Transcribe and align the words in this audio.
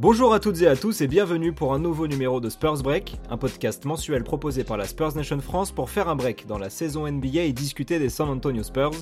Bonjour 0.00 0.32
à 0.32 0.40
toutes 0.40 0.62
et 0.62 0.66
à 0.66 0.76
tous 0.76 1.02
et 1.02 1.06
bienvenue 1.06 1.52
pour 1.52 1.74
un 1.74 1.78
nouveau 1.78 2.06
numéro 2.06 2.40
de 2.40 2.48
Spurs 2.48 2.82
Break, 2.82 3.18
un 3.28 3.36
podcast 3.36 3.84
mensuel 3.84 4.24
proposé 4.24 4.64
par 4.64 4.78
la 4.78 4.86
Spurs 4.86 5.14
Nation 5.14 5.38
France 5.40 5.72
pour 5.72 5.90
faire 5.90 6.08
un 6.08 6.16
break 6.16 6.46
dans 6.46 6.56
la 6.56 6.70
saison 6.70 7.06
NBA 7.06 7.42
et 7.42 7.52
discuter 7.52 7.98
des 7.98 8.08
San 8.08 8.30
Antonio 8.30 8.62
Spurs. 8.62 8.94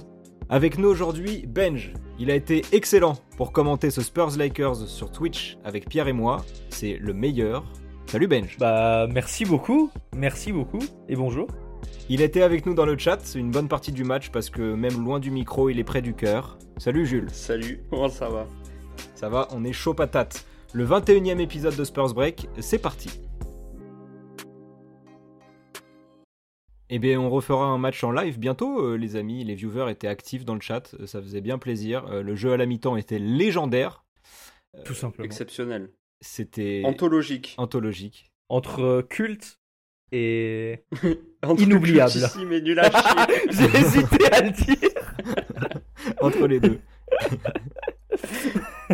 Avec 0.48 0.77
nous 0.77 0.88
aujourd'hui, 0.88 1.46
Benj. 1.46 1.92
Il 2.19 2.32
a 2.32 2.34
été 2.34 2.64
excellent 2.72 3.14
pour 3.36 3.52
commenter 3.52 3.92
ce 3.92 4.00
Spurs 4.00 4.36
Lakers 4.36 4.88
sur 4.88 5.12
Twitch 5.12 5.56
avec 5.62 5.88
Pierre 5.88 6.08
et 6.08 6.12
moi. 6.12 6.45
C'est 6.69 6.98
le 7.00 7.14
meilleur. 7.14 7.64
Salut 8.06 8.27
Benj. 8.27 8.56
Bah 8.58 9.06
merci 9.06 9.44
beaucoup, 9.44 9.92
merci 10.16 10.50
beaucoup 10.50 10.80
et 11.08 11.14
bonjour. 11.14 11.46
Il 12.08 12.22
était 12.22 12.42
avec 12.42 12.66
nous 12.66 12.74
dans 12.74 12.86
le 12.86 12.98
chat, 12.98 13.20
c'est 13.22 13.38
une 13.38 13.52
bonne 13.52 13.69
partie 13.69 13.92
du 13.92 14.02
match 14.02 14.30
parce 14.30 14.50
que 14.50 14.74
même 14.74 15.05
loin 15.05 15.20
du 15.20 15.30
micro, 15.30 15.70
il 15.70 15.78
est 15.78 15.84
près 15.84 16.02
du 16.02 16.14
cœur. 16.14 16.58
Salut 16.77 17.06
Jules. 17.06 17.30
Salut, 17.30 17.84
comment 17.88 18.08
ça 18.08 18.28
va? 18.28 18.48
Ça 19.14 19.28
va, 19.28 19.46
on 19.52 19.62
est 19.62 19.72
chaud 19.72 19.94
patate. 19.94 20.44
Le 20.74 20.86
21e 20.86 21.40
épisode 21.40 21.77
de 21.77 21.84
Spurs 21.84 22.14
Break, 22.14 22.48
c'est 22.60 22.78
parti. 22.78 23.08
Eh 26.91 26.98
bien, 26.98 27.20
on 27.20 27.28
refera 27.30 27.66
un 27.66 27.78
match 27.78 28.02
en 28.02 28.12
live 28.12 28.38
bientôt, 28.38 28.80
euh, 28.83 28.96
les 28.96 29.16
amis. 29.16 29.44
Les 29.44 29.55
viewers 29.55 29.91
étaient 29.91 30.08
actifs 30.08 30.44
dans 30.44 30.55
le 30.55 30.61
chat, 30.61 30.94
euh, 31.00 31.06
ça 31.06 31.20
faisait 31.20 31.41
bien 31.42 31.58
plaisir. 31.58 32.06
Euh, 32.06 32.22
le 32.22 32.34
jeu 32.34 32.52
à 32.52 32.56
la 32.56 32.64
mi-temps 32.66 32.96
était 32.96 33.19
légendaire. 33.19 34.05
Tout 34.84 34.94
simplement. 34.94 35.24
Exceptionnel. 35.24 35.91
C'était 36.20 36.83
Anthologique. 36.84 37.55
anthologique. 37.58 38.30
Entre 38.48 39.02
culte 39.08 39.61
et 40.12 40.84
Entre 41.42 41.62
Inoubliable. 41.62 42.12
nul 42.62 42.78
à 42.78 42.91
chier. 42.91 43.48
j'ai 43.50 43.78
hésité 43.78 44.33
à 44.33 44.41
le 44.42 44.50
dire. 44.50 44.91
Entre 46.20 46.46
les 46.46 46.61
deux. 46.61 46.80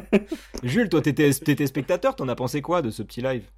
Jules, 0.62 0.88
toi, 0.88 1.02
t'étais 1.02 1.30
t'étais 1.32 1.66
spectateur, 1.66 2.16
t'en 2.16 2.28
as 2.28 2.34
pensé 2.36 2.62
quoi 2.62 2.82
de 2.82 2.90
ce 2.90 3.02
petit 3.02 3.22
live? 3.22 3.48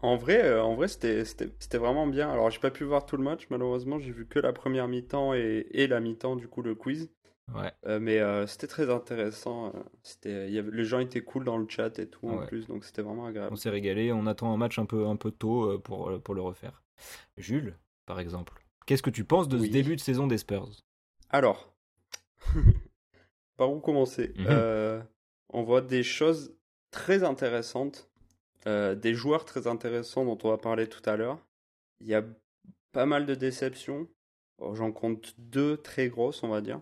En 0.00 0.16
vrai, 0.16 0.42
euh, 0.44 0.62
en 0.62 0.74
vrai 0.74 0.88
c'était 0.88 1.24
c'était- 1.24 1.50
c'était 1.58 1.78
vraiment 1.78 2.06
bien. 2.06 2.30
Alors, 2.30 2.50
j'ai 2.50 2.58
pas 2.60 2.70
pu 2.70 2.84
voir 2.84 3.04
tout 3.06 3.16
le 3.16 3.22
match, 3.24 3.46
malheureusement. 3.50 3.98
J'ai 3.98 4.12
vu 4.12 4.26
que 4.26 4.38
la 4.38 4.52
première 4.52 4.88
mi-temps 4.88 5.34
et, 5.34 5.66
et 5.70 5.86
la 5.86 6.00
mi-temps, 6.00 6.36
du 6.36 6.48
coup, 6.48 6.62
le 6.62 6.74
quiz. 6.74 7.10
Ouais. 7.54 7.72
Euh, 7.86 8.00
mais 8.00 8.18
euh, 8.20 8.46
c'était 8.46 8.66
très 8.68 8.90
intéressant. 8.90 9.72
C'était, 10.04 10.50
y 10.52 10.58
avait, 10.58 10.70
les 10.72 10.84
gens 10.84 11.00
étaient 11.00 11.22
cool 11.22 11.44
dans 11.44 11.58
le 11.58 11.66
chat 11.68 11.98
et 12.00 12.08
tout, 12.08 12.28
en 12.30 12.38
plus. 12.40 12.66
Donc, 12.68 12.84
c'était 12.84 13.02
vraiment 13.02 13.26
agréable. 13.26 13.52
On 13.52 13.56
s'est 13.56 13.70
régalé, 13.70 14.12
on 14.12 14.26
attend 14.26 14.52
un 14.52 14.56
match 14.56 14.78
un 14.78 14.86
peu, 14.86 15.06
un 15.06 15.16
peu 15.16 15.30
tôt 15.30 15.78
pour, 15.80 16.20
pour 16.22 16.34
le 16.34 16.40
refaire. 16.42 16.82
Jules, 17.36 17.76
par 18.06 18.20
exemple, 18.20 18.64
qu'est-ce 18.86 19.02
que 19.02 19.10
tu 19.10 19.24
penses 19.24 19.48
de 19.48 19.58
Oui. 19.58 19.66
ce 19.66 19.72
début 19.72 19.96
de 19.96 20.00
saison 20.00 20.26
des 20.26 20.38
Spurs? 20.38 20.70
Alors, 21.30 21.72
par 23.56 23.72
où 23.72 23.80
commencer? 23.80 24.34
Mhm. 24.36 24.46
Euh, 24.46 25.02
On 25.50 25.62
voit 25.62 25.80
des 25.80 26.02
choses 26.02 26.54
très 26.90 27.24
intéressantes, 27.24 28.10
euh, 28.66 28.94
des 28.94 29.14
joueurs 29.14 29.44
très 29.44 29.66
intéressants 29.66 30.24
dont 30.24 30.38
on 30.42 30.50
va 30.50 30.58
parler 30.58 30.88
tout 30.88 31.08
à 31.08 31.16
l'heure. 31.16 31.38
Il 32.00 32.06
y 32.06 32.14
a 32.14 32.24
pas 32.92 33.06
mal 33.06 33.26
de 33.26 33.34
déceptions. 33.34 34.08
Bon, 34.58 34.74
J'en 34.74 34.92
compte 34.92 35.34
deux 35.38 35.76
très 35.76 36.08
grosses, 36.08 36.42
on 36.42 36.48
va 36.48 36.60
dire, 36.60 36.80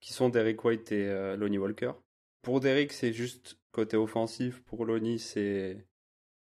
qui 0.00 0.12
sont 0.12 0.28
Derek 0.28 0.62
White 0.64 0.92
et 0.92 1.08
euh, 1.08 1.36
Lonnie 1.36 1.58
Walker. 1.58 1.92
Pour 2.42 2.60
Derek, 2.60 2.92
c'est 2.92 3.12
juste 3.12 3.58
côté 3.72 3.96
offensif. 3.96 4.62
Pour 4.62 4.84
Lonnie, 4.84 5.18
c'est 5.18 5.86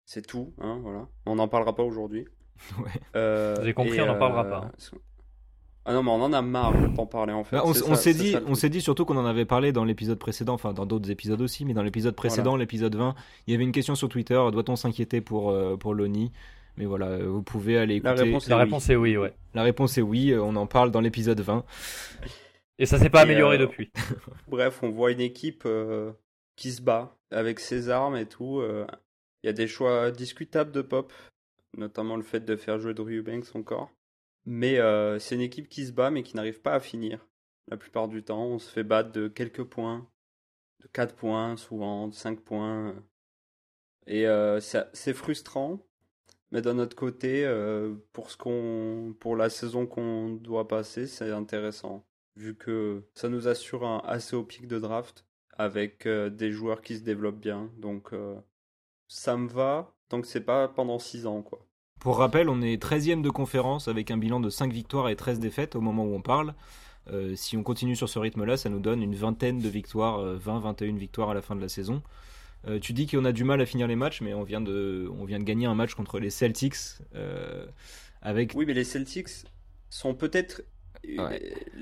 c'est 0.06 0.26
tout. 0.26 0.54
Hein, 0.58 0.80
voilà. 0.82 1.08
On 1.26 1.36
n'en 1.36 1.48
parlera 1.48 1.76
pas 1.76 1.84
aujourd'hui. 1.84 2.28
Ouais. 2.78 2.92
Euh, 3.16 3.62
J'ai 3.64 3.74
compris, 3.74 4.00
on 4.00 4.06
n'en 4.06 4.18
parlera 4.18 4.46
euh, 4.46 4.50
pas, 4.50 4.58
hein. 4.68 4.72
Ah 5.86 5.94
non, 5.94 6.02
mais 6.04 6.12
on 6.12 6.22
en 6.22 6.32
a 6.34 6.42
marre 6.42 6.74
d'en 6.92 7.06
parler 7.06 7.34
en 7.34 7.44
fait. 7.44 7.58
Bah, 7.58 7.64
on 7.66 7.74
s'est 7.96 8.14
dit, 8.14 8.32
ça 8.32 8.40
le 8.40 8.46
on 8.46 8.48
truc. 8.50 8.58
s'est 8.60 8.70
dit 8.70 8.80
surtout 8.82 9.04
qu'on 9.06 9.18
en 9.18 9.26
avait 9.26 9.44
parlé 9.46 9.72
dans 9.74 9.84
l'épisode 9.84 10.18
précédent, 10.18 10.54
enfin 10.54 10.72
dans 10.74 10.86
d'autres 10.86 11.12
épisodes 11.12 11.42
aussi, 11.42 11.66
mais 11.66 11.74
dans 11.74 11.84
l'épisode 11.84 12.16
précédent, 12.16 12.56
l'épisode 12.56 12.96
20, 12.96 13.16
il 13.48 13.52
y 13.52 13.56
avait 13.56 13.66
une 13.66 13.74
question 13.74 13.96
sur 13.96 14.08
Twitter, 14.08 14.42
doit-on 14.52 14.76
s'inquiéter 14.78 15.20
pour, 15.20 15.52
euh, 15.52 15.76
pour 15.76 15.94
Loni? 15.94 16.32
Mais 16.78 16.86
voilà, 16.86 17.08
euh, 17.08 17.28
vous 17.28 17.44
pouvez 17.44 17.78
aller 17.78 18.00
La 18.00 18.12
écouter. 18.14 18.28
réponse 18.28 18.48
La 18.48 18.56
oui. 18.58 18.64
réponse 18.64 18.90
est 18.90 18.96
oui, 18.96 19.18
ouais. 19.18 19.34
La 19.54 19.62
réponse 19.64 19.98
est 19.98 20.02
oui, 20.02 20.32
euh, 20.32 20.42
on 20.42 20.56
en 20.56 20.66
parle 20.68 20.90
dans 20.90 21.02
l'épisode 21.02 21.40
20. 21.42 21.64
Et 22.80 22.86
ça 22.88 22.98
s'est 22.98 23.10
pas 23.10 23.20
Et, 23.20 23.24
amélioré 23.24 23.58
euh, 23.58 23.60
depuis. 23.60 23.92
Bref, 24.48 24.80
on 24.82 24.90
voit 24.90 25.12
une 25.12 25.22
équipe 25.22 25.64
euh, 25.66 26.12
qui 26.56 26.72
se 26.72 26.82
bat 26.82 27.16
avec 27.30 27.60
ses 27.60 27.90
armes 27.90 28.16
et 28.16 28.26
tout. 28.26 28.60
euh. 28.62 28.88
Il 29.44 29.48
y 29.48 29.50
a 29.50 29.54
des 29.54 29.68
choix 29.68 30.10
discutables 30.12 30.72
de 30.72 30.82
Pop, 30.82 31.12
notamment 31.78 32.16
le 32.16 32.24
fait 32.24 32.40
de 32.46 32.56
faire 32.56 32.80
jouer 32.80 32.94
Drew 32.94 33.10
Eubanks 33.20 33.54
encore. 33.56 33.92
Mais 34.46 34.80
euh, 34.80 35.20
c'est 35.20 35.36
une 35.36 35.42
équipe 35.42 35.70
qui 35.70 35.86
se 35.86 35.92
bat 35.92 36.12
mais 36.12 36.24
qui 36.24 36.36
n'arrive 36.36 36.62
pas 36.62 36.74
à 36.74 36.80
finir. 36.80 37.28
La 37.70 37.78
plupart 37.78 38.08
du 38.08 38.24
temps, 38.24 38.46
on 38.46 38.60
se 38.60 38.70
fait 38.70 38.84
battre 38.84 39.12
de 39.12 39.28
quelques 39.28 39.64
points, 39.64 40.08
de 40.82 40.88
4 40.88 41.16
points 41.16 41.58
souvent, 41.58 42.08
de 42.08 42.14
5 42.14 42.42
points. 42.42 42.96
Et 44.08 44.28
euh, 44.28 44.60
c'est 44.60 45.14
frustrant. 45.14 45.80
Mais 46.52 46.62
d'un 46.62 46.78
autre 46.78 46.96
côté, 46.96 47.46
euh, 47.46 47.96
pour, 48.12 48.30
ce 48.30 49.12
pour 49.14 49.36
la 49.36 49.50
saison 49.50 49.88
qu'on 49.88 50.30
doit 50.30 50.68
passer, 50.68 51.08
c'est 51.08 51.32
intéressant 51.32 52.06
vu 52.36 52.56
que 52.56 53.04
ça 53.14 53.30
nous 53.30 53.48
assure 53.48 53.86
un 53.86 54.00
assez 54.06 54.36
haut 54.36 54.44
pic 54.44 54.68
de 54.68 54.80
draft 54.80 55.26
avec 55.58 56.06
euh, 56.06 56.30
des 56.30 56.52
joueurs 56.52 56.82
qui 56.82 56.98
se 56.98 57.04
développent 57.04 57.40
bien. 57.40 57.72
Donc 57.78 58.14
euh, 58.14 58.40
ça 59.08 59.38
me 59.38 59.48
va 59.48 59.96
tant 60.10 60.22
que 60.22 60.28
c'est 60.28 60.42
pas 60.42 60.68
pendant 60.68 61.00
6 61.00 61.26
ans 61.28 61.42
quoi. 61.42 61.66
Pour 62.04 62.18
rappel, 62.18 62.50
on 62.50 62.62
est 62.62 62.82
13e 62.82 63.22
de 63.22 63.30
conférence 63.30 63.88
avec 63.88 64.12
un 64.12 64.18
bilan 64.18 64.40
de 64.40 64.50
5 64.50 64.72
victoires 64.72 65.10
et 65.10 65.16
13 65.16 65.40
défaites 65.40 65.76
au 65.76 65.82
moment 65.82 66.04
où 66.06 66.14
on 66.14 66.22
parle. 66.22 66.54
Euh, 67.12 67.34
si 67.36 67.58
on 67.58 67.64
continue 67.64 67.96
sur 67.96 68.10
ce 68.10 68.20
rythme-là, 68.20 68.58
ça 68.58 68.70
nous 68.70 68.80
donne 68.80 69.02
une 69.02 69.16
vingtaine 69.16 69.60
de 69.60 69.70
victoires, 69.70 70.20
20-21 70.38 70.98
victoires 70.98 71.30
à 71.30 71.34
la 71.34 71.42
fin 71.42 71.56
de 71.56 71.62
la 71.62 71.70
saison. 71.70 72.02
Euh, 72.68 72.80
tu 72.80 72.94
dis 72.94 73.08
qu'on 73.08 73.26
a 73.26 73.32
du 73.32 73.44
mal 73.44 73.60
à 73.62 73.66
finir 73.66 73.88
les 73.88 73.96
matchs, 73.96 74.22
mais 74.22 74.34
on 74.34 74.44
vient 74.44 74.62
de, 74.62 75.10
on 75.20 75.26
vient 75.26 75.40
de 75.40 75.44
gagner 75.44 75.66
un 75.66 75.76
match 75.76 75.96
contre 75.96 76.20
les 76.20 76.30
Celtics 76.30 76.76
euh, 77.16 77.66
avec 78.22 78.54
Oui, 78.56 78.66
mais 78.66 78.74
les 78.74 78.86
Celtics 78.86 79.30
sont 79.90 80.14
peut-être 80.14 80.62
euh, 81.08 81.28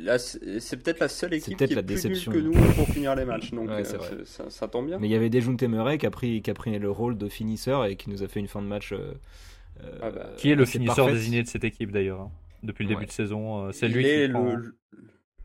Ouais. 0.08 0.20
c'est 0.60 0.78
peut-être 0.82 1.00
la 1.00 1.08
seule 1.08 1.36
équipe 1.36 1.56
qui 1.58 1.64
est 1.64 1.76
la 1.76 1.84
plus 1.84 1.96
déception. 1.96 2.32
nulle 2.32 2.52
que 2.52 2.60
nous 2.60 2.74
pour 2.74 2.88
finir 2.88 3.16
les 3.16 3.26
matchs. 3.26 3.52
Donc 3.52 3.70
Ouais, 3.70 3.84
euh, 3.94 4.24
ça, 4.26 4.50
ça 4.50 4.68
tombe 4.68 4.88
bien. 4.88 4.98
Mais 4.98 5.08
il 5.08 5.12
y 5.12 5.16
avait 5.16 5.30
Dejounte 5.30 5.62
Murray 5.64 6.00
qui 6.00 6.08
a, 6.08 6.12
pris, 6.12 6.42
qui 6.42 6.50
a 6.50 6.56
pris 6.56 6.78
le 6.78 6.90
rôle 6.90 7.18
de 7.18 7.30
finisseur 7.30 7.86
et 7.86 7.96
qui 7.96 8.10
nous 8.10 8.24
a 8.24 8.28
fait 8.28 8.40
une 8.40 8.48
fin 8.48 8.62
de 8.62 8.68
match. 8.68 8.94
Ah 10.02 10.12
bah, 10.12 10.30
Qui 10.38 10.52
est 10.52 10.56
le 10.56 10.66
finisseur 10.66 11.08
désigné 11.08 11.42
de 11.44 11.48
cette 11.48 11.64
équipe 11.64 11.92
d'ailleurs 11.92 12.22
hein, 12.22 12.32
Depuis 12.64 12.84
le 12.84 12.90
début 12.90 13.02
Ouais. 13.02 13.06
de 13.08 13.12
saison, 13.12 13.66
euh, 13.68 13.72
c'est 13.72 13.88
lui 13.88 14.06
est 14.06 14.28
qui 14.28 14.34
prend- 14.34 14.54
le, 14.56 14.76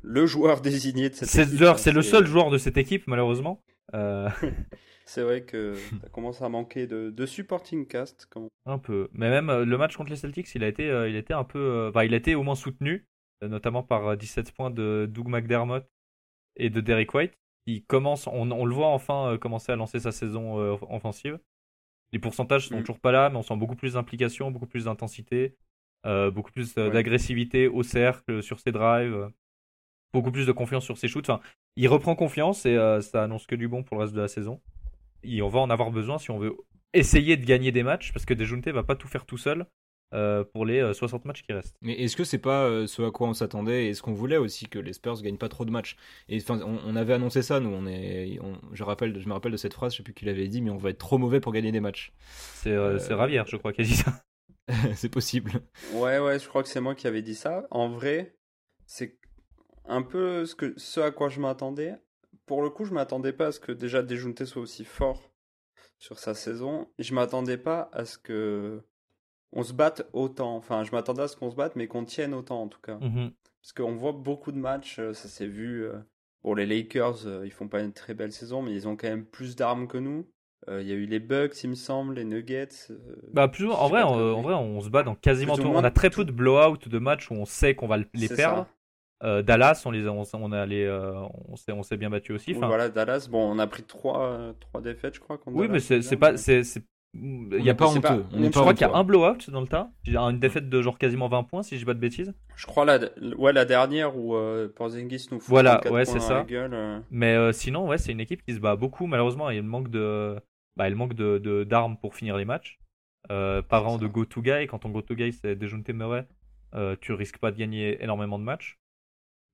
le 0.03 0.27
joueur 0.27 0.61
désigné 0.61 1.09
de 1.11 1.15
cette 1.15 1.35
équipe. 1.35 1.59
genre, 1.59 1.79
c'est 1.79 1.93
le 1.93 2.03
seul 2.03 2.27
joueur 2.27 2.51
de 2.51 2.59
cette 2.59 2.77
équipe 2.77 3.07
malheureusement. 3.07 3.63
Euh, 3.95 4.29
C'est 5.09 5.23
vrai 5.23 5.43
que 5.43 5.75
ça 6.03 6.09
commence 6.11 6.43
à 6.43 6.49
manquer 6.49 6.87
de, 6.89 7.11
de 7.11 7.27
supporting 7.27 7.87
cast. 7.87 8.27
Quand... 8.29 8.49
un 8.67 8.79
peu. 8.79 9.09
Mais 9.13 9.31
même 9.31 9.51
euh, 9.51 9.65
le 9.65 9.79
match 9.79 9.97
contre 9.97 10.11
les 10.11 10.17
Celtics, 10.17 10.53
il 10.57 10.65
a 10.65 10.69
été, 10.69 10.91
euh, 10.91 11.09
il 11.09 11.15
été 11.15 11.33
un 11.33 11.45
peu, 11.45 11.87
enfin, 11.91 12.03
il 12.03 12.13
a 12.13 12.17
été 12.17 12.35
au 12.35 12.43
moins 12.43 12.57
soutenu, 12.57 13.07
notamment 13.41 13.85
par 13.85 14.09
euh, 14.09 14.17
17 14.17 14.51
points 14.53 14.71
de 14.71 15.09
Doug 15.09 15.29
McDermott 15.29 15.87
et 16.57 16.71
de 16.71 16.81
Derek 16.81 17.15
White. 17.15 17.35
Il 17.67 17.85
commence, 17.85 18.27
on, 18.27 18.51
on 18.51 18.65
le 18.65 18.75
voit 18.75 18.89
enfin 18.89 19.39
commencer 19.41 19.71
à 19.73 19.77
lancer 19.77 20.01
sa 20.01 20.11
saison 20.13 20.57
offensive. 20.91 21.39
Les 22.13 22.19
pourcentages 22.19 22.69
sont 22.69 22.77
Mm. 22.79 22.81
toujours 22.83 23.01
pas 23.01 23.13
là, 23.13 23.31
mais 23.31 23.37
on 23.37 23.43
sent 23.43 23.57
beaucoup 23.57 23.77
plus 23.77 23.95
d'implication, 23.95 24.51
beaucoup 24.51 24.67
plus 24.67 24.85
d'intensité, 24.85 25.57
euh, 26.07 26.31
beaucoup 26.31 26.53
plus 26.53 26.77
euh, 26.79 26.87
Ouais. 26.87 26.93
d'agressivité 26.93 27.69
au 27.69 27.83
cercle, 27.83 28.43
sur 28.43 28.61
ses 28.61 28.73
drives, 28.73 29.15
euh, 29.15 29.29
beaucoup 30.13 30.33
plus 30.33 30.47
de 30.47 30.53
confiance 30.53 30.85
sur 30.85 30.99
ses 30.99 31.09
shoots. 31.09 31.29
Enfin, 31.29 31.41
il 31.77 31.89
reprend 31.89 32.15
confiance 32.17 32.65
et 32.67 32.77
euh, 32.77 33.01
ça 33.01 33.25
annonce 33.25 33.47
que 33.47 33.55
du 33.57 33.69
bon 33.69 33.83
pour 33.83 33.97
le 33.97 34.03
reste 34.05 34.15
de 34.15 34.21
la 34.21 34.29
saison. 34.29 34.61
Et 35.23 35.43
on 35.43 35.49
va 35.49 35.61
en 35.61 35.71
avoir 35.71 35.91
besoin 35.91 36.19
si 36.19 36.31
on 36.31 36.39
veut 36.39 36.57
essayer 36.95 37.37
de 37.37 37.45
gagner 37.45 37.73
des 37.73 37.83
matchs, 37.83 38.13
parce 38.13 38.25
que 38.25 38.35
Dejounte 38.35 38.69
va 38.69 38.83
pas 38.85 38.97
tout 38.97 39.09
faire 39.09 39.27
tout 39.27 39.37
seul 39.39 39.67
euh, 40.15 40.45
pour 40.45 40.65
les 40.67 40.81
euh, 40.81 40.95
60 40.95 41.25
matchs 41.25 41.43
qui 41.43 41.53
restent. 41.53 41.77
Mais 41.83 41.93
est-ce 41.95 42.17
que 42.17 42.25
c'est 42.25 42.39
pas 42.39 42.65
euh, 42.65 42.87
ce 42.87 43.03
à 43.03 43.11
quoi 43.11 43.29
on 43.29 43.35
s'attendait 43.35 43.87
et 43.89 43.95
ce 43.95 44.03
qu'on 44.03 44.13
voulait 44.15 44.37
aussi 44.37 44.69
que 44.69 44.79
les 44.79 44.93
Spurs 44.93 45.21
gagnent 45.23 45.39
pas 45.39 45.49
trop 45.49 45.65
de 45.65 45.71
matchs? 45.71 45.97
Et 46.29 46.41
enfin, 46.41 46.61
on, 46.63 46.79
on 46.85 46.97
avait 46.97 47.15
annoncé 47.15 47.43
ça, 47.43 47.61
nous. 47.61 47.71
On 47.71 47.87
est, 47.87 48.39
on- 48.43 48.59
je 48.73 48.83
rappelle, 48.85 49.19
je 49.21 49.29
me 49.29 49.33
rappelle 49.33 49.53
de 49.53 49.57
cette 49.57 49.75
phrase, 49.75 49.93
je 49.93 49.99
sais 49.99 50.03
plus 50.03 50.15
qui 50.15 50.25
l'avait 50.25 50.49
dit, 50.49 50.61
mais 50.63 50.71
on 50.71 50.77
va 50.79 50.91
être 50.91 50.99
trop 50.99 51.19
mauvais 51.19 51.41
pour 51.41 51.53
gagner 51.53 51.73
des 51.73 51.81
matchs. 51.81 52.13
C'est 52.55 52.71
euh, 52.71 52.99
Euh, 52.99 53.17
Ravière, 53.17 53.47
je 53.47 53.57
crois, 53.57 53.73
qui 53.73 53.83
a 53.83 53.85
dit 53.85 53.95
ça. 53.97 54.13
c'est 54.95 55.09
possible. 55.11 55.53
Ouais, 55.89 56.19
ouais, 56.19 56.39
je 56.39 56.49
crois 56.49 56.63
que 56.63 56.69
c'est 56.69 56.81
moi 56.81 56.95
qui 56.95 57.07
avais 57.07 57.23
dit 57.23 57.35
ça. 57.35 57.67
En 57.71 57.89
vrai, 57.89 58.37
c'est 58.87 59.19
un 59.87 60.03
peu 60.03 60.47
ce, 60.47 60.55
que, 60.55 60.75
ce 60.79 61.01
à 61.01 61.11
quoi 61.11 61.29
je 61.29 61.41
m'attendais. 61.41 61.95
Pour 62.47 62.63
le 62.63 62.71
coup, 62.71 62.85
je 62.85 62.93
m'attendais 62.95 63.33
pas 63.33 63.49
à 63.49 63.53
ce 63.53 63.61
que 63.61 63.73
déjà 63.73 64.03
Dejounte 64.03 64.45
soit 64.45 64.63
aussi 64.63 64.85
fort 64.85 65.31
sur 65.99 66.19
sa 66.19 66.35
saison. 66.35 66.89
Je 66.99 67.15
m'attendais 67.15 67.59
pas 67.59 67.91
à 67.93 68.05
ce 68.05 68.19
que 68.19 68.83
on 69.57 69.63
se 69.63 69.73
batte 69.73 70.09
autant. 70.13 70.55
Enfin, 70.57 70.85
je 70.85 70.93
m'attendais 70.93 71.23
à 71.23 71.29
ce 71.29 71.37
qu'on 71.37 71.51
se 71.51 71.57
batte, 71.57 71.75
mais 71.77 71.89
qu'on 71.89 72.05
tienne 72.05 72.35
autant 72.35 72.63
en 72.63 72.69
tout 72.69 72.81
cas. 72.81 72.99
Mhm. 73.01 73.33
Parce 73.63 73.73
qu'on 73.73 73.97
voit 73.97 74.13
beaucoup 74.13 74.53
de 74.53 74.59
matchs, 74.59 74.99
euh, 75.01 75.13
ça 75.13 75.29
s'est 75.29 75.47
vu. 75.49 75.85
euh, 75.85 75.95
Bon, 76.45 76.55
les 76.55 76.67
Lakers, 76.67 77.27
euh, 77.27 77.43
ils 77.45 77.51
font 77.51 77.67
pas 77.67 77.81
une 77.81 77.93
très 77.93 78.15
belle 78.15 78.31
saison, 78.31 78.63
mais 78.63 78.73
ils 78.73 78.87
ont 78.87 78.97
quand 78.97 79.09
même 79.09 79.25
plus 79.25 79.57
d'armes 79.57 79.89
que 79.89 79.99
nous. 79.99 80.29
Euh, 80.69 80.81
Il 80.81 80.87
y 80.89 80.93
a 80.93 80.95
eu 80.95 81.07
les 81.07 81.19
Bucks, 81.19 81.65
il 81.65 81.71
me 81.71 81.75
semble, 81.75 82.15
les 82.15 82.25
Nuggets. 82.25 82.69
euh, 82.91 82.97
Bah, 83.33 83.49
plus, 83.49 83.69
en, 83.69 83.89
vrai, 83.89 84.03
pas 84.03 84.07
en, 84.07 84.43
vrai, 84.43 84.55
on 84.55 84.81
se 84.81 84.89
bat 84.89 85.03
dans 85.03 85.17
quasiment 85.17 85.57
tout. 85.57 85.65
moins 85.65 85.81
On 85.81 85.85
a 85.85 85.91
très 85.91 86.11
peu 86.11 86.25
de 86.25 86.31
blowout, 86.33 86.89
de 86.89 86.99
matchs 86.99 87.31
où 87.31 87.35
on 87.35 87.45
sait 87.47 87.75
qu'on 87.75 87.89
va 87.89 87.99
les 88.15 88.29
perdre. 88.29 88.67
Euh, 89.25 89.43
Dallas, 89.43 89.83
on 89.87 89.91
les 89.91 90.07
a, 90.07 90.13
on, 90.13 90.23
on 90.35 90.53
a 90.53 90.67
on 91.49 91.57
s'est, 91.57 91.73
on 91.73 91.83
s'est 91.83 91.97
bien 91.97 92.11
battu 92.11 92.33
aussi. 92.33 92.53
Oui, 92.53 92.59
voilà, 92.61 92.91
Dallas, 92.91 93.29
bon, 93.31 93.51
on 93.51 93.59
a 93.59 93.67
pris 93.67 93.83
trois, 93.83 94.55
trois 94.61 94.81
défaites, 94.81 95.15
je 95.15 95.21
crois. 95.21 95.41
oui, 95.47 95.67
Dallas, 95.69 95.87
mais 95.89 96.03
c'est, 96.03 96.17
pas, 96.17 96.37
c'est, 96.37 96.63
On 96.63 96.96
il 97.23 97.61
y 97.61 97.65
n'est 97.65 97.71
a 97.71 97.75
pas 97.75 97.87
c'est 97.89 98.01
pas- 98.01 98.15
honteux. 98.15 98.25
On 98.33 98.43
je 98.45 98.49
pas 98.51 98.61
crois 98.61 98.73
qu'il 98.75 98.83
y 98.83 98.85
a 98.85 98.89
honteux. 98.91 98.99
un 98.99 99.05
blowout 99.05 99.51
dans 99.51 99.61
le 99.61 99.67
tas. 99.67 99.91
Une 100.07 100.39
défaite 100.39 100.69
de 100.69 100.83
genre 100.83 100.99
quasiment 100.99 101.29
20 101.29 101.45
points, 101.45 101.63
si 101.63 101.75
je 101.77 101.81
dis 101.81 101.85
pas 101.85 101.95
de 101.95 101.99
bêtises. 102.01 102.35
Je 102.57 102.67
crois 102.67 102.85
la, 102.85 102.99
ouais, 103.37 103.53
la 103.53 103.65
dernière 103.65 104.17
où 104.17 104.35
euh, 104.35 104.69
Porzingis 104.75 105.29
nous 105.31 105.41
fout 105.41 105.49
Voilà, 105.49 105.77
34 105.83 105.93
ouais, 105.95 106.05
points 106.05 106.13
c'est 106.13 106.19
dans 106.19 106.25
ça. 106.25 106.35
la 106.35 106.45
gueule. 106.45 106.75
euh. 106.75 107.01
Mais 107.11 107.35
euh, 107.35 107.53
sinon, 107.53 107.87
ouais, 107.89 107.99
c'est 107.99 108.13
une 108.13 108.21
équipe 108.21 108.43
qui 108.45 108.55
se 108.55 108.61
bat 108.61 108.77
beaucoup. 108.77 109.07
Malheureusement, 109.07 109.51
il 109.51 109.63
manque 109.63 109.89
de, 109.91 110.37
bah, 110.77 110.89
il 110.89 110.95
manque 110.97 111.15
de, 111.15 111.39
de- 111.39 111.65
d'armes 111.65 111.97
pour 111.97 112.15
finir 112.15 112.37
les 112.37 112.45
matchs. 112.45 112.79
Euh, 113.31 113.61
pas 113.63 113.81
vraiment 113.81 113.99
ça. 113.99 114.05
de 114.05 114.09
go-to 114.09 114.41
guy. 114.43 114.67
Quand 114.69 114.79
ton 114.79 114.91
go-to 114.91 115.15
guy 115.15 115.33
c'est 115.33 115.57
Dejounte 115.57 115.89
Murray, 115.91 116.27
euh, 116.75 116.95
tu 117.01 117.13
risques 117.13 117.39
pas 117.39 117.51
de 117.51 117.57
gagner 117.57 118.03
énormément 118.03 118.39
de 118.39 118.45
matchs. 118.45 118.79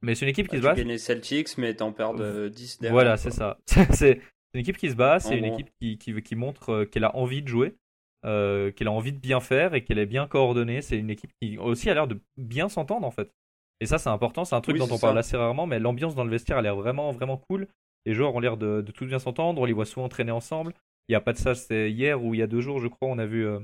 Mais 0.05 0.15
c'est 0.17 0.25
une 0.25 0.31
équipe 0.31 0.49
qui 0.49 0.57
Bah, 0.57 0.63
se 0.63 0.67
bat. 0.67 0.75
tu 0.75 0.81
gagnes 0.81 0.89
les 0.89 0.99
Celtics, 0.99 1.57
mais 1.59 1.75
t'en 1.75 1.93
perds 1.93 2.15
de 2.15 2.49
10 2.49 2.81
derrière. 2.81 2.93
Voilà, 2.93 3.11
quoi. 3.11 3.17
c'est 3.19 3.31
ça. 3.31 3.57
c'est 3.93 4.21
une 4.55 4.61
équipe 4.61 4.77
qui 4.77 4.91
se 4.91 4.97
bat. 4.97 5.21
C'est 5.21 5.39
une 5.39 5.45
équipe 5.45 5.71
qui, 5.81 5.99
qui, 5.99 6.21
qui 6.23 6.37
montre 6.37 6.71
euh, 6.71 6.85
qu'elle 6.85 7.05
a 7.05 7.17
envie 7.17 7.43
de 7.43 7.49
jouer, 7.49 7.75
euh, 8.25 8.71
qu'elle 8.73 8.89
a 8.89 8.93
envie 8.93 9.13
de 9.13 9.19
bien 9.19 9.41
faire 9.41 9.75
et 9.75 9.85
qu'elle 9.85 9.99
est 9.99 10.07
bien 10.07 10.27
coordonnée. 10.27 10.83
C'est 10.83 10.99
une 10.99 11.11
équipe 11.11 11.33
qui 11.41 11.59
aussi 11.59 11.91
a 11.91 11.95
l'air 11.95 12.07
de 12.07 12.21
bien 12.37 12.69
s'entendre 12.69 13.07
en 13.07 13.11
fait. 13.11 13.31
Et 13.81 13.87
ça, 13.87 13.99
c'est 13.99 14.11
important. 14.11 14.45
C'est 14.45 14.55
un 14.55 14.61
truc 14.61 14.75
Oui, 14.75 14.79
dont 14.79 14.87
c'est 14.87 14.93
on 14.93 14.99
parle 14.99 15.19
assez 15.19 15.37
rarement, 15.37 15.67
mais 15.67 15.81
l'ambiance 15.81 16.15
dans 16.15 16.25
le 16.25 16.31
vestiaire 16.31 16.59
a 16.59 16.63
l'air 16.63 16.77
vraiment, 16.77 17.11
vraiment 17.11 17.37
cool. 17.37 17.67
Les 18.07 18.15
joueurs 18.15 18.35
ont 18.35 18.41
l'air 18.41 18.57
de, 18.57 18.81
de 18.81 18.93
tout 18.93 19.07
bien 19.07 19.19
s'entendre. 19.19 19.61
On 19.61 19.65
les 19.65 19.73
voit 19.73 19.87
souvent 19.87 20.09
traîner 20.09 20.33
ensemble. 20.33 20.75
Il 21.09 21.13
n'y 21.13 21.17
a 21.17 21.21
pas 21.21 21.33
de 21.33 21.39
ça. 21.39 21.55
C'est 21.55 21.91
hier 21.91 22.23
ou 22.23 22.35
il 22.35 22.39
y 22.39 22.43
a 22.43 22.47
deux 22.47 22.61
jours, 22.61 22.79
je 22.79 22.89
crois, 22.89 23.09
on 23.09 23.19
a 23.19 23.27
vu 23.27 23.47
euh, 23.47 23.59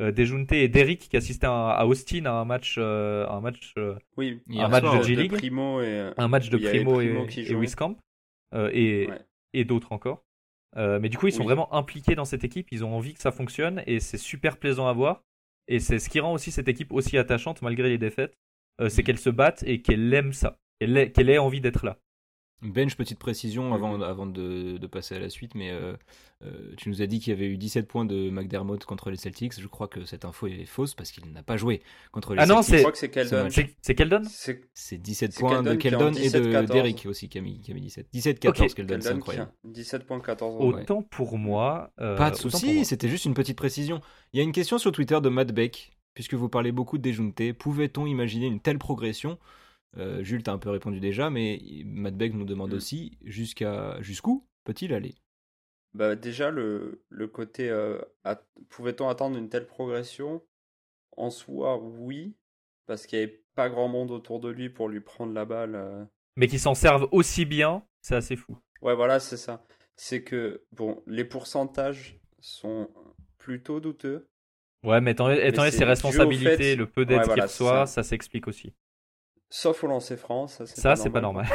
euh, 0.00 0.12
et 0.52 0.68
Derrick 0.68 1.08
qui 1.08 1.16
assistaient 1.16 1.46
à, 1.46 1.70
à 1.70 1.86
Austin 1.86 2.26
à 2.26 2.32
un 2.32 2.44
match, 2.44 2.76
euh, 2.78 3.26
un 3.28 3.40
match, 3.40 3.74
Oui, 4.16 4.42
un 4.50 4.68
match 4.68 4.82
soir, 4.82 4.98
de. 4.98 5.02
G 5.02 5.16
League. 5.16 5.32
Primo 5.32 5.80
et. 5.80 6.10
un 6.16 6.28
match 6.28 6.50
de 6.50 6.58
Primo, 6.58 6.96
Primo 6.96 7.26
et, 7.26 7.44
jouait. 7.44 7.60
Wiscamp 7.60 7.96
et, 8.54 9.06
Ouais. 9.08 9.20
Et 9.54 9.64
d'autres 9.64 9.92
encore. 9.92 10.24
Euh, 10.76 10.98
mais 11.00 11.08
du 11.08 11.16
coup, 11.18 11.28
ils 11.28 11.32
sont 11.32 11.40
Oui. 11.40 11.46
vraiment 11.46 11.72
impliqués 11.74 12.14
dans 12.16 12.24
cette 12.24 12.44
équipe. 12.44 12.68
Ils 12.72 12.84
ont 12.84 12.94
envie 12.94 13.14
que 13.14 13.20
ça 13.20 13.30
fonctionne 13.32 13.82
et 13.86 14.00
c'est 14.00 14.18
super 14.18 14.56
plaisant 14.58 14.86
à 14.88 14.92
voir. 14.92 15.22
Et 15.68 15.80
c'est 15.80 15.98
ce 15.98 16.08
qui 16.10 16.20
rend 16.20 16.32
aussi 16.32 16.50
cette 16.50 16.68
équipe 16.68 16.92
aussi 16.92 17.16
attachante 17.18 17.62
malgré 17.62 17.88
les 17.88 17.98
défaites. 17.98 18.34
Euh, 18.80 18.88
c'est 18.88 19.02
Mm. 19.02 19.04
qu'elle 19.04 19.18
se 19.18 19.30
batte 19.30 19.62
et 19.66 19.82
qu'elle 19.82 20.12
aime 20.12 20.32
ça. 20.32 20.58
Qu'elle 20.80 20.96
ait, 20.96 21.12
qu'elle 21.12 21.30
ait 21.30 21.38
envie 21.38 21.60
d'être 21.60 21.86
là. 21.86 21.98
Bench, 22.72 22.96
petite 22.96 23.18
précision 23.18 23.68
Mhm. 23.68 23.72
avant, 23.72 24.00
avant 24.00 24.26
de, 24.26 24.78
de 24.78 24.86
passer 24.86 25.14
à 25.14 25.18
la 25.18 25.28
suite, 25.28 25.54
mais 25.54 25.70
euh, 25.70 25.94
euh, 26.44 26.72
tu 26.76 26.88
nous 26.88 27.02
as 27.02 27.06
dit 27.06 27.20
qu'il 27.20 27.32
y 27.32 27.36
avait 27.36 27.46
eu 27.46 27.56
17 27.56 27.86
points 27.86 28.04
de 28.04 28.30
McDermott 28.30 28.84
contre 28.84 29.10
les 29.10 29.16
Celtics. 29.16 29.60
Je 29.60 29.66
crois 29.66 29.88
que 29.88 30.04
cette 30.04 30.24
info 30.24 30.46
est 30.46 30.64
fausse 30.64 30.94
parce 30.94 31.10
qu'il 31.10 31.30
n'a 31.32 31.42
pas 31.42 31.56
joué 31.56 31.82
contre 32.12 32.34
les 32.34 32.40
Ah 32.42 32.46
non, 32.46 32.62
Celtics. 32.62 32.66
Je 32.72 32.76
c'est- 32.76 32.82
crois 32.82 32.92
que 32.92 32.98
c'est 32.98 33.10
Keldon. 33.10 33.48
C'est, 33.50 33.76
c'est 33.82 33.94
Keldon? 33.94 34.22
C'est 34.28 34.60
C'est 34.74 34.98
17 34.98 35.32
C'est 35.32 35.40
points 35.40 35.62
de 35.62 35.74
Keldon 35.74 35.96
en 35.96 36.12
Keldon 36.12 36.20
et 36.20 36.30
de 36.30 36.38
17-14. 36.50 36.66
Derrick 36.72 37.06
aussi 37.06 37.28
qui 37.28 37.38
a 37.38 37.40
mis, 37.40 37.60
qui 37.60 37.70
a 37.70 37.74
mis 37.74 37.80
17. 37.82 38.08
17-14 38.12 38.70
Ok. 38.70 38.74
Keldon, 38.76 38.98
c'est 39.00 39.08
incroyable. 39.10 39.50
a 39.64 39.68
17.14. 39.68 40.56
Ouais. 40.74 40.82
Autant 40.82 41.02
pour 41.02 41.38
moi. 41.38 41.92
euh, 42.00 42.16
Pas 42.16 42.30
de 42.30 42.36
souci, 42.36 42.84
c'était 42.84 43.08
juste 43.08 43.24
une 43.24 43.34
petite 43.34 43.56
précision. 43.56 44.00
Il 44.32 44.38
y 44.38 44.40
a 44.40 44.42
une 44.44 44.52
question 44.52 44.78
sur 44.78 44.92
Twitter 44.92 45.18
de 45.22 45.28
Matt 45.28 45.52
Beck, 45.52 45.92
puisque 46.14 46.34
vous 46.34 46.48
parlez 46.48 46.72
beaucoup 46.72 46.98
de 46.98 47.02
déjounté. 47.02 47.52
Pouvait-on 47.52 48.06
imaginer 48.06 48.46
une 48.46 48.60
telle 48.60 48.78
progression? 48.78 49.38
Euh, 49.96 50.22
Jules 50.24 50.42
t'a 50.42 50.52
un 50.52 50.58
peu 50.58 50.70
répondu 50.70 51.00
déjà, 51.00 51.30
mais 51.30 51.60
Matt 51.84 52.16
Beck 52.16 52.34
nous 52.34 52.44
demande 52.44 52.72
Mm. 52.72 52.76
aussi 52.76 53.18
jusqu'à 53.22 54.00
jusqu'où 54.02 54.46
peut-il 54.64 54.92
aller? 54.92 55.14
Bah, 55.94 56.16
déjà, 56.16 56.50
le, 56.50 57.04
le 57.08 57.28
côté. 57.28 57.70
euh, 57.70 58.00
at- 58.24 58.42
Pouvait-on 58.68 59.08
attendre 59.08 59.38
une 59.38 59.48
telle 59.48 59.66
progression? 59.66 60.42
En 61.16 61.30
soi, 61.30 61.78
oui. 61.78 62.34
Parce 62.86 63.06
qu'il 63.06 63.18
n'y 63.18 63.24
avait 63.24 63.44
pas 63.54 63.68
grand 63.70 63.88
monde 63.88 64.10
autour 64.10 64.40
de 64.40 64.48
lui 64.50 64.68
pour 64.68 64.88
lui 64.88 65.00
prendre 65.00 65.32
la 65.32 65.44
balle. 65.44 65.74
euh. 65.76 66.04
Mais 66.36 66.48
qui 66.48 66.58
s'en 66.58 66.74
servent 66.74 67.08
aussi 67.12 67.44
bien, 67.44 67.84
c'est 68.02 68.16
assez 68.16 68.36
fou. 68.36 68.58
Ouais, 68.82 68.94
voilà, 68.96 69.20
c'est 69.20 69.36
ça. 69.36 69.64
C'est 69.96 70.24
que, 70.24 70.64
bon, 70.72 71.00
les 71.06 71.24
pourcentages 71.24 72.18
sont 72.40 72.90
plutôt 73.38 73.78
douteux. 73.78 74.28
Ouais, 74.82 75.00
mais 75.00 75.12
étant, 75.12 75.30
étant 75.30 75.62
donné 75.62 75.70
ses 75.70 75.84
responsabilités, 75.84 76.56
fait- 76.56 76.76
le 76.76 76.86
peu 76.86 77.06
d'aide 77.06 77.18
Ouais, 77.18 77.22
qu'il 77.22 77.28
voilà, 77.28 77.44
reçoit, 77.44 77.86
ça. 77.86 78.02
ça 78.02 78.02
s'explique 78.02 78.48
aussi. 78.48 78.74
Sauf 79.50 79.84
au 79.84 79.86
lancer 79.86 80.16
franc. 80.16 80.46
Ça, 80.48 80.66
c'est 80.66 80.80
Ça, 80.80 80.90
pas 80.90 80.96
c'est 80.96 81.10
pas 81.10 81.20
normal. 81.20 81.46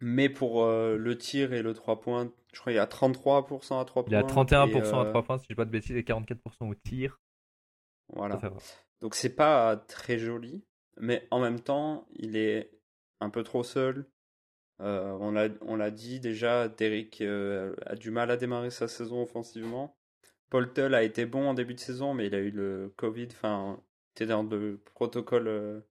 Mais 0.00 0.28
pour 0.28 0.64
euh, 0.64 0.96
le 0.96 1.16
tir 1.16 1.52
et 1.52 1.62
le 1.62 1.72
3 1.72 2.00
points, 2.00 2.30
je 2.52 2.60
crois 2.60 2.72
qu'il 2.72 2.76
y 2.76 2.80
a 2.80 2.86
33% 2.86 3.80
à 3.80 3.84
3 3.84 4.04
points. 4.04 4.10
Il 4.10 4.16
a 4.16 4.22
31% 4.22 4.70
et, 4.70 4.76
à 4.76 4.96
euh, 4.96 5.10
3 5.10 5.22
points, 5.22 5.38
si 5.38 5.44
je 5.44 5.48
dis 5.48 5.54
pas 5.54 5.64
de 5.64 5.70
bêtises, 5.70 5.96
et 5.96 6.02
44% 6.02 6.70
au 6.70 6.74
tir. 6.74 7.20
Voilà. 8.12 8.38
Donc 9.00 9.14
c'est 9.14 9.34
pas 9.34 9.76
très 9.76 10.18
joli, 10.18 10.64
mais 10.98 11.26
en 11.30 11.40
même 11.40 11.60
temps, 11.60 12.06
il 12.14 12.36
est 12.36 12.70
un 13.20 13.30
peu 13.30 13.42
trop 13.42 13.62
seul. 13.62 14.06
Euh, 14.80 15.16
on 15.20 15.30
l'a 15.30 15.48
on 15.62 15.76
l'a 15.76 15.90
dit 15.90 16.20
déjà, 16.20 16.68
Derrick 16.68 17.20
euh, 17.20 17.74
a 17.86 17.94
du 17.94 18.10
mal 18.10 18.30
à 18.30 18.36
démarrer 18.36 18.70
sa 18.70 18.88
saison 18.88 19.22
offensivement. 19.22 19.96
Paul 20.50 20.72
Tull 20.72 20.94
a 20.94 21.02
été 21.02 21.26
bon 21.26 21.48
en 21.48 21.54
début 21.54 21.74
de 21.74 21.80
saison, 21.80 22.14
mais 22.14 22.26
il 22.26 22.34
a 22.34 22.38
eu 22.38 22.50
le 22.50 22.92
Covid, 22.96 23.28
enfin, 23.30 23.80
il 23.80 24.22
était 24.22 24.26
dans 24.26 24.42
le 24.42 24.80
protocole 24.94 25.84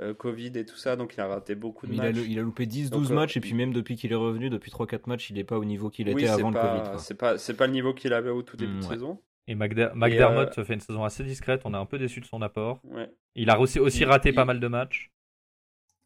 euh, 0.00 0.10
euh, 0.10 0.14
Covid 0.14 0.52
et 0.56 0.64
tout 0.64 0.76
ça, 0.76 0.96
donc 0.96 1.14
il 1.14 1.20
a 1.20 1.26
raté 1.26 1.54
beaucoup 1.54 1.86
de 1.86 1.92
il 1.92 2.00
a, 2.00 2.04
matchs. 2.12 2.16
il 2.28 2.38
a 2.38 2.42
loupé 2.42 2.66
10-12 2.66 2.90
Donc, 2.90 3.10
euh, 3.10 3.14
matchs, 3.14 3.36
et 3.36 3.40
puis 3.40 3.54
même 3.54 3.72
depuis 3.72 3.96
qu'il 3.96 4.12
est 4.12 4.16
revenu, 4.16 4.50
depuis 4.50 4.70
3-4 4.70 5.06
matchs, 5.08 5.30
il 5.30 5.34
n'est 5.36 5.44
pas 5.44 5.58
au 5.58 5.64
niveau 5.64 5.90
qu'il 5.90 6.06
oui, 6.08 6.22
était 6.22 6.28
avant 6.30 6.50
le 6.50 6.58
Covid. 6.60 6.98
c'est 7.00 7.14
pas, 7.14 7.38
c'est 7.38 7.54
pas 7.54 7.66
le 7.66 7.72
niveau 7.72 7.94
qu'il 7.94 8.12
avait 8.12 8.30
au 8.30 8.42
tout 8.42 8.56
début 8.56 8.72
Mm, 8.74 8.80
de 8.80 8.84
ouais. 8.84 8.88
saison. 8.94 9.22
Et 9.46 9.54
McDer- 9.54 9.92
McDermott 9.94 10.62
fait 10.62 10.74
une 10.74 10.80
saison 10.80 11.04
assez 11.04 11.24
discrète, 11.24 11.62
on 11.64 11.72
est 11.72 11.78
un 11.78 11.86
peu 11.86 11.98
déçu 11.98 12.20
de 12.20 12.26
son 12.26 12.42
apport. 12.42 12.80
Ouais. 12.84 13.10
Il 13.34 13.48
a 13.50 13.58
aussi, 13.58 13.78
aussi 13.80 14.00
Il- 14.00 14.04
raté 14.06 14.28
il- 14.30 14.34
pas 14.34 14.44
mal 14.44 14.60
de 14.60 14.68
matchs. 14.68 15.10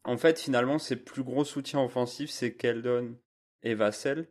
En 0.05 0.17
fait, 0.17 0.39
finalement, 0.39 0.79
ses 0.79 0.95
plus 0.97 1.23
gros 1.23 1.43
soutiens 1.45 1.81
offensifs, 1.81 2.29
c'est 2.29 2.55
Keldon 2.55 3.15
et 3.63 3.73
Vassell. 3.75 4.29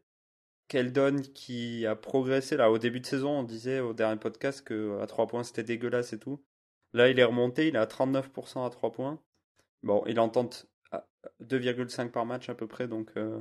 Keldon 0.68 1.16
qui 1.34 1.84
a 1.86 1.94
progressé 1.96 2.56
là 2.56 2.70
au 2.70 2.78
début 2.78 3.00
de 3.00 3.06
saison, 3.06 3.40
on 3.40 3.42
disait 3.42 3.80
au 3.80 3.92
dernier 3.92 4.18
podcast 4.18 4.62
que 4.66 4.98
à 5.00 5.06
3 5.06 5.26
points 5.26 5.42
c'était 5.44 5.62
dégueulasse 5.64 6.12
et 6.14 6.19
tout. 6.19 6.42
Là, 6.94 7.08
il 7.10 7.19
est 7.19 7.24
remonté, 7.24 7.69
il 7.69 7.74
est 7.74 7.78
à 7.78 7.86
39% 7.86 8.64
à 8.66 8.70
3 8.70 8.92
points. 8.92 9.19
Bon, 9.82 10.05
il 10.06 10.20
en 10.20 10.29
tente 10.29 10.69
à 10.91 11.06
2,5 11.41 12.10
par 12.10 12.27
match 12.27 12.48
à 12.48 12.55
peu 12.55 12.67
près, 12.67 12.89
donc 12.89 13.10
euh, 13.17 13.41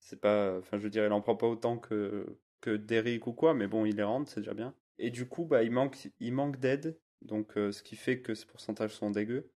c'est 0.00 0.20
pas. 0.20 0.58
Enfin, 0.58 0.78
je 0.78 0.84
veux 0.84 0.90
dire, 0.90 1.04
il 1.06 1.12
en 1.12 1.20
prend 1.20 1.36
pas 1.36 1.46
autant 1.46 1.78
que, 1.78 2.26
que 2.60 2.76
Derrick 2.76 3.26
ou 3.26 3.32
quoi, 3.32 3.54
mais 3.54 3.66
bon, 3.66 3.84
il 3.86 3.96
les 3.96 4.02
rentre, 4.02 4.30
c'est 4.30 4.40
déjà 4.40 4.54
bien. 4.54 4.74
Et 4.98 5.10
du 5.10 5.26
coup, 5.28 5.44
bah, 5.44 5.62
il 5.62 5.70
manque, 5.70 5.96
il 6.20 6.32
manque 6.32 6.58
d'aide, 6.58 6.98
donc 7.22 7.56
euh, 7.56 7.72
ce 7.72 7.82
qui 7.82 7.96
fait 7.96 8.20
que 8.20 8.34
ces 8.34 8.46
pourcentages 8.46 8.94
sont 8.94 9.10
dégueux. 9.10 9.50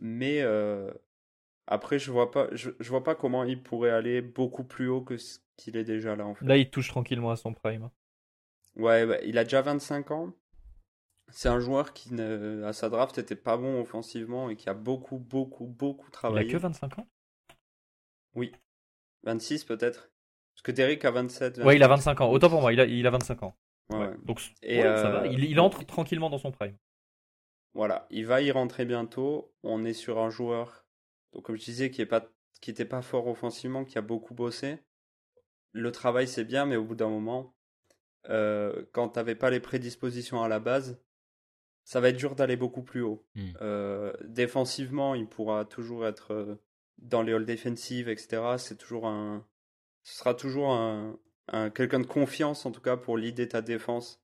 Mais 0.00 0.42
euh, 0.42 0.92
après, 1.66 1.98
je 1.98 2.10
vois 2.10 2.30
pas, 2.30 2.48
je, 2.52 2.70
je 2.80 2.88
vois 2.90 3.04
pas 3.04 3.14
comment 3.14 3.44
il 3.44 3.62
pourrait 3.62 3.90
aller 3.90 4.20
beaucoup 4.20 4.64
plus 4.64 4.88
haut 4.88 5.02
que 5.02 5.16
ce 5.16 5.38
qu'il 5.56 5.76
est 5.76 5.84
déjà 5.84 6.16
là 6.16 6.26
en 6.26 6.34
fait. 6.34 6.44
Là, 6.46 6.56
il 6.56 6.70
touche 6.70 6.88
tranquillement 6.88 7.30
à 7.30 7.36
son 7.36 7.54
prime. 7.54 7.90
Ouais, 8.76 9.06
bah, 9.06 9.16
il 9.24 9.38
a 9.38 9.44
déjà 9.44 9.62
25 9.62 10.10
ans. 10.10 10.34
C'est 11.32 11.48
un 11.48 11.60
joueur 11.60 11.92
qui, 11.92 12.10
à 12.20 12.72
sa 12.72 12.88
draft, 12.88 13.18
était 13.18 13.36
pas 13.36 13.56
bon 13.56 13.80
offensivement 13.80 14.50
et 14.50 14.56
qui 14.56 14.68
a 14.68 14.74
beaucoup, 14.74 15.18
beaucoup, 15.18 15.66
beaucoup 15.66 16.06
Il 16.06 16.08
a 16.08 16.12
travaillé. 16.12 16.50
que 16.50 16.56
25 16.56 16.98
ans 16.98 17.06
26 19.24 19.64
peut-être. 19.64 20.10
Parce 20.54 20.62
que 20.62 20.72
Derrick 20.72 21.04
a 21.04 21.10
27. 21.10 21.58
Ouais, 21.58 21.76
il 21.76 21.82
a 21.82 21.88
28. 21.88 22.04
25 22.04 22.20
ans. 22.20 22.30
Autant 22.30 22.50
pour 22.50 22.60
moi, 22.60 22.72
il 22.72 22.80
a, 22.80 22.84
il 22.84 23.06
a 23.06 23.10
25 23.10 23.42
ans. 23.42 23.54
Ouais, 23.90 23.98
Ouais. 23.98 24.06
ouais. 24.08 24.16
Donc, 24.24 24.40
Et, 24.62 24.78
ouais, 24.78 24.82
ça 24.82 25.06
euh, 25.08 25.20
va. 25.20 25.26
Il, 25.26 25.44
il 25.44 25.58
entre 25.60 25.84
tranquillement 25.84 26.30
dans 26.30 26.38
son 26.38 26.50
prime. 26.50 26.76
Voilà, 27.74 28.06
il 28.10 28.26
va 28.26 28.42
y 28.42 28.50
rentrer 28.50 28.84
bientôt. 28.84 29.52
On 29.62 29.84
est 29.84 29.94
sur 29.94 30.18
un 30.18 30.28
joueur, 30.28 30.84
donc 31.32 31.44
comme 31.44 31.56
je 31.56 31.64
disais, 31.64 31.90
qui 31.90 32.02
est 32.02 32.06
pas, 32.06 32.26
qui 32.60 32.70
était 32.70 32.84
pas 32.84 33.00
fort 33.00 33.26
offensivement, 33.28 33.84
qui 33.84 33.96
a 33.96 34.02
beaucoup 34.02 34.34
bossé. 34.34 34.78
Le 35.72 35.90
travail 35.90 36.28
c'est 36.28 36.44
bien, 36.44 36.66
mais 36.66 36.76
au 36.76 36.84
bout 36.84 36.94
d'un 36.94 37.08
moment, 37.08 37.54
euh, 38.28 38.84
quand 38.92 39.08
t'avais 39.08 39.34
pas 39.34 39.48
les 39.48 39.60
prédispositions 39.60 40.42
à 40.42 40.48
la 40.48 40.60
base, 40.60 41.00
ça 41.84 42.00
va 42.00 42.10
être 42.10 42.16
dur 42.16 42.34
d'aller 42.34 42.56
beaucoup 42.56 42.82
plus 42.82 43.02
haut. 43.02 43.24
Mm. 43.34 43.50
Euh, 43.60 44.12
défensivement, 44.24 45.14
il 45.14 45.26
pourra 45.26 45.64
toujours 45.64 46.06
être 46.06 46.32
euh, 46.32 46.54
dans 46.98 47.22
les 47.22 47.32
halls 47.32 47.46
défensives, 47.46 48.08
etc. 48.08 48.42
C'est 48.58 48.78
toujours 48.78 49.06
un, 49.06 49.44
ce 50.02 50.18
sera 50.18 50.34
toujours 50.34 50.72
un, 50.72 51.18
un 51.48 51.70
quelqu'un 51.70 52.00
de 52.00 52.06
confiance 52.06 52.66
en 52.66 52.70
tout 52.70 52.80
cas 52.80 52.96
pour 52.96 53.16
l'idée 53.16 53.48
ta 53.48 53.62
défense 53.62 54.22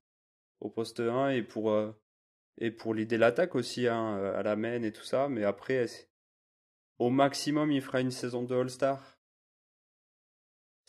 au 0.61 0.69
poste 0.69 0.99
1 0.99 1.29
et 1.29 1.43
pour 1.43 1.71
euh, 1.71 1.91
et 2.57 2.71
pour 2.71 2.93
l'idée 2.93 3.17
l'attaque 3.17 3.55
aussi 3.55 3.87
hein, 3.87 4.17
euh, 4.17 4.37
à 4.37 4.43
la 4.43 4.55
main 4.55 4.81
et 4.83 4.91
tout 4.91 5.03
ça. 5.03 5.29
Mais 5.29 5.43
après, 5.43 5.85
au 6.97 7.09
maximum, 7.09 7.71
il 7.71 7.81
fera 7.81 8.01
une 8.01 8.11
saison 8.11 8.43
de 8.43 8.55
All-Star. 8.55 9.18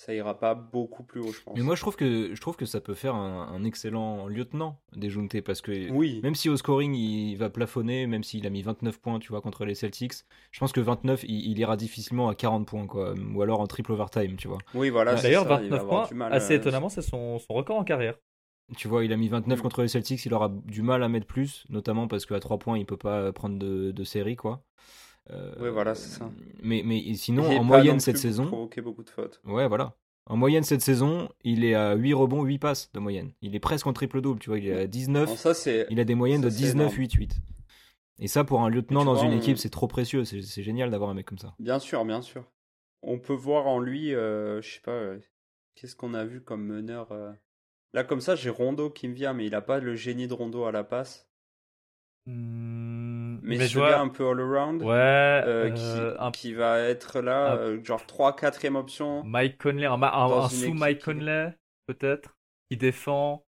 Ça 0.01 0.15
ira 0.15 0.39
pas 0.39 0.55
beaucoup 0.55 1.03
plus 1.03 1.21
haut, 1.21 1.31
je 1.31 1.43
pense. 1.43 1.55
Mais 1.59 1.63
moi, 1.63 1.75
je 1.75 1.83
trouve 1.83 1.95
que, 1.95 2.35
je 2.35 2.41
trouve 2.41 2.57
que 2.57 2.65
ça 2.65 2.81
peut 2.81 2.95
faire 2.95 3.15
un, 3.15 3.49
un 3.49 3.65
excellent 3.65 4.29
lieutenant 4.29 4.81
déjounté 4.97 5.43
parce 5.43 5.61
que 5.61 5.91
oui, 5.91 6.21
même 6.23 6.35
si 6.35 6.49
au 6.49 6.57
scoring 6.57 6.95
il 6.95 7.37
va 7.37 7.51
plafonner, 7.51 8.07
même 8.07 8.25
s'il 8.25 8.47
a 8.47 8.51
mis 8.51 8.63
29 8.63 8.99
points, 8.99 9.19
tu 9.19 9.29
vois, 9.29 9.43
contre 9.43 9.67
les 9.67 9.75
Celtics, 9.75 10.15
je 10.53 10.59
pense 10.59 10.73
que 10.73 10.81
29, 10.81 11.25
il, 11.25 11.51
il 11.51 11.59
ira 11.59 11.77
difficilement 11.77 12.31
à 12.31 12.35
40 12.35 12.67
points, 12.67 12.87
quoi, 12.87 13.13
ou 13.35 13.43
alors 13.43 13.61
en 13.61 13.67
triple 13.67 13.93
overtime, 13.93 14.37
tu 14.37 14.49
vois. 14.49 14.59
oui, 14.73 14.89
voilà. 14.89 15.17
D'ailleurs, 15.21 15.43
ça, 15.45 15.61
il 15.63 15.69
va 15.69 15.77
29 15.77 15.81
avoir 15.83 16.09
points, 16.09 16.17
mal, 16.17 16.33
assez 16.33 16.55
euh, 16.55 16.57
étonnamment, 16.57 16.89
c'est 16.89 17.03
son, 17.03 17.39
son 17.39 17.53
record 17.53 17.77
en 17.77 17.85
carrière. 17.85 18.15
Tu 18.77 18.89
vois, 18.89 19.05
il 19.05 19.13
a 19.13 19.17
mis 19.17 19.29
29 19.29 19.59
Mm. 19.59 19.63
contre 19.63 19.83
les 19.83 19.89
Celtics, 19.89 20.25
il 20.25 20.33
aura 20.33 20.49
du 20.49 20.83
mal 20.83 21.03
à 21.03 21.09
mettre 21.09 21.27
plus, 21.27 21.67
notamment 21.69 22.07
parce 22.09 22.25
qu'à 22.25 22.41
3 22.41 22.59
points, 22.59 22.79
il 22.79 22.87
peut 22.87 22.97
pas 22.97 23.33
prendre 23.33 23.59
de, 23.59 23.91
de 23.91 24.05
série, 24.05 24.37
quoi. 24.37 24.65
Euh, 25.31 25.55
ouais, 25.61 25.71
voilà, 25.71 25.95
c'est 25.95 26.19
ça. 26.19 26.31
Mais, 26.63 26.83
mais 26.85 27.15
sinon, 27.15 27.45
en 27.45 27.63
moyenne 27.65 28.01
cette 28.01 28.19
saison. 28.19 28.47
provoquer 28.47 28.81
beaucoup 28.81 29.05
de 29.05 29.11
fautes. 29.11 29.41
Ouais, 29.45 29.69
voilà. 29.69 29.95
En 30.27 30.37
moyenne 30.37 30.63
cette 30.63 30.83
saison, 30.83 31.29
il 31.43 31.65
est 31.65 31.75
à 31.75 31.95
8 31.95 32.15
rebonds, 32.15 32.45
8 32.45 32.59
passes 32.59 32.93
de 32.93 33.01
moyenne. 33.01 33.33
Il 33.43 33.55
est 33.55 33.61
presque 33.61 33.87
en 33.87 33.93
triple-double, 33.93 34.39
tu 34.39 34.51
vois. 34.51 34.59
Il 34.59 34.69
est 34.69 34.83
à 34.83 34.87
19. 34.87 35.35
ça, 35.37 35.53
il 35.91 35.99
a 35.99 36.05
des 36.05 36.15
moyennes 36.15 36.41
de 36.41 36.49
19, 36.49 36.93
8, 36.93 37.13
8. 37.15 37.41
Et 38.21 38.29
ça, 38.29 38.45
pour 38.45 38.61
un 38.61 38.69
lieutenant 38.69 39.05
dans 39.05 39.17
une 39.17 39.33
équipe, 39.33 39.59
c'est 39.59 39.71
trop 39.71 39.89
précieux. 39.89 40.25
C'est 40.25 40.63
génial 40.63 40.91
d'avoir 40.91 41.11
un 41.11 41.15
mec 41.15 41.27
comme 41.27 41.39
ça. 41.39 41.55
Bien 41.59 41.79
sûr, 41.79 42.05
bien 42.05 42.23
sûr. 42.23 42.45
On 43.03 43.19
peut 43.19 43.35
voir 43.35 43.67
en 43.67 43.81
lui, 43.81 44.15
euh, 44.15 44.61
je 44.61 44.75
sais 44.75 44.81
pas, 44.81 44.93
euh, 44.93 45.19
qu'est-ce 45.75 45.97
qu'on 45.97 46.13
a 46.13 46.25
vu 46.25 46.43
comme 46.43 46.67
meneur. 46.67 47.11
Euh. 47.13 47.33
Là, 47.95 48.05
comme 48.05 48.21
ça, 48.21 48.37
j'ai 48.37 48.51
Rondo 48.51 48.91
qui 48.91 49.09
me 49.09 49.15
vient, 49.15 49.33
mais 49.33 49.47
il 49.47 49.55
a 49.55 49.63
pas 49.63 49.81
le 49.81 49.97
génie 49.97 50.29
de 50.29 50.35
Rondo 50.35 50.65
à 50.65 50.73
la 50.73 50.85
passe. 50.85 51.30
Mmh, 52.27 53.39
mais, 53.43 53.67
je 53.67 53.79
vois 53.79 53.97
un 53.97 54.09
peu 54.09 54.29
all-around. 54.29 54.83
Ouais. 54.83 55.73
qui, 55.75 56.41
qui, 56.41 56.55
va 56.55 56.79
être 56.81 57.21
là, 57.21 57.59
genre 57.83 58.05
3 58.07 58.37
4 58.37 58.67
e 58.67 58.77
option. 58.77 59.25
Mike 59.25 59.59
Conley, 59.59 59.87
un, 59.87 60.49
sous 60.49 60.75
Mike 60.75 61.03
Conley, 61.03 61.55
peut-être, 61.87 62.37
qui 62.71 62.77
défend, 62.77 63.45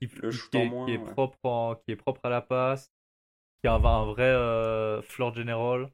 qui, 0.00 0.08
le 0.22 0.30
qui, 0.30 0.56
est, 0.56 0.84
qui, 0.86 0.92
est 0.92 0.98
propre 0.98 1.80
qui 1.84 1.92
est 1.92 1.96
propre 1.96 2.20
à 2.24 2.30
la 2.30 2.40
passe, 2.40 2.90
qui 3.60 3.68
a 3.68 3.74
un, 3.74 4.06
vrai 4.06 4.24
euh, 4.24 5.02
floor 5.02 5.34
general. 5.34 5.90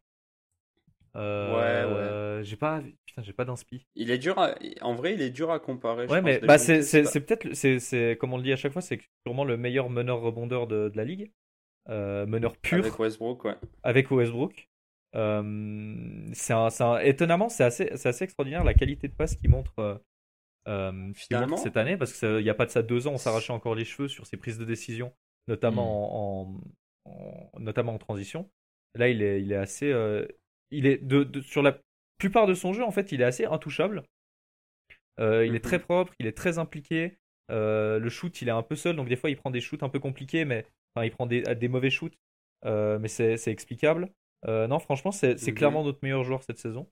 Euh, 1.14 1.54
ouais, 1.54 2.38
ouais. 2.38 2.44
J'ai 2.44 2.56
pas, 2.56 2.80
putain, 3.06 3.22
j'ai 3.22 3.32
pas 3.32 3.44
d'inspi. 3.44 3.86
Il 3.94 4.10
est 4.10 4.18
dur, 4.18 4.36
en 4.80 4.94
vrai, 4.94 5.14
il 5.14 5.22
est 5.22 5.30
dur 5.30 5.50
à 5.50 5.58
comparer. 5.58 6.06
Ouais, 6.06 6.22
mais 6.22 6.38
bah, 6.40 6.58
c'est, 6.58 6.80
peut-être, 7.20 7.52
c'est, 7.54 8.16
comme 8.18 8.32
on 8.32 8.36
le 8.36 8.42
dit 8.42 8.52
à 8.52 8.56
chaque 8.56 8.72
fois, 8.72 8.82
c'est 8.82 9.00
sûrement 9.26 9.44
le 9.44 9.56
meilleur 9.56 9.90
meneur 9.90 10.20
rebondeur 10.20 10.66
de, 10.66 10.88
de 10.88 10.96
la 10.96 11.04
ligue, 11.04 11.24
euh, 11.24 11.41
meneur 11.88 12.56
pur. 12.56 12.78
Avec 12.78 12.98
Westbrook, 12.98 13.44
ouais. 13.44 13.56
Avec 13.82 14.10
Westbrook. 14.10 14.68
Euh, 15.14 16.30
c'est 16.32 16.54
un, 16.54 16.98
étonnamment, 17.00 17.48
c'est 17.48 17.64
assez, 17.64 17.90
assez 17.90 18.24
extraordinaire 18.24 18.64
la 18.64 18.74
qualité 18.74 19.08
de 19.08 19.12
passe 19.12 19.36
qu'il 19.36 19.50
montre, 19.50 20.00
euh, 20.68 21.12
Finalement, 21.14 21.56
cette 21.56 21.76
année, 21.76 21.96
parce 21.96 22.18
qu'il 22.18 22.42
n'y 22.42 22.48
a 22.48 22.54
pas 22.54 22.66
de 22.66 22.70
ça 22.70 22.82
deux 22.82 23.08
ans, 23.08 23.12
on 23.14 23.18
s'arrachait 23.18 23.52
encore 23.52 23.74
les 23.74 23.84
cheveux 23.84 24.08
sur 24.08 24.26
ses 24.26 24.36
prises 24.36 24.58
de 24.58 24.64
décision, 24.64 25.12
notamment 25.48 26.46
hmm. 26.46 27.10
en, 27.10 27.60
notamment 27.60 27.94
en 27.94 27.98
transition. 27.98 28.48
Là, 28.94 29.08
il 29.08 29.22
est, 29.22 29.42
il 29.42 29.52
est 29.52 29.56
assez, 29.56 29.92
il 30.70 30.86
est 30.86 30.98
de, 30.98 31.40
sur 31.40 31.62
la 31.62 31.78
plupart 32.18 32.46
de 32.46 32.54
son 32.54 32.72
jeu, 32.72 32.84
en 32.84 32.92
fait, 32.92 33.12
il 33.12 33.20
est 33.20 33.24
assez 33.24 33.44
intouchable. 33.44 34.04
Euh, 35.20 35.46
il 35.46 35.54
est 35.54 35.64
très 35.64 35.78
mhm. 35.78 35.84
propre, 35.84 36.14
il 36.18 36.26
est 36.26 36.36
très 36.36 36.58
impliqué. 36.58 37.18
Euh, 37.50 37.98
le 37.98 38.08
shoot, 38.08 38.40
il 38.40 38.48
est 38.48 38.52
un 38.52 38.62
peu 38.62 38.76
seul, 38.76 38.96
donc 38.96 39.08
des 39.08 39.16
fois, 39.16 39.30
il 39.30 39.36
prend 39.36 39.50
des 39.50 39.60
shoots 39.60 39.82
un 39.82 39.88
peu 39.88 39.98
compliqués, 39.98 40.44
mais 40.44 40.64
enfin, 40.94 41.04
il 41.04 41.10
prend 41.10 41.26
des, 41.26 41.42
des 41.42 41.68
mauvais 41.68 41.90
shoots, 41.90 42.18
euh, 42.64 42.98
mais 42.98 43.08
c'est 43.08 43.48
explicable. 43.48 44.10
non, 44.46 44.78
franchement, 44.78 45.12
c'est 45.12 45.36
clairement 45.54 45.84
notre 45.84 46.00
meilleur 46.02 46.24
joueur 46.24 46.42
cette 46.42 46.58
saison. 46.58 46.88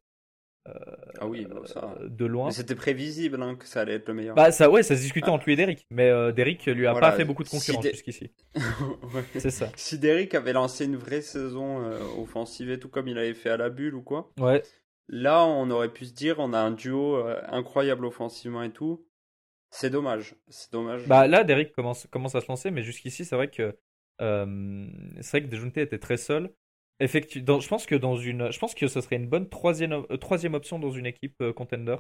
ah 0.67 1.27
oui, 1.27 1.47
bah, 1.47 1.63
ça. 1.65 1.97
de 2.03 2.25
loin. 2.27 2.51
C'était 2.51 2.75
prévisible 2.75 3.43
hein, 3.43 3.57
que 3.57 3.67
ça 3.67 3.81
allait 3.81 3.95
être 3.95 4.09
le 4.09 4.15
meilleur. 4.15 4.35
Bah 4.35 4.53
ça, 4.53 4.71
ouais, 4.71 4.83
ça 4.83 4.97
se 4.97 5.01
discutait 5.01 5.29
ah. 5.29 5.33
entre 5.33 5.47
lui 5.47 5.55
et 5.55 5.57
Derrick, 5.57 5.87
mais 5.91 6.33
Derrick 6.33 6.67
lui 6.67 6.87
a 6.87 6.95
pas 6.95 7.13
fait 7.13 7.25
beaucoup 7.25 7.45
de 7.45 7.49
concurrence 7.49 7.87
jusqu'ici. 7.87 8.31
C'est 9.39 9.51
ça. 9.51 9.69
Si 9.77 9.99
Derrick 9.99 10.35
avait 10.35 10.53
lancé 10.53 10.85
une 10.85 10.97
vraie 10.97 11.23
saison 11.23 11.91
offensive 12.19 12.71
et 12.71 12.79
tout 12.79 12.89
comme 12.89 13.09
il 13.09 13.19
avait 13.19 13.35
fait 13.35 13.51
à 13.51 13.57
la 13.57 13.71
bulle 13.71 13.95
ou 13.95 14.03
quoi. 14.03 14.33
Ouais. 14.39 14.63
Là, 15.13 15.45
on 15.45 15.69
aurait 15.71 15.93
pu 15.93 16.05
se 16.05 16.13
dire, 16.13 16.37
on 16.39 16.53
a 16.53 16.61
un 16.61 16.71
duo 16.71 17.17
euh, 17.17 17.41
incroyable 17.49 18.07
offensivement 18.07 18.63
et 18.63 18.71
tout. 18.71 19.05
C'est 19.71 19.91
dommage. 19.91 20.37
C'est 20.49 20.73
dommage. 20.73 21.07
Bah 21.09 21.27
là, 21.27 21.43
Derek 21.43 21.73
commence, 21.73 22.07
commence 22.07 22.37
à 22.37 22.41
se 22.41 22.47
lancer, 22.47 22.71
mais 22.71 22.83
jusqu'ici, 22.83 23.25
c'est 23.25 23.35
vrai 23.35 23.51
que 23.51 23.77
euh, 24.21 24.87
c'est 25.21 25.39
vrai 25.39 25.49
que 25.49 25.55
Dejounte 25.55 25.79
était 25.79 25.99
très 25.99 26.17
seul. 26.17 26.53
Je 27.01 27.69
pense 27.69 27.87
que 27.87 27.95
dans 27.95 28.17
une, 28.17 28.53
je 28.53 28.59
pense 28.59 28.75
que 28.75 28.87
ce 28.87 29.01
serait 29.01 29.17
une 29.17 29.29
bonne 29.29 29.49
troisième, 29.49 29.93
euh, 29.93 30.17
troisième 30.17 30.55
option 30.55 30.79
dans 30.79 30.91
une 30.91 31.07
équipe 31.07 31.43
contender. 31.57 31.97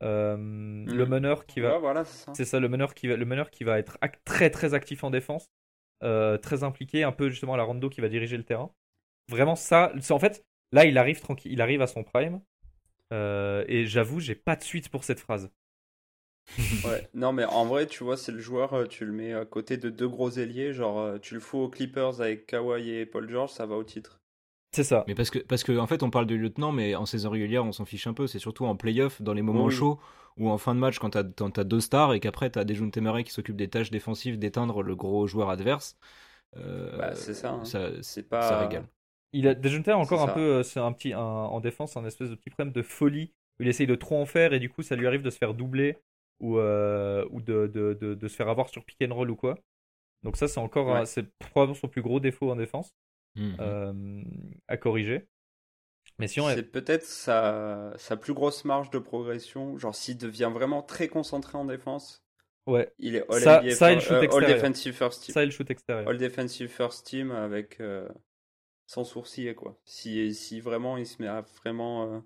Le 0.00 0.36
hmm. 0.36 1.08
meneur 1.08 1.46
qui 1.46 1.60
va, 1.60 1.78
voilà, 1.78 2.04
c'est 2.04 2.34
ça. 2.34 2.44
Ça, 2.44 2.60
le 2.60 2.68
meneur 2.68 2.92
qui 2.94 3.06
va, 3.06 3.16
le 3.16 3.24
meneur 3.24 3.50
qui 3.50 3.62
va 3.62 3.78
être 3.78 3.98
très 4.24 4.50
très 4.50 4.74
actif 4.74 5.04
en 5.04 5.10
défense, 5.10 5.48
très 6.00 6.64
impliqué, 6.64 7.04
un 7.04 7.12
peu 7.12 7.28
justement 7.28 7.54
à 7.54 7.56
la 7.56 7.62
Rondo 7.62 7.88
qui 7.88 8.00
va 8.00 8.08
diriger 8.08 8.36
le 8.36 8.42
terrain. 8.42 8.72
Vraiment 9.28 9.54
ça, 9.54 9.92
en 10.10 10.18
fait 10.18 10.44
Là, 10.72 10.86
il 10.86 10.96
arrive 10.98 11.20
tranquille, 11.20 11.52
il 11.52 11.60
arrive 11.60 11.82
à 11.82 11.86
son 11.86 12.02
prime. 12.02 12.40
Euh, 13.12 13.64
et 13.68 13.86
j'avoue, 13.86 14.20
j'ai 14.20 14.34
pas 14.34 14.56
de 14.56 14.62
suite 14.62 14.88
pour 14.88 15.04
cette 15.04 15.20
phrase. 15.20 15.50
Ouais, 16.84 17.08
non, 17.14 17.32
mais 17.32 17.44
en 17.44 17.64
vrai, 17.64 17.86
tu 17.86 18.04
vois, 18.04 18.16
c'est 18.16 18.32
le 18.32 18.40
joueur, 18.40 18.74
euh, 18.74 18.86
tu 18.86 19.04
le 19.04 19.12
mets 19.12 19.32
à 19.32 19.44
côté 19.44 19.76
de 19.76 19.90
deux 19.90 20.08
gros 20.08 20.30
ailiers, 20.30 20.72
genre 20.72 21.00
euh, 21.00 21.18
tu 21.18 21.34
le 21.34 21.40
fous 21.40 21.58
aux 21.58 21.68
Clippers 21.68 22.20
avec 22.20 22.46
Kawhi 22.46 22.90
et 22.90 23.06
Paul 23.06 23.28
George, 23.28 23.50
ça 23.50 23.66
va 23.66 23.76
au 23.76 23.84
titre. 23.84 24.20
C'est 24.74 24.84
ça. 24.84 25.04
Mais 25.06 25.14
parce 25.14 25.30
que, 25.30 25.38
parce 25.38 25.64
que, 25.64 25.76
en 25.76 25.86
fait, 25.86 26.02
on 26.02 26.10
parle 26.10 26.26
de 26.26 26.34
lieutenant, 26.34 26.72
mais 26.72 26.94
en 26.94 27.04
saison 27.04 27.30
régulière, 27.30 27.64
on 27.64 27.72
s'en 27.72 27.84
fiche 27.84 28.06
un 28.06 28.14
peu. 28.14 28.26
C'est 28.26 28.38
surtout 28.38 28.64
en 28.64 28.74
playoff, 28.74 29.20
dans 29.20 29.34
les 29.34 29.42
moments 29.42 29.68
chauds, 29.68 30.00
ou 30.38 30.48
en 30.48 30.56
fin 30.56 30.74
de 30.74 30.80
match, 30.80 30.98
quand 30.98 31.10
t'as 31.10 31.24
as 31.24 31.64
deux 31.64 31.80
stars 31.80 32.14
et 32.14 32.20
qu'après 32.20 32.48
t'as 32.48 32.64
des 32.64 32.74
Junte 32.74 32.96
Murray 32.96 33.22
qui 33.22 33.32
s'occupent 33.32 33.56
des 33.56 33.68
tâches 33.68 33.90
défensives, 33.90 34.38
d'éteindre 34.38 34.82
le 34.82 34.96
gros 34.96 35.26
joueur 35.26 35.50
adverse. 35.50 35.98
bah, 36.56 37.14
c'est 37.14 37.34
ça. 37.34 37.50
Hein. 37.50 37.64
ça 37.64 37.90
c'est 38.00 38.28
pas. 38.28 38.42
Ça 38.42 38.58
régale. 38.60 38.86
Il 39.34 39.48
a 39.48 39.54
déjà 39.54 39.96
encore 39.96 40.22
un 40.22 40.28
peu, 40.28 40.40
euh, 40.40 40.62
c'est 40.62 40.80
un 40.80 40.92
petit, 40.92 41.14
en 41.14 41.58
défense, 41.60 41.96
un 41.96 42.04
espèce 42.04 42.30
de 42.30 42.34
petit 42.34 42.50
problème 42.50 42.72
de 42.72 42.82
folie. 42.82 43.32
Où 43.58 43.64
il 43.64 43.68
essaye 43.68 43.86
de 43.86 43.94
trop 43.94 44.16
en 44.16 44.24
faire 44.24 44.54
et 44.54 44.58
du 44.58 44.70
coup, 44.70 44.82
ça 44.82 44.96
lui 44.96 45.06
arrive 45.06 45.20
de 45.20 45.28
se 45.28 45.36
faire 45.36 45.52
doubler 45.52 45.98
ou, 46.42 46.58
euh, 46.58 47.26
ou 47.30 47.40
de, 47.40 47.66
de, 47.66 47.94
de, 47.94 48.28
se 48.28 48.36
faire 48.36 48.48
avoir 48.48 48.68
sur 48.68 48.84
pick 48.84 48.98
and 49.02 49.14
roll 49.14 49.30
ou 49.30 49.36
quoi. 49.36 49.58
Donc 50.22 50.36
ça, 50.36 50.48
c'est 50.48 50.60
encore, 50.60 51.06
c'est 51.06 51.26
probablement 51.38 51.74
son 51.74 51.88
plus 51.88 52.02
gros 52.02 52.20
défaut 52.20 52.50
en 52.50 52.56
défense 52.56 52.94
mmh. 53.36 53.54
Euh, 53.60 54.22
à 54.68 54.76
corriger. 54.76 55.26
Mais 56.18 56.28
si 56.28 56.40
on 56.40 56.48
c'est 56.48 56.70
peut-être 56.70 57.04
sa, 57.04 57.94
sa 57.96 58.16
plus 58.16 58.34
grosse 58.34 58.64
marge 58.64 58.90
de 58.90 58.98
progression. 58.98 59.78
Genre 59.78 59.94
s'il 59.94 60.18
devient 60.18 60.50
vraiment 60.52 60.82
très 60.82 61.08
concentré 61.08 61.56
en 61.56 61.64
défense. 61.64 62.24
Ouais. 62.66 62.92
Il 62.98 63.16
est 63.16 63.24
all, 63.32 63.40
ça, 63.40 63.62
ça, 63.70 63.92
il 63.92 64.00
shoot 64.00 64.22
all 64.32 64.46
defensive 64.46 64.92
first 64.92 65.22
team. 65.22 65.32
Ça, 65.32 65.44
il 65.44 65.50
shoot 65.50 65.68
extérieur. 65.70 66.08
All 66.08 66.18
defensive 66.18 66.68
first 66.68 67.06
team 67.06 67.30
avec 67.30 67.80
sans 68.92 69.04
sourciller 69.04 69.54
quoi. 69.54 69.78
Si, 69.84 70.34
si 70.34 70.60
vraiment 70.60 70.96
il 70.98 71.06
se 71.06 71.22
met 71.22 71.28
à 71.28 71.40
vraiment 71.62 72.12
euh, 72.12 72.20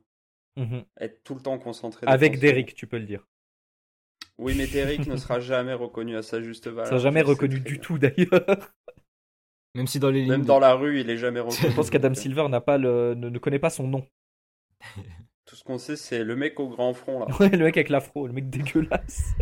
mmh 0.57 0.81
être 1.01 1.23
tout 1.23 1.35
le 1.35 1.41
temps 1.41 1.59
concentré. 1.59 2.07
Avec 2.07 2.41
Derrick, 2.41 2.75
tu 2.75 2.87
peux 2.87 2.99
le 2.99 3.05
dire. 3.05 3.27
Oui, 4.39 4.55
mais 4.57 4.67
Derrick 4.67 5.07
ne 5.07 5.17
sera 5.17 5.41
jamais 5.41 5.73
reconnu 5.73 6.17
à 6.17 6.23
sa 6.23 6.43
juste 6.43 6.69
valeur. 6.69 6.87
Ça 6.87 6.99
jamais 6.99 7.23
reconnu 7.23 7.61
du 7.61 7.79
tout 7.79 7.99
d'ailleurs. 7.99 8.73
Même 9.75 9.87
si 9.87 9.99
dans 9.99 10.11
les 10.11 10.27
Même 10.27 10.45
dans 10.45 10.59
la 10.59 10.75
rue, 10.75 11.01
il 11.01 11.11
est 11.11 11.17
jamais 11.19 11.41
reconnu. 11.41 11.71
Je 11.71 11.75
pense 11.75 11.91
qu'Adam 11.91 12.15
Silver 12.15 12.49
n'a 12.49 12.61
pas 12.61 12.79
le... 12.79 13.15
ne, 13.15 13.39
connaît 13.39 13.59
pas 13.59 13.71
son 13.71 13.89
nom. 13.89 14.07
Tout 15.47 15.57
ce 15.57 15.65
qu'on 15.65 15.79
sait, 15.79 15.97
c'est 15.97 16.25
le 16.25 16.37
mec 16.37 16.59
au 16.61 16.69
grand 16.69 16.93
front 16.93 17.21
là. 17.21 17.27
Ouais, 17.41 17.51
le 17.51 17.65
mec 17.65 17.77
avec 17.77 17.89
l'afro, 17.89 18.27
le 18.27 18.33
mec 18.33 18.51
dégueulasse. 18.51 19.35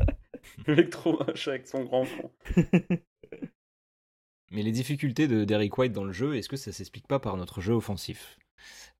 le 0.66 0.76
mec 0.76 0.90
trop 0.90 1.18
moche 1.24 1.48
avec 1.48 1.66
son 1.66 1.84
grand 1.84 2.04
front. 2.04 2.30
Mais 4.50 4.62
les 4.62 4.72
difficultés 4.72 5.26
de 5.26 5.44
Derrick 5.44 5.76
White 5.76 5.92
dans 5.92 6.04
le 6.04 6.12
jeu, 6.12 6.36
est-ce 6.36 6.48
que 6.48 6.56
ça 6.56 6.70
s'explique 6.70 7.08
pas 7.08 7.18
par 7.18 7.36
notre 7.36 7.60
jeu 7.60 7.72
offensif? 7.72 8.38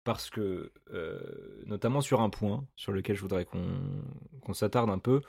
Parce 0.03 0.29
que, 0.29 0.73
euh, 0.93 1.63
notamment 1.67 2.01
sur 2.01 2.21
un 2.21 2.31
point, 2.31 2.67
sur 2.75 2.93
lequel 2.93 3.15
je 3.17 3.21
voudrais 3.21 3.45
qu'on 3.45 4.53
s'attarde 4.53 4.91
un 4.91 4.99
peu, 4.99 5.21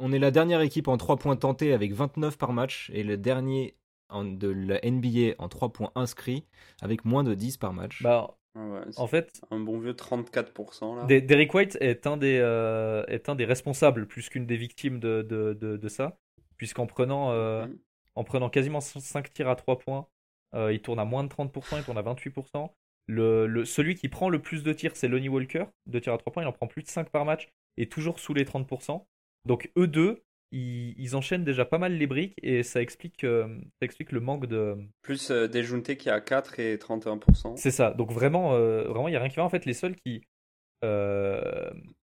on 0.00 0.12
est 0.12 0.18
la 0.18 0.30
dernière 0.30 0.60
équipe 0.60 0.88
en 0.88 0.96
3 0.96 1.16
points 1.16 1.36
tentés 1.36 1.72
avec 1.72 1.92
29 1.92 2.36
par 2.36 2.52
match 2.52 2.90
et 2.92 3.02
le 3.02 3.16
dernier 3.16 3.76
en, 4.08 4.24
de 4.24 4.48
la 4.48 4.80
NBA 4.82 5.34
en 5.38 5.48
3 5.48 5.72
points 5.72 5.92
inscrits 5.94 6.44
avec 6.82 7.04
moins 7.04 7.22
de 7.22 7.34
10 7.34 7.56
par 7.58 7.72
match. 7.72 8.02
Bah, 8.02 8.36
en 8.54 9.06
fait, 9.06 9.40
un 9.50 9.60
bon 9.60 9.78
vieux 9.78 9.92
34%. 9.92 10.96
Là. 10.96 11.20
Derrick 11.20 11.54
White 11.54 11.78
est 11.80 12.06
un 12.06 12.16
des, 12.16 12.38
euh, 12.40 13.04
est 13.06 13.28
un 13.28 13.36
des 13.36 13.44
responsables 13.44 14.06
plus 14.06 14.28
qu'une 14.28 14.46
des 14.46 14.56
victimes 14.56 14.98
de, 14.98 15.22
de, 15.22 15.54
de, 15.54 15.88
ça, 15.88 16.18
puisqu'en 16.56 16.86
prenant, 16.86 17.30
euh, 17.30 17.66
mm 17.66 17.78
en 18.14 18.24
prenant 18.24 18.50
quasiment 18.50 18.80
5 18.80 19.32
tirs 19.32 19.48
à 19.48 19.56
3 19.56 19.78
points. 19.78 20.06
Euh, 20.54 20.72
il 20.72 20.82
tourne 20.82 20.98
à 20.98 21.04
moins 21.04 21.24
de 21.24 21.28
30%, 21.28 21.78
il 21.78 21.84
tourne 21.84 21.98
à 21.98 22.02
28%. 22.02 22.70
Le, 23.06 23.64
celui 23.64 23.94
qui 23.94 24.08
prend 24.08 24.28
le 24.28 24.40
plus 24.40 24.62
de 24.62 24.72
tirs, 24.72 24.96
c'est 24.96 25.08
Lonnie 25.08 25.28
Walker, 25.28 25.64
de 25.86 25.98
tirs 25.98 26.12
à 26.12 26.18
3 26.18 26.32
points. 26.32 26.42
Il 26.42 26.46
en 26.46 26.52
prend 26.52 26.66
plus 26.66 26.82
de 26.82 26.88
5 26.88 27.08
par 27.10 27.24
match 27.24 27.48
et 27.76 27.88
toujours 27.88 28.18
sous 28.18 28.34
les 28.34 28.44
30%. 28.44 29.04
Donc 29.44 29.70
eux 29.76 29.86
deux, 29.86 30.22
ils, 30.52 31.14
enchaînent 31.14 31.44
déjà 31.44 31.64
pas 31.64 31.78
mal 31.78 31.92
les 31.92 32.06
briques 32.06 32.34
et 32.42 32.62
ça 32.62 32.82
explique, 32.82 33.24
euh, 33.24 33.46
ça 33.78 33.84
explique 33.84 34.12
le 34.12 34.20
manque 34.20 34.46
de. 34.46 34.76
Plus 35.02 35.30
euh, 35.30 35.46
des 35.46 35.62
Junte 35.62 35.94
qui 35.96 36.10
a 36.10 36.20
4 36.20 36.58
et 36.58 36.76
31%. 36.76 37.56
C'est 37.56 37.70
ça. 37.70 37.92
Donc 37.92 38.12
vraiment, 38.12 38.50
vraiment, 38.50 39.08
il 39.08 39.12
n'y 39.12 39.16
a 39.16 39.20
rien 39.20 39.28
qui 39.28 39.36
va. 39.36 39.44
En 39.44 39.50
fait, 39.50 39.64
les 39.64 39.74
seuls 39.74 39.96
qui. 39.96 40.22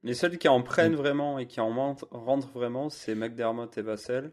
Les 0.05 0.13
seuls 0.13 0.37
qui 0.37 0.47
en 0.47 0.61
prennent 0.61 0.93
mm. 0.93 0.97
vraiment 0.97 1.39
et 1.39 1.47
qui 1.47 1.59
en 1.59 1.95
rentrent 2.11 2.51
vraiment, 2.53 2.89
c'est 2.89 3.15
McDermott 3.15 3.75
et 3.75 3.81
Vassell. 3.81 4.31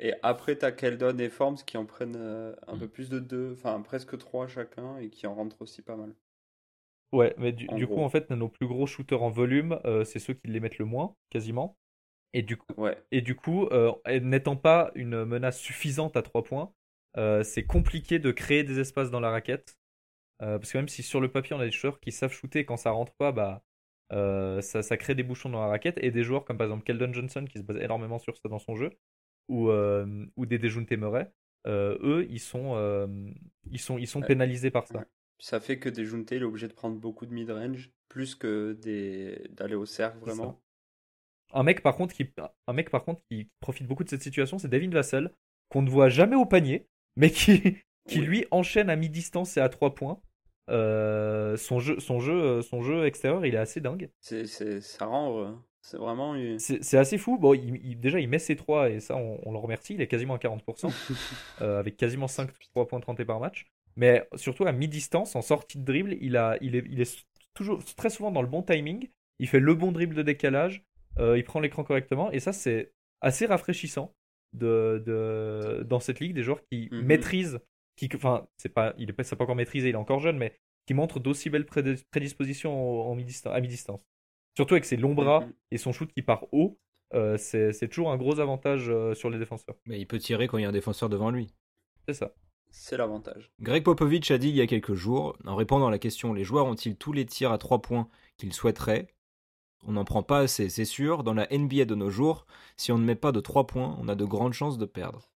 Et 0.00 0.14
après, 0.22 0.56
t'as 0.56 0.72
Keldon 0.72 1.16
et 1.18 1.28
Forms 1.28 1.58
qui 1.64 1.76
en 1.76 1.86
prennent 1.86 2.16
euh, 2.16 2.56
un 2.66 2.76
peu 2.76 2.86
mm. 2.86 2.90
plus 2.90 3.08
de 3.08 3.20
deux, 3.20 3.52
enfin 3.52 3.80
presque 3.82 4.18
trois 4.18 4.48
chacun 4.48 4.98
et 4.98 5.08
qui 5.08 5.28
en 5.28 5.34
rentrent 5.34 5.62
aussi 5.62 5.80
pas 5.80 5.94
mal. 5.94 6.12
Ouais, 7.12 7.34
mais 7.38 7.52
du, 7.52 7.86
coup, 7.86 8.00
en 8.00 8.08
fait, 8.08 8.30
nos 8.30 8.48
plus 8.48 8.68
gros 8.68 8.86
shooters 8.86 9.22
en 9.22 9.30
volume, 9.30 9.80
euh, 9.84 10.04
c'est 10.04 10.20
ceux 10.20 10.34
qui 10.34 10.46
les 10.46 10.60
mettent 10.60 10.78
le 10.78 10.84
moins, 10.84 11.14
quasiment. 11.28 11.76
Et 12.32 12.42
du 12.42 12.56
coup, 12.56 12.72
ouais. 12.76 12.96
et 13.10 13.22
du 13.22 13.34
coup 13.34 13.66
euh, 13.66 13.92
n'étant 14.20 14.56
pas 14.56 14.92
une 14.94 15.24
menace 15.24 15.58
suffisante 15.58 16.16
à 16.16 16.22
trois 16.22 16.44
points, 16.44 16.72
c'est 17.42 17.64
compliqué 17.64 18.18
de 18.18 18.30
créer 18.30 18.62
des 18.62 18.78
espaces 18.78 19.10
dans 19.10 19.20
la 19.20 19.30
raquette 19.30 19.76
Euh, 20.42 20.58
parce 20.58 20.72
que 20.72 20.78
même 20.78 20.88
si 20.88 21.02
sur 21.02 21.20
le 21.20 21.30
papier 21.30 21.54
on 21.54 21.60
a 21.60 21.66
des 21.66 21.70
joueurs 21.70 22.00
qui 22.00 22.12
savent 22.12 22.32
shooter, 22.32 22.64
quand 22.64 22.76
ça 22.76 22.90
rentre 22.90 23.12
pas, 23.12 23.32
bah, 23.32 23.62
euh, 24.12 24.60
ça, 24.60 24.82
ça, 24.82 24.96
crée 24.96 25.14
des 25.14 25.22
bouchons 25.22 25.50
dans 25.50 25.60
la 25.60 25.68
raquette. 25.68 25.98
Et 26.02 26.10
des 26.10 26.24
joueurs 26.24 26.44
comme 26.44 26.56
par 26.56 26.66
exemple 26.66 26.84
Keldon 26.84 27.12
Johnson 27.12 27.44
qui 27.48 27.58
se 27.58 27.62
base 27.62 27.76
énormément 27.76 28.18
sur 28.18 28.36
ça 28.36 28.48
dans 28.48 28.58
son 28.58 28.74
jeu, 28.74 28.90
ou, 29.48 29.68
euh, 29.68 30.26
ou 30.36 30.46
des 30.46 30.58
Dejounte 30.58 30.90
Murray, 30.92 31.30
eux, 31.66 32.26
ils 32.30 32.40
sont, 32.40 32.74
ils 33.70 33.78
sont, 33.78 33.98
ils 33.98 34.06
sont 34.06 34.22
pénalisés 34.22 34.70
par 34.70 34.86
ça. 34.86 35.04
Ça 35.38 35.60
fait 35.60 35.78
que 35.78 35.88
Dejounte 35.88 36.30
il 36.32 36.42
est 36.42 36.44
obligé 36.44 36.68
de 36.68 36.72
prendre 36.72 36.96
beaucoup 36.98 37.26
de 37.26 37.32
mid-range, 37.32 37.90
plus 38.08 38.34
que 38.34 38.72
d'aller 39.50 39.74
au 39.74 39.86
cercle 39.86 40.18
vraiment. 40.20 40.60
Un 41.52 41.62
mec, 41.62 41.82
par 41.82 41.96
contre, 41.96 42.14
qui, 42.14 42.28
un 42.66 42.72
mec 42.72 42.90
par 42.90 43.04
contre 43.04 43.22
qui 43.30 43.48
profite 43.60 43.86
beaucoup 43.86 44.04
de 44.04 44.08
cette 44.08 44.22
situation, 44.22 44.58
c'est 44.58 44.68
David 44.68 44.92
Vassell, 44.92 45.32
qu'on 45.68 45.82
ne 45.82 45.90
voit 45.90 46.08
jamais 46.08 46.36
au 46.36 46.46
panier, 46.46 46.86
mais 47.16 47.30
qui, 47.30 47.78
qui 48.08 48.20
lui 48.20 48.46
enchaîne 48.50 48.90
à 48.90 48.96
mi-distance 48.96 49.56
et 49.56 49.60
à 49.60 49.68
3 49.68 49.94
points. 49.94 50.20
Euh, 50.68 51.56
son, 51.56 51.80
jeu, 51.80 51.98
son, 51.98 52.20
jeu, 52.20 52.32
euh, 52.32 52.62
son 52.62 52.82
jeu 52.82 53.04
extérieur, 53.04 53.44
il 53.44 53.54
est 53.54 53.58
assez 53.58 53.80
dingue. 53.80 54.10
C'est, 54.20 54.46
ça 54.46 55.06
rend. 55.06 55.56
C'est 55.82 55.96
vraiment. 55.96 56.36
C'est, 56.58 56.98
assez 56.98 57.18
fou. 57.18 57.38
Bon, 57.38 57.54
il, 57.54 57.98
déjà, 57.98 58.20
il 58.20 58.28
met 58.28 58.38
ses 58.38 58.56
3 58.56 58.90
et 58.90 59.00
ça, 59.00 59.16
on, 59.16 59.50
le 59.50 59.58
remercie. 59.58 59.94
Il 59.94 60.00
est 60.00 60.06
quasiment 60.06 60.34
à 60.34 60.38
40%, 60.38 60.92
euh, 61.62 61.80
avec 61.80 61.96
quasiment 61.96 62.28
5 62.28 62.50
3 62.72 62.86
points 62.86 63.00
30 63.00 63.24
par 63.24 63.40
match. 63.40 63.66
Mais 63.96 64.28
surtout 64.36 64.64
à 64.66 64.72
mi-distance, 64.72 65.34
en 65.34 65.42
sortie 65.42 65.78
de 65.78 65.84
dribble, 65.84 66.16
il, 66.20 66.36
a, 66.36 66.56
il, 66.60 66.76
est, 66.76 66.84
il 66.88 67.00
est 67.00 67.26
toujours 67.54 67.82
très 67.96 68.10
souvent 68.10 68.30
dans 68.30 68.42
le 68.42 68.48
bon 68.48 68.62
timing. 68.62 69.08
Il 69.38 69.48
fait 69.48 69.58
le 69.58 69.74
bon 69.74 69.90
dribble 69.90 70.14
de 70.14 70.22
décalage. 70.22 70.84
Il 71.18 71.44
prend 71.44 71.60
l'écran 71.60 71.84
correctement. 71.84 72.30
Et 72.30 72.40
ça, 72.40 72.52
c'est 72.52 72.92
assez 73.20 73.46
rafraîchissant 73.46 74.14
de, 74.52 75.02
de, 75.04 75.82
dans 75.84 76.00
cette 76.00 76.20
ligue. 76.20 76.34
Des 76.34 76.42
joueurs 76.42 76.62
qui 76.70 76.88
mhm. 76.90 77.02
maîtrisent 77.02 77.60
qui, 78.08 78.16
enfin, 78.16 78.46
c'est 78.56 78.70
pas, 78.70 78.94
il 78.98 79.10
est 79.10 79.12
pas, 79.12 79.24
pas 79.24 79.44
encore 79.44 79.56
maîtrisé, 79.56 79.90
il 79.90 79.92
est 79.92 79.98
encore 79.98 80.20
jeune, 80.20 80.38
mais 80.38 80.58
qui 80.86 80.94
montre 80.94 81.20
d'aussi 81.20 81.50
belles 81.50 81.66
prédispositions 81.66 83.10
en, 83.10 83.12
à 83.12 83.60
mi-distance. 83.60 84.00
Surtout 84.56 84.74
avec 84.74 84.84
ses 84.84 84.96
longs 84.96 85.14
bras 85.14 85.40
mm-hmm. 85.40 85.52
et 85.72 85.78
son 85.78 85.92
shoot 85.92 86.10
qui 86.12 86.22
part 86.22 86.46
haut, 86.52 86.78
euh, 87.14 87.36
c'est 87.36 87.88
toujours 87.88 88.10
un 88.10 88.16
gros 88.16 88.40
avantage 88.40 88.88
euh, 88.88 89.14
sur 89.14 89.30
les 89.30 89.38
défenseurs. 89.38 89.76
Mais 89.86 90.00
il 90.00 90.06
peut 90.06 90.18
tirer 90.18 90.48
quand 90.48 90.58
il 90.58 90.62
y 90.62 90.64
a 90.64 90.68
un 90.68 90.72
défenseur 90.72 91.08
devant 91.08 91.30
lui. 91.30 91.52
C'est 92.08 92.14
ça. 92.14 92.32
C'est 92.70 92.96
l'avantage. 92.96 93.50
Greg 93.60 93.82
Popovich 93.82 94.30
a 94.30 94.38
dit 94.38 94.48
il 94.48 94.56
y 94.56 94.60
a 94.60 94.66
quelques 94.66 94.94
jours, 94.94 95.36
en 95.44 95.56
répondant 95.56 95.88
à 95.88 95.90
la 95.90 95.98
question 95.98 96.32
les 96.32 96.44
joueurs 96.44 96.66
ont-ils 96.66 96.96
tous 96.96 97.12
les 97.12 97.26
tirs 97.26 97.52
à 97.52 97.58
3 97.58 97.82
points 97.82 98.08
qu'ils 98.36 98.52
souhaiteraient? 98.52 99.08
On 99.86 99.92
n'en 99.92 100.04
prend 100.04 100.22
pas 100.22 100.40
assez, 100.40 100.68
c'est 100.68 100.84
sûr. 100.84 101.24
Dans 101.24 101.34
la 101.34 101.46
NBA 101.50 101.86
de 101.86 101.94
nos 101.94 102.10
jours, 102.10 102.46
si 102.76 102.92
on 102.92 102.98
ne 102.98 103.04
met 103.04 103.14
pas 103.14 103.32
de 103.32 103.40
3 103.40 103.66
points, 103.66 103.96
on 104.00 104.08
a 104.08 104.14
de 104.14 104.24
grandes 104.24 104.52
chances 104.52 104.78
de 104.78 104.84
perdre. 104.84 105.30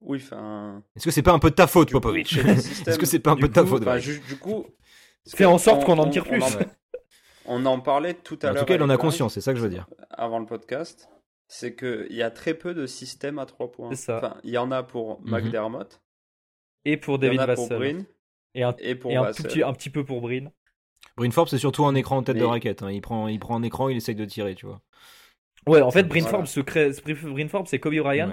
Oui, 0.00 0.20
enfin. 0.22 0.82
Est-ce 0.94 1.04
que 1.04 1.10
c'est 1.10 1.22
pas 1.22 1.32
un 1.32 1.38
peu 1.38 1.50
de 1.50 1.56
ta 1.56 1.66
faute, 1.66 1.90
Popovic 1.90 2.36
Est-ce 2.86 2.98
que 2.98 3.06
c'est 3.06 3.18
pas 3.18 3.32
un 3.32 3.36
peu 3.36 3.48
de 3.48 3.52
ta 3.52 3.66
faute 3.66 3.84
Du 4.28 4.36
coup, 4.38 4.66
fais 5.26 5.44
en 5.44 5.58
sorte 5.58 5.84
qu'on 5.84 5.98
en 5.98 6.08
tire 6.08 6.24
plus. 6.24 6.42
On 7.50 7.64
en, 7.64 7.80
parlait 7.80 8.14
tout 8.14 8.38
à 8.42 8.48
l'heure. 8.48 8.56
En 8.56 8.60
tout 8.60 8.66
cas, 8.66 8.74
il 8.74 8.82
en 8.82 8.90
a 8.90 8.98
conscience, 8.98 9.34
c'est 9.34 9.40
ça 9.40 9.52
que 9.52 9.58
je 9.58 9.64
veux 9.64 9.70
dire. 9.70 9.88
Avant 10.10 10.38
le 10.38 10.46
podcast, 10.46 11.08
c'est 11.48 11.74
qu'il 11.74 12.14
y 12.14 12.22
a 12.22 12.30
très 12.30 12.54
peu 12.54 12.74
de 12.74 12.86
systèmes 12.86 13.38
à 13.38 13.46
trois 13.46 13.72
points. 13.72 13.94
Ça. 13.94 14.18
Enfin, 14.18 14.36
il 14.44 14.50
y 14.50 14.58
en 14.58 14.70
a 14.70 14.82
pour 14.82 15.20
mhm. 15.22 15.30
McDermott. 15.30 16.00
Et 16.84 16.96
pour 16.96 17.18
David 17.18 17.40
Vassell. 17.40 18.04
Et, 18.54 18.62
un, 18.62 18.74
et, 18.78 18.94
pour 18.94 19.16
un, 19.16 19.32
petit, 19.32 19.62
un 19.62 19.72
petit 19.72 19.90
peu 19.90 20.04
pour 20.04 20.20
Brin. 20.20 20.50
Brin 21.18 21.30
Forbes, 21.32 21.48
c'est 21.48 21.58
surtout 21.58 21.84
un 21.84 21.96
écran 21.96 22.18
en 22.18 22.22
tête 22.22 22.36
de 22.36 22.44
raquette. 22.44 22.82
Hein. 22.82 22.92
Il, 22.92 23.00
prend, 23.00 23.26
il 23.26 23.40
prend 23.40 23.56
un 23.56 23.62
écran, 23.64 23.88
il 23.88 23.96
essaye 23.96 24.14
de 24.14 24.24
tirer, 24.24 24.54
tu 24.54 24.66
vois. 24.66 24.80
Ouais, 25.66 25.82
en 25.82 25.90
fait, 25.90 26.04
Brin 26.04 26.20
Forbes, 26.22 26.46
Forbes, 27.48 27.66
c'est 27.66 27.80
Kobe 27.80 27.96
Bryant. 27.96 28.30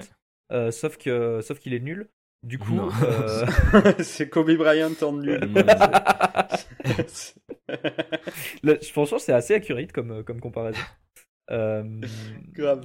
Euh, 0.52 0.70
sauf 0.70 0.96
que 0.96 1.40
sauf 1.42 1.58
qu'il 1.58 1.74
est 1.74 1.80
nul. 1.80 2.08
Du 2.44 2.60
coup, 2.60 2.78
euh... 2.78 3.44
c'est 3.98 4.28
Kobe 4.28 4.52
Bryant 4.52 4.92
en 5.02 5.14
nul. 5.14 5.40
je 8.64 8.92
pense 8.92 9.10
que 9.10 9.18
c'est 9.18 9.32
assez 9.32 9.54
accurate 9.54 9.90
comme, 9.90 10.12
euh, 10.12 10.22
comme 10.22 10.40
comparaison. 10.40 10.78
Euh, 11.50 11.82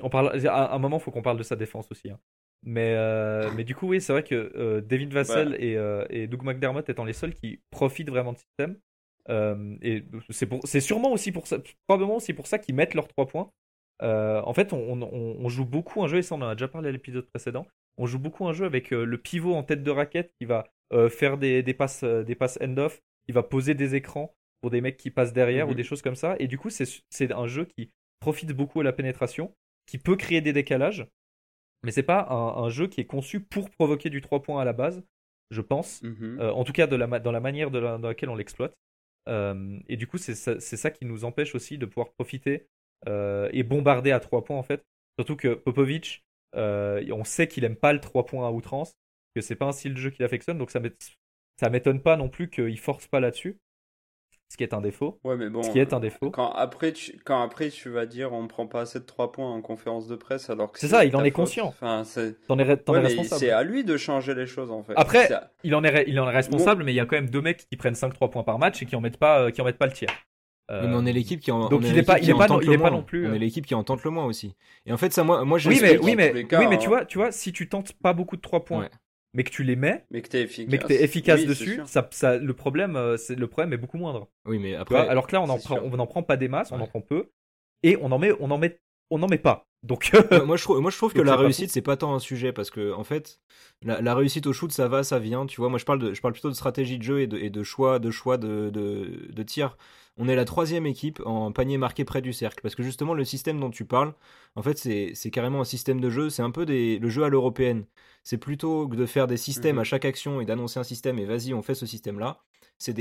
on 0.02 0.10
parle, 0.10 0.36
à 0.48 0.74
un 0.74 0.80
moment, 0.80 0.98
il 0.98 1.04
faut 1.04 1.12
qu'on 1.12 1.22
parle 1.22 1.38
de 1.38 1.44
sa 1.44 1.56
défense 1.56 1.92
aussi. 1.92 2.10
Hein. 2.10 2.18
Mais, 2.64 2.96
euh, 2.96 3.52
mais 3.56 3.64
du 3.64 3.76
coup, 3.76 3.88
oui, 3.88 4.02
c'est 4.02 4.14
vrai 4.14 4.24
que 4.24 4.80
David 4.80 5.14
Vassell 5.14 5.56
et, 5.60 5.78
et, 6.10 6.26
Doug 6.26 6.44
McDermott 6.44 6.90
étant 6.90 7.06
les 7.06 7.14
seuls 7.14 7.36
qui 7.36 7.62
profitent 7.70 8.10
vraiment 8.10 8.34
de 8.34 8.40
système. 8.40 8.78
Et 9.30 10.04
c'est 10.30 10.80
sûrement 10.80 11.12
aussi 11.12 11.32
pour 11.32 11.48
ça, 11.48 11.58
probablement 11.88 12.18
aussi 12.18 12.34
pour 12.34 12.48
ça 12.48 12.60
qu'ils 12.60 12.76
mettent 12.76 12.94
leurs 12.94 13.08
trois 13.08 13.28
points. 13.28 13.52
Euh, 14.02 14.42
en 14.46 14.54
fait, 14.54 14.74
on, 14.74 15.50
joue 15.50 15.66
beaucoup 15.66 16.04
un 16.04 16.08
jeu, 16.08 16.18
et 16.18 16.22
ça 16.22 16.36
on 16.36 16.42
en 16.42 16.48
a 16.48 16.56
déjà 16.56 16.68
parlé 16.68 16.90
à 16.90 16.92
l'épisode 16.92 17.26
précédent, 17.28 17.68
on 17.98 18.06
joue 18.06 18.20
beaucoup 18.20 18.48
un 18.48 18.54
jeu 18.54 18.66
avec 18.66 18.94
euh, 18.94 19.04
le 19.06 19.18
pivot 19.18 19.54
en 19.54 19.64
tête 19.64 19.84
de 19.84 19.92
raquette 19.92 20.34
qui 20.40 20.46
va 20.46 20.68
euh, 20.94 21.10
faire 21.10 21.38
des, 21.38 21.64
passes, 21.74 22.04
des 22.04 22.36
passes 22.36 22.58
end-off, 22.62 23.02
qui 23.26 23.32
va 23.32 23.44
poser 23.44 23.76
des 23.76 23.96
écrans 23.96 24.34
pour 24.62 24.72
des 24.72 24.82
mecs 24.82 24.98
qui 24.98 25.12
passent 25.12 25.34
derrière 25.34 25.68
ou 25.68 25.72
mhm. 25.72 25.78
des 25.78 25.84
choses 25.84 26.02
comme 26.02 26.16
ça. 26.16 26.36
Et 26.40 26.48
du 26.48 26.58
coup, 26.58 26.70
c'est 26.70 27.32
un 27.32 27.48
jeu 27.48 27.66
qui 27.66 27.92
profite 28.20 28.52
beaucoup 28.54 28.82
à 28.82 28.84
la 28.84 28.94
pénétration, 28.94 29.54
qui 29.86 29.98
peut 29.98 30.16
créer 30.16 30.42
des 30.42 30.54
décalages, 30.54 31.08
mais 31.84 31.92
c'est 31.92 32.04
pas 32.04 32.28
un, 32.30 32.70
jeu 32.70 32.88
qui 32.88 33.02
est 33.02 33.06
conçu 33.06 33.40
pour 33.40 33.70
provoquer 33.72 34.10
du 34.10 34.22
3 34.22 34.42
points 34.44 34.62
à 34.62 34.66
la 34.66 34.74
base, 34.74 35.04
je 35.50 35.62
pense. 35.62 36.02
Mhm. 36.04 36.40
en 36.42 36.64
tout 36.64 36.74
cas, 36.74 36.88
de 36.88 36.96
la, 36.96 37.20
dans 37.20 37.32
la 37.32 37.40
manière 37.40 37.70
dans 37.72 37.98
laquelle 38.00 38.30
on 38.30 38.36
l'exploite. 38.36 38.76
Et 39.28 39.98
du 39.98 40.08
coup, 40.08 40.18
c'est 40.18 40.36
ça, 40.36 40.92
qui 40.92 41.06
nous 41.06 41.26
empêche 41.26 41.56
aussi 41.56 41.78
de 41.78 41.86
pouvoir 41.86 42.12
profiter 42.14 42.68
et 43.08 43.64
bombardé 43.64 44.12
à 44.12 44.20
3 44.20 44.44
points 44.44 44.58
en 44.58 44.64
fait. 44.64 44.84
Surtout 45.20 45.36
que 45.36 45.54
Popovic, 45.54 46.24
on 46.54 47.24
sait 47.24 47.48
qu'il 47.48 47.64
aime 47.64 47.76
pas 47.76 47.94
le 47.94 48.00
3 48.00 48.26
points 48.26 48.48
à 48.48 48.52
outrance, 48.52 48.94
que 49.36 49.42
c'est 49.42 49.56
pas 49.56 49.66
un 49.66 49.72
style 49.72 49.94
de 49.94 50.00
jeu 50.00 50.10
qu'il 50.10 50.26
affectionne, 50.26 50.58
donc 50.58 50.72
ça 50.72 51.70
m'étonne 51.70 52.02
pas 52.02 52.18
non 52.18 52.30
plus 52.30 52.50
qu'il 52.50 52.80
force 52.80 53.08
pas 53.08 53.20
là-dessus. 53.20 53.58
Ce 54.52 54.58
qui 54.58 54.64
est 54.64 54.74
un 54.74 54.82
défaut. 54.82 55.18
Ouais, 55.24 55.38
mais 55.38 55.48
bon. 55.48 55.64
Ce 55.64 55.70
qui 55.70 55.80
est 55.80 55.94
un 55.94 56.02
défaut. 56.02 56.30
Quand 56.30 56.52
après, 56.52 56.92
tu, 56.92 57.18
quand 57.24 57.42
après 57.42 57.70
tu 57.70 57.88
vas 57.88 58.06
dire 58.06 58.34
on 58.34 58.48
prend 58.48 58.68
pas 58.68 58.82
assez 58.82 59.00
de 59.00 59.06
3 59.06 59.32
points 59.32 59.50
en 59.50 59.62
conférence 59.62 60.10
de 60.10 60.18
presse 60.18 60.50
alors 60.50 60.74
que 60.74 60.80
c'est 60.82 60.90
ça, 60.90 61.06
il 61.06 61.16
en 61.16 61.24
est 61.24 61.32
conscient. 61.32 61.68
Enfin, 61.68 62.04
c'est. 62.04 62.36
T'en 62.48 62.60
es, 62.60 62.64
responsable. 62.64 63.40
C'est 63.40 63.50
à 63.50 63.64
lui 63.64 63.86
de 63.86 63.96
changer 63.96 64.36
les 64.36 64.46
choses 64.46 64.70
en 64.70 64.84
fait. 64.84 64.92
Après, 64.98 65.30
il 65.64 65.74
en 65.74 65.86
est, 65.86 66.04
il 66.06 66.20
en 66.20 66.28
est 66.28 66.36
responsable, 66.36 66.84
mais 66.84 66.92
il 66.92 66.96
y 66.96 67.00
a 67.00 67.06
quand 67.06 67.16
même 67.16 67.30
deux 67.30 67.42
mecs 67.42 67.66
qui 67.70 67.78
prennent 67.78 67.94
5-3 67.94 68.30
points 68.30 68.44
par 68.44 68.60
match 68.60 68.82
et 68.82 68.86
qui 68.86 68.98
en 68.98 69.00
mettent 69.00 69.16
pas, 69.16 69.40
euh, 69.40 69.52
qui 69.52 69.62
en 69.62 69.64
mettent 69.64 69.78
pas 69.78 69.88
le 69.88 69.94
tir 69.94 70.10
mais 70.70 70.96
on 70.96 71.06
est 71.06 71.12
l'équipe 71.12 71.42
qui 71.42 71.52
en 71.52 71.68
donc 71.68 71.82
il 71.84 71.94
n'est 71.94 72.02
pas 72.02 72.18
il 72.20 72.30
est 72.30 72.34
pas, 72.34 72.48
non, 72.48 72.62
il 72.62 72.72
est 72.72 72.78
pas 72.78 72.92
non 72.92 73.04
plus 73.04 73.28
on 73.28 73.34
est 73.34 73.36
euh. 73.36 73.40
l'équipe 73.40 73.66
qui 73.66 73.76
en 73.76 73.84
tente 73.84 74.06
le 74.06 74.10
moins 74.10 74.24
aussi 74.24 74.56
et 74.86 74.94
en 74.94 74.98
fait 74.98 75.12
ça 75.12 75.26
moi 75.26 75.44
moi 75.44 75.60
oui 75.66 75.80
mais 75.82 75.98
oui 75.98 76.16
mais 76.16 76.32
oui 76.34 76.68
mais 76.70 76.78
tu 76.78 76.88
vois 76.88 77.04
tu 77.04 77.18
vois 77.18 77.34
si 77.34 77.52
tu 77.52 77.68
tentes 77.68 77.92
pas 77.92 78.14
beaucoup 78.14 78.38
de 78.38 78.42
3 78.42 78.64
points 78.64 78.88
mais 79.34 79.44
que 79.44 79.52
tu 79.52 79.64
les 79.64 79.76
mets 79.76 80.06
mais 80.12 80.22
que 80.22 80.30
tu 80.30 80.38
es 80.38 80.42
efficace, 80.44 80.72
mais 80.72 80.78
que 80.78 80.94
es 80.94 81.04
efficace 81.04 81.46
dessus 81.46 81.82
ça, 81.86 82.08
ça, 82.12 82.38
le 82.38 82.54
problème 82.54 82.96
euh, 82.96 83.18
c'est 83.18 83.36
le 83.36 83.48
problème 83.48 83.74
est 83.74 83.78
beaucoup 83.78 83.98
moindre. 83.98 84.30
Oui 84.46 84.60
mais 84.60 84.76
après 84.76 85.08
alors 85.08 85.28
que 85.28 85.34
là 85.34 85.42
on 85.42 85.50
en 85.50 85.58
prend, 85.58 85.80
on 85.80 85.96
n'en 85.96 86.08
prend 86.08 86.24
pas 86.24 86.38
des 86.38 86.48
masses 86.48 86.72
on 86.72 86.80
en 86.80 86.88
prend 86.88 87.02
peu 87.02 87.32
et 87.84 87.98
on 88.02 88.12
en 88.12 88.20
met 88.20 88.32
on 88.40 88.52
en 88.52 88.58
met 88.58 88.80
on 89.10 89.20
n'en 89.20 89.28
met 89.28 89.38
pas. 89.38 89.68
Donc 89.84 90.12
moi 90.46 90.58
je 90.58 90.64
trouve 90.64 90.80
moi 90.80 90.92
je 90.92 90.98
trouve 90.98 91.14
que 91.14 91.22
la 91.22 91.36
réussite 91.36 91.72
c'est 91.72 91.82
pas 91.82 91.98
tant 91.98 92.14
un 92.14 92.20
sujet 92.20 92.54
parce 92.54 92.70
que 92.70 92.94
en 92.94 93.04
fait 93.04 93.40
la, 93.84 94.16
réussite 94.16 94.48
au 94.48 94.54
shoot 94.54 94.72
ça 94.72 94.88
va 94.88 95.04
ça 95.04 95.20
vient 95.20 95.46
tu 95.46 95.60
vois. 95.60 95.70
Moi 95.70 95.80
je 95.80 95.86
parle 95.86 96.00
de 96.00 96.14
je 96.14 96.22
parle 96.22 96.34
plutôt 96.34 96.50
de 96.50 96.56
stratégie 96.56 96.98
de 96.98 97.04
jeu 97.04 97.22
et 97.22 97.28
de, 97.28 97.38
et 97.38 97.50
de 97.50 97.64
choix 97.64 98.00
de 98.00 98.12
choix 98.12 98.38
de, 98.38 98.70
de, 98.70 99.28
de 99.32 99.44
tir 99.44 99.78
on 100.18 100.28
est 100.28 100.36
la 100.36 100.46
troisième 100.46 100.86
équipe 100.86 101.22
en 101.26 101.52
panier 101.52 101.78
marqué 101.78 102.06
près 102.06 102.22
du 102.22 102.34
cercle. 102.34 102.62
Parce 102.62 102.76
que 102.76 102.84
justement, 102.84 103.14
le 103.14 103.24
système 103.26 103.60
dont 103.60 103.70
tu 103.70 103.86
parles, 103.86 104.14
en 104.56 104.62
fait, 104.62 104.78
c'est 104.78 105.32
carrément 105.32 105.62
un 105.62 105.66
système 105.66 106.02
de 106.02 106.10
jeu. 106.10 106.30
C'est 106.30 106.42
un 106.42 106.52
peu 106.52 106.66
le 106.66 107.10
jeu 107.10 107.24
à 107.24 107.30
l'européenne. 107.30 107.86
C'est 108.24 108.38
plutôt 108.38 108.88
que 108.88 108.96
de 108.96 109.06
faire 109.06 109.28
des 109.28 109.38
systèmes 109.38 109.76
mhm. 109.76 109.82
à 109.82 109.84
chaque 109.84 110.06
action 110.06 110.42
et 110.42 110.46
d'annoncer 110.46 110.80
un 110.80 110.84
système 110.84 111.18
et 111.20 111.26
vas-y, 111.26 111.54
on 111.54 111.62
fait 111.62 111.76
ce 111.76 111.86
système-là. 111.86 112.42
C'est 112.78 112.96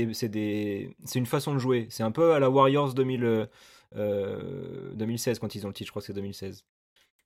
une 1.15 1.25
façon 1.25 1.53
de 1.53 1.59
jouer. 1.59 1.87
C'est 1.89 2.03
un 2.03 2.11
peu 2.11 2.33
à 2.33 2.39
la 2.39 2.49
Warriors 2.49 2.93
2000, 2.93 3.49
2016 3.93 3.97
euh, 3.97 5.39
quand 5.39 5.55
ils 5.55 5.65
ont 5.65 5.69
le 5.69 5.73
titre, 5.73 5.87
je 5.87 5.91
crois 5.91 6.01
que 6.01 6.05
c'est 6.05 6.13
2016. 6.13 6.63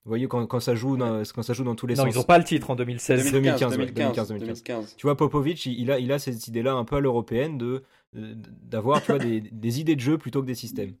Vous 0.06 0.10
voyez, 0.10 0.28
quand, 0.28 0.60
ça 0.60 0.76
joue 0.76 0.96
dans, 0.96 1.24
quand 1.34 1.42
ça 1.42 1.52
joue 1.52 1.64
dans 1.64 1.74
tous 1.74 1.88
les 1.88 1.96
sens. 1.96 2.04
Non, 2.04 2.10
ils 2.12 2.14
n'ont 2.14 2.22
pas 2.22 2.38
le 2.38 2.44
titre 2.44 2.70
en 2.70 2.76
2016. 2.76 3.32
2015, 3.32 3.76
2015, 3.76 4.28
2015, 4.28 4.94
Tu 4.96 5.04
vois, 5.04 5.16
Popovic, 5.16 5.66
il, 5.66 5.90
a, 5.90 5.98
il 5.98 6.12
a 6.12 6.20
cette 6.20 6.46
idée-là 6.46 6.74
un 6.74 6.84
peu 6.84 6.94
à 6.94 7.00
l'européenne 7.00 7.58
de 7.58 7.82
d'avoir 8.12 9.02
tu 9.02 9.10
vois 9.10 9.18
des, 9.18 9.40
des, 9.52 9.80
idées 9.80 9.96
de 9.96 10.00
jeu 10.00 10.16
plutôt 10.16 10.42
que 10.42 10.46
des 10.46 10.54
systèmes. 10.54 10.94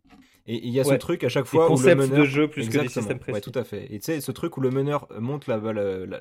Et 0.48 0.66
il 0.66 0.72
y 0.72 0.80
a 0.80 0.84
ce 0.84 0.94
truc 0.94 1.22
à 1.22 1.28
chaque 1.28 1.44
fois 1.44 1.70
où 1.70 1.78
le 1.78 1.94
meneur 1.94 2.18
de 2.18 2.24
jeu 2.24 2.48
plus 2.48 2.68
que 2.68 2.78
des 2.78 2.88
systèmes 2.88 3.20
précis. 3.20 3.34
Ouais, 3.34 3.40
tout 3.40 3.56
à 3.56 3.62
fait. 3.62 3.86
Et 3.94 4.00
tu 4.00 4.06
sais, 4.06 4.20
ce 4.20 4.32
truc 4.32 4.56
où 4.56 4.60
le 4.60 4.70
meneur 4.70 5.06
monte 5.20 5.46
la, 5.46 5.58
la, 5.58 6.20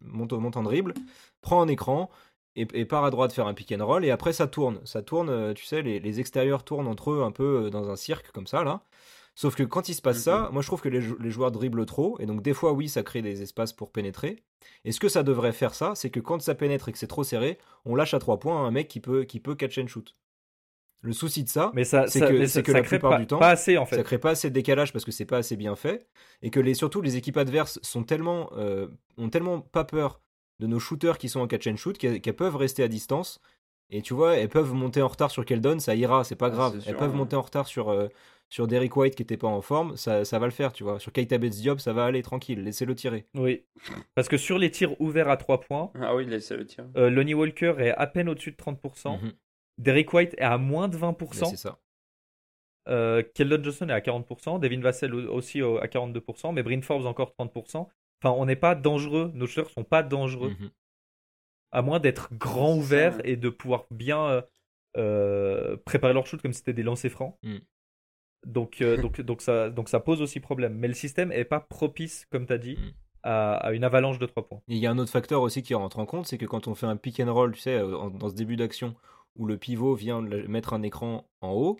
monte, 0.00 0.32
monte, 0.32 0.56
en 0.56 0.64
dribble, 0.64 0.92
prend 1.40 1.62
un 1.62 1.68
écran 1.68 2.10
et, 2.56 2.66
et, 2.74 2.84
part 2.84 3.04
à 3.04 3.10
droite 3.10 3.32
faire 3.32 3.46
un 3.46 3.54
pick 3.54 3.72
and 3.72 3.86
roll 3.86 4.04
et 4.04 4.10
après 4.10 4.32
ça 4.32 4.48
tourne. 4.48 4.80
Ça 4.84 5.02
tourne, 5.02 5.28
euh, 5.28 5.54
tu 5.54 5.64
sais, 5.64 5.82
les, 5.82 6.00
les 6.00 6.18
extérieurs 6.18 6.64
tournent 6.64 6.88
entre 6.88 7.12
eux 7.12 7.22
un 7.22 7.30
peu 7.30 7.66
euh, 7.66 7.70
dans 7.70 7.90
un 7.90 7.96
cirque 7.96 8.32
comme 8.32 8.48
ça 8.48 8.64
là. 8.64 8.82
Sauf 9.34 9.56
que 9.56 9.64
quand 9.64 9.88
il 9.88 9.94
se 9.94 10.02
passe 10.02 10.22
ça, 10.22 10.44
mhm. 10.44 10.52
moi 10.52 10.62
je 10.62 10.68
trouve 10.68 10.80
que 10.80 10.88
les, 10.88 11.30
joueurs 11.30 11.50
dribblent 11.50 11.86
trop, 11.86 12.16
et 12.20 12.26
donc 12.26 12.42
des 12.42 12.54
fois 12.54 12.72
oui, 12.72 12.88
ça 12.88 13.02
crée 13.02 13.22
des 13.22 13.42
espaces 13.42 13.72
pour 13.72 13.90
pénétrer. 13.90 14.42
Et 14.84 14.92
ce 14.92 15.00
que 15.00 15.08
ça 15.08 15.22
devrait 15.22 15.52
faire 15.52 15.74
ça, 15.74 15.94
c'est 15.94 16.10
que 16.10 16.20
quand 16.20 16.40
ça 16.40 16.54
pénètre 16.54 16.88
et 16.88 16.92
que 16.92 16.98
c'est 16.98 17.06
trop 17.06 17.24
serré, 17.24 17.58
on 17.84 17.96
lâche 17.96 18.14
à 18.14 18.18
trois 18.18 18.38
points 18.38 18.64
un 18.64 18.70
mec 18.70 18.88
qui 18.88 19.00
peut, 19.00 19.24
qui 19.24 19.40
peut 19.40 19.54
catch 19.54 19.78
and 19.78 19.88
shoot. 19.88 20.16
Le 21.02 21.12
souci 21.12 21.44
de 21.44 21.50
ça, 21.50 21.70
c'est 22.06 22.20
que, 22.20 22.60
que 22.62 22.72
la 22.72 22.82
plupart 22.82 23.18
du 23.18 23.26
temps, 23.26 23.38
pas 23.38 23.50
assez, 23.50 23.76
en 23.76 23.84
fait. 23.84 23.96
ça 23.96 24.02
crée 24.02 24.16
pas 24.18 24.30
assez 24.30 24.48
de 24.48 24.54
décalage 24.54 24.90
parce 24.90 25.04
que 25.04 25.12
c'est 25.12 25.26
pas 25.26 25.36
assez 25.36 25.56
bien 25.56 25.76
fait, 25.76 26.06
et 26.40 26.50
que 26.50 26.60
les, 26.60 26.72
surtout 26.72 27.02
les 27.02 27.16
équipes 27.16 27.36
adverses 27.36 27.78
sont 27.82 28.04
tellement, 28.04 28.50
euh, 28.56 28.86
ont 29.18 29.28
tellement 29.28 29.60
pas 29.60 29.84
peur 29.84 30.22
de 30.60 30.66
nos 30.66 30.78
shooters 30.78 31.18
qui 31.18 31.28
sont 31.28 31.40
en 31.40 31.46
catch 31.46 31.66
and 31.66 31.76
shoot 31.76 31.98
qu'elles 31.98 32.36
peuvent 32.36 32.56
rester 32.56 32.82
à 32.82 32.88
distance 32.88 33.40
Et 33.90 34.00
tu 34.00 34.14
vois, 34.14 34.36
elles 34.36 34.48
peuvent 34.48 34.72
monter 34.72 35.02
en 35.02 35.08
retard 35.08 35.30
sur 35.30 35.44
Keldon, 35.44 35.78
ça 35.78 35.94
ira, 35.94 36.24
c'est 36.24 36.36
pas 36.36 36.46
Ah, 36.46 36.50
grave. 36.50 36.74
elles 36.76 36.82
sûr, 36.82 36.96
peuvent 36.96 37.10
ouais. 37.10 37.16
monter 37.16 37.36
en 37.36 37.42
retard 37.42 37.66
sur, 37.66 37.90
euh, 37.90 38.08
sur 38.54 38.68
Derrick 38.68 38.96
White 38.96 39.16
qui 39.16 39.22
était 39.24 39.36
pas 39.36 39.48
en 39.48 39.60
forme, 39.62 39.96
ça, 39.96 40.24
ça 40.24 40.38
va 40.38 40.46
le 40.46 40.52
faire, 40.52 40.72
tu 40.72 40.84
vois. 40.84 41.00
Sur 41.00 41.10
Keita 41.12 41.38
Bates 41.38 41.50
Diop, 41.54 41.80
ça 41.80 41.92
va 41.92 42.04
aller 42.04 42.22
tranquille, 42.22 42.62
laissez-le 42.62 42.94
tirer. 42.94 43.26
Oui. 43.34 43.64
Parce 44.14 44.28
que 44.28 44.36
sur 44.36 44.58
les 44.58 44.70
tirs 44.70 44.94
ouverts 45.00 45.28
à 45.28 45.36
3 45.36 45.58
points, 45.60 45.90
Ah 45.96 46.14
oui, 46.14 46.24
laissez 46.24 46.56
le 46.56 46.64
tir. 46.64 46.86
euh, 46.96 47.10
Lonnie 47.10 47.34
Walker 47.34 47.74
est 47.78 47.90
à 47.90 48.06
peine 48.06 48.28
au-dessus 48.28 48.52
de 48.52 48.56
30%. 48.56 49.18
Mhm. 49.20 49.32
Derrick 49.78 50.12
White 50.12 50.34
est 50.38 50.42
à 50.42 50.56
moins 50.56 50.86
de 50.86 50.94
Mais 50.96 51.00
20%. 51.02 51.46
c'est 51.46 51.56
ça. 51.56 51.80
Euh, 52.88 53.22
Keldon 53.34 53.60
Johnson 53.62 53.88
est 53.88 53.92
à 53.92 54.00
40%. 54.00 54.60
Devin 54.60 54.80
Vassell 54.80 55.12
au- 55.14 55.32
aussi 55.32 55.60
au- 55.60 55.78
à 55.78 55.88
42%. 55.88 56.52
Mais 56.52 56.62
Bryn 56.62 56.82
Forbes 56.82 57.06
encore 57.06 57.32
30%. 57.32 57.88
Enfin, 58.22 58.36
on 58.38 58.46
n'est 58.46 58.54
pas 58.56 58.76
dangereux. 58.76 59.32
Nos 59.34 59.46
shooters 59.48 59.70
sont 59.70 59.82
pas 59.84 60.04
dangereux. 60.04 60.50
Mhm. 60.50 60.70
À 61.72 61.82
moins 61.82 61.98
d'être 61.98 62.32
grand 62.34 62.76
ouvert 62.76 63.16
ouais. 63.16 63.30
et 63.30 63.36
de 63.36 63.48
pouvoir 63.48 63.86
bien 63.90 64.24
euh, 64.28 64.42
euh, 64.96 65.76
préparer 65.84 66.12
leur 66.12 66.24
shoot 66.26 66.40
comme 66.40 66.52
si 66.52 66.58
c'était 66.58 66.72
des 66.72 66.84
lancers 66.84 67.10
francs. 67.10 67.36
Mm. 67.42 67.56
Donc, 68.46 68.80
euh, 68.82 68.96
donc, 69.02 69.20
donc, 69.20 69.40
ça, 69.42 69.70
donc 69.70 69.88
ça 69.88 70.00
pose 70.00 70.20
aussi 70.22 70.40
problème. 70.40 70.74
Mais 70.74 70.88
le 70.88 70.94
système 70.94 71.32
est 71.32 71.44
pas 71.44 71.60
propice, 71.60 72.26
comme 72.30 72.46
tu 72.46 72.52
as 72.52 72.58
dit, 72.58 72.76
Mm. 72.76 72.90
à, 73.22 73.54
à 73.56 73.72
une 73.72 73.84
avalanche 73.84 74.18
de 74.18 74.26
3 74.26 74.46
points. 74.46 74.60
Il 74.68 74.78
y 74.78 74.86
a 74.86 74.90
un 74.90 74.98
autre 74.98 75.10
facteur 75.10 75.40
aussi 75.42 75.62
qui 75.62 75.74
rentre 75.74 75.98
en 75.98 76.06
compte, 76.06 76.26
c'est 76.26 76.38
que 76.38 76.46
quand 76.46 76.68
on 76.68 76.74
fait 76.74 76.86
un 76.86 76.96
pick 76.96 77.20
and 77.20 77.32
roll, 77.32 77.52
tu 77.52 77.60
sais, 77.60 77.74
euh, 77.74 77.96
en- 77.96 78.10
dans 78.10 78.28
ce 78.28 78.34
début 78.34 78.56
d'action, 78.56 78.94
où 79.36 79.46
le 79.46 79.56
pivot 79.56 79.94
vient 79.94 80.20
mettre 80.20 80.74
un 80.74 80.82
écran 80.82 81.26
en 81.40 81.52
haut, 81.52 81.78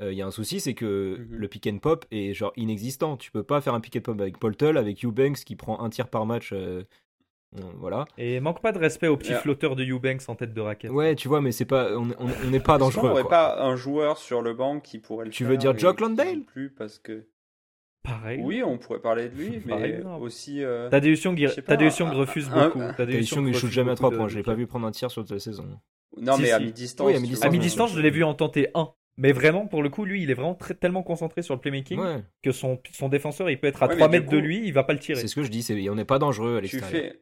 euh, 0.00 0.12
il 0.12 0.18
y 0.18 0.22
a 0.22 0.26
un 0.26 0.30
souci, 0.30 0.60
c'est 0.60 0.74
que 0.74 1.16
Mhm. 1.18 1.36
le 1.38 1.48
pick 1.48 1.66
and 1.66 1.78
pop 1.78 2.04
est 2.10 2.34
genre 2.34 2.52
inexistant. 2.56 3.16
Tu 3.16 3.30
peux 3.32 3.42
pas 3.42 3.60
faire 3.62 3.72
un 3.74 3.80
pick 3.80 3.96
and 3.96 4.00
pop 4.02 4.20
avec 4.20 4.38
Paul 4.38 4.54
Tull, 4.56 4.76
avec 4.76 5.02
Eubanks 5.04 5.38
qui 5.44 5.56
prend 5.56 5.80
un 5.80 5.88
tir 5.88 6.08
par 6.08 6.26
match. 6.26 6.50
euh, 6.52 6.84
voilà. 7.78 8.06
Et 8.18 8.40
manque 8.40 8.60
pas 8.60 8.72
de 8.72 8.78
respect 8.78 9.08
au 9.08 9.16
petit 9.16 9.30
Yeah. 9.30 9.40
flotteur 9.40 9.76
de 9.76 9.84
Eubanks 9.84 10.22
en 10.28 10.34
tête 10.34 10.52
de 10.54 10.60
raquette. 10.60 10.90
Ouais, 10.90 11.14
tu 11.14 11.28
vois, 11.28 11.40
mais 11.40 11.52
c'est 11.52 11.64
pas, 11.64 11.90
on 11.96 12.10
on- 12.18 12.28
on 12.46 12.50
n'est 12.50 12.60
pas 12.60 12.78
dangereux. 12.78 13.10
aurait 13.10 13.22
quoi. 13.22 13.30
pas 13.30 13.62
un 13.62 13.76
joueur 13.76 14.18
sur 14.18 14.42
le 14.42 14.54
banc 14.54 14.80
qui 14.80 14.98
pourrait 14.98 15.24
le 15.26 15.30
Tu 15.30 15.44
faire 15.44 15.50
veux 15.50 15.56
dire 15.56 15.76
Jock 15.78 16.00
Landale 16.00 16.40
plus 16.42 16.70
parce 16.70 16.98
que 16.98 17.26
Pareil. 18.02 18.40
oui, 18.44 18.62
on 18.62 18.78
pourrait 18.78 19.00
parler 19.00 19.28
de 19.28 19.36
lui, 19.36 19.60
mais 19.66 19.90
exemple. 19.96 20.22
aussi. 20.22 20.62
euh, 20.62 20.88
Thaddeus 20.90 21.16
Young, 21.24 22.12
refuse 22.14 22.48
un- 22.52 22.68
beaucoup. 22.68 22.80
Taïsung, 22.96 23.38
Young 23.44 23.48
il 23.48 23.54
shoot 23.54 23.70
jamais 23.70 23.90
à 23.90 23.94
beaucoup 23.94 24.00
3 24.02 24.10
de- 24.10 24.16
points. 24.16 24.28
Je 24.28 24.36
l'ai 24.36 24.42
pas 24.44 24.54
vu 24.54 24.66
prendre 24.66 24.86
un 24.86 24.92
tir 24.92 25.10
sur 25.10 25.22
toute 25.22 25.32
la 25.32 25.38
saison. 25.40 25.64
Non, 26.18 26.34
Si, 26.36 26.42
mais 26.42 26.52
à 26.52 26.58
si. 26.58 26.64
mi-distance. 26.66 27.06
Oui, 27.06 27.12
à 27.14 27.16
tu 27.16 27.50
mi-distance, 27.52 27.92
euh, 27.92 27.96
je 27.96 28.00
l'ai 28.00 28.10
vu 28.10 28.22
en 28.24 28.34
tenter 28.34 28.68
un. 28.74 28.90
Mais 29.18 29.32
vraiment, 29.32 29.66
pour 29.66 29.82
le 29.82 29.88
coup, 29.88 30.04
lui, 30.04 30.22
il 30.22 30.30
est 30.30 30.34
vraiment 30.34 30.54
très, 30.54 30.74
tellement 30.74 31.02
concentré 31.02 31.40
sur 31.42 31.54
le 31.54 31.60
playmaking 31.60 31.98
Ouais, 31.98 32.22
que 32.42 32.52
son, 32.52 32.78
son 32.92 33.08
défenseur, 33.08 33.48
il 33.50 33.58
peut 33.58 33.66
être 33.66 33.82
à 33.82 33.88
Ouais, 33.88 33.96
3 33.96 34.08
mais 34.08 34.18
du 34.18 34.24
mètres 34.26 34.30
de 34.32 34.38
lui, 34.38 34.62
il 34.66 34.72
va 34.74 34.84
pas 34.84 34.92
le 34.92 34.98
tirer. 34.98 35.18
c'est 35.20 35.26
ce 35.26 35.34
que 35.34 35.42
je 35.42 35.50
dis, 35.50 35.62
c'est- 35.62 35.88
on 35.88 35.94
n'est 35.94 36.04
pas 36.04 36.18
dangereux 36.18 36.56
à 36.58 36.60
Tu 36.60 36.76
l'extérieur. 36.76 37.12
fais, 37.12 37.20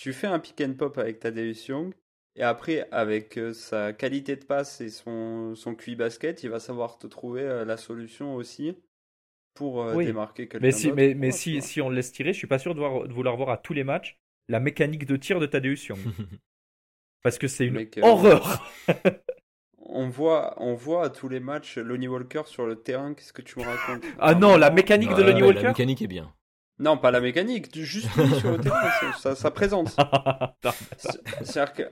tu 0.00 0.12
fais 0.14 0.26
un 0.26 0.38
pick 0.40 0.60
and 0.62 0.74
pop 0.74 0.98
avec 0.98 1.20
Tadeusz 1.20 1.68
Young, 1.68 1.94
et 2.36 2.42
après, 2.42 2.88
avec 2.92 3.38
euh, 3.38 3.52
sa 3.52 3.92
qualité 3.92 4.36
de 4.36 4.44
passe 4.44 4.80
et 4.80 4.90
son, 4.90 5.54
son 5.56 5.74
QI 5.74 5.96
basket, 5.96 6.42
il 6.44 6.50
va 6.50 6.60
savoir 6.60 6.98
te 6.98 7.06
trouver 7.06 7.42
euh, 7.42 7.64
la 7.66 7.76
solution 7.76 8.34
aussi 8.36 8.76
pour 9.54 9.82
euh, 9.82 9.96
Oui. 9.96 10.06
démarquer 10.06 10.48
quelqu'un 10.48 10.60
Mais 10.62 10.72
si, 10.72 10.92
mais, 10.92 11.14
tu 11.14 11.32
si, 11.32 11.62
si 11.62 11.80
on 11.80 11.88
le 11.88 11.96
laisse 11.96 12.12
tirer, 12.12 12.32
je 12.32 12.38
suis 12.38 12.46
pas 12.46 12.58
sûr 12.58 12.74
de, 12.74 12.80
voir- 12.80 13.06
de 13.08 13.12
vouloir 13.12 13.36
voir 13.36 13.50
à 13.50 13.56
tous 13.56 13.72
les 13.72 13.84
matchs 13.84 14.18
la 14.48 14.60
mécanique 14.60 15.06
de 15.06 15.16
tir 15.16 15.40
de 15.40 15.46
Thaddeus 15.46 15.86
Young. 15.88 16.08
Parce 17.22 17.38
que 17.38 17.48
c'est 17.48 17.66
une 17.66 17.80
Mec, 17.80 17.96
euh, 17.98 18.12
horreur. 18.12 18.64
On 19.84 20.08
voit, 20.08 20.54
on 20.58 20.74
voit 20.74 21.04
à 21.06 21.10
tous 21.10 21.28
les 21.28 21.40
matchs 21.40 21.76
Lonnie 21.76 22.06
Walker 22.06 22.42
sur 22.46 22.66
le 22.66 22.76
terrain, 22.76 23.14
qu'est-ce 23.14 23.32
que 23.32 23.42
tu 23.42 23.58
me 23.58 23.64
racontes? 23.64 24.04
Ah 24.18 24.34
non, 24.34 24.56
la 24.56 24.70
mécanique 24.70 25.14
de 25.14 25.22
Lonnie 25.22 25.42
ouais, 25.42 25.42
Walker 25.42 25.62
La 25.62 25.64
mécanique 25.64 26.02
est 26.02 26.06
bien. 26.06 26.32
Non, 26.80 26.98
pas 26.98 27.10
la 27.10 27.20
mécanique, 27.20 27.68
juste 27.78 28.08
lui 28.16 28.34
sur 28.36 28.52
le 28.52 28.58
terrain, 28.58 28.90
ça, 29.34 29.50
présente. 29.50 29.94
C'est- 30.98 31.20
C'est-à-dire 31.44 31.72
que, 31.74 31.82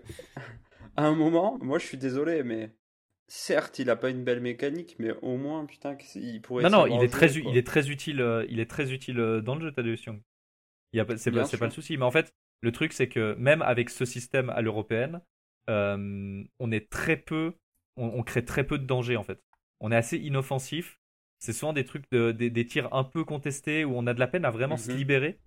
à 0.96 1.04
un 1.06 1.14
moment, 1.14 1.58
moi 1.62 1.78
je 1.78 1.86
suis 1.86 1.98
désolé, 1.98 2.42
mais 2.42 2.74
certes, 3.28 3.78
il 3.78 3.90
a 3.90 3.96
pas 3.96 4.10
une 4.10 4.24
belle 4.24 4.40
mécanique, 4.40 4.96
mais 4.98 5.12
au 5.22 5.36
moins, 5.36 5.66
putain, 5.66 5.96
il 6.14 6.40
pourrait. 6.40 6.64
Non, 6.64 6.70
non, 6.70 6.86
il 6.86 7.04
est, 7.04 7.08
très, 7.08 7.28
il 7.50 7.56
est 7.56 7.66
très 7.66 7.90
utile, 7.90 8.20
euh, 8.20 8.44
il 8.48 8.60
est 8.60 8.70
très 8.70 8.92
utile 8.92 9.20
euh, 9.20 9.40
dans 9.40 9.54
le 9.54 9.60
jeu, 9.60 9.72
Thaddeus 9.72 9.98
Young. 10.06 10.20
C'est 11.18 11.30
pas, 11.30 11.44
pas 11.58 11.66
le 11.66 11.70
souci. 11.70 11.96
Mais 11.98 12.04
en 12.04 12.10
fait, 12.10 12.32
le 12.62 12.72
truc, 12.72 12.92
c'est 12.94 13.08
que 13.08 13.34
même 13.34 13.62
avec 13.62 13.90
ce 13.90 14.04
système 14.06 14.50
à 14.50 14.62
l'européenne, 14.62 15.20
euh, 15.68 16.42
on 16.58 16.72
est 16.72 16.90
très 16.90 17.16
peu, 17.18 17.54
on, 17.96 18.06
on 18.06 18.22
crée 18.22 18.44
très 18.44 18.64
peu 18.64 18.78
de 18.78 18.86
danger 18.86 19.16
en 19.16 19.22
fait. 19.22 19.38
On 19.80 19.92
est 19.92 19.96
assez 19.96 20.16
inoffensif. 20.16 20.97
C'est 21.38 21.52
souvent 21.52 21.72
des 21.72 21.84
trucs, 21.84 22.04
de, 22.10 22.32
des, 22.32 22.50
des 22.50 22.66
tirs 22.66 22.92
un 22.92 23.04
peu 23.04 23.24
contestés 23.24 23.84
où 23.84 23.92
on 23.96 24.06
a 24.06 24.14
de 24.14 24.20
la 24.20 24.26
peine 24.28 24.44
à 24.44 24.50
vraiment 24.50 24.76
se 24.76 24.90
Mhm. 24.90 24.96
libérer 24.96 25.38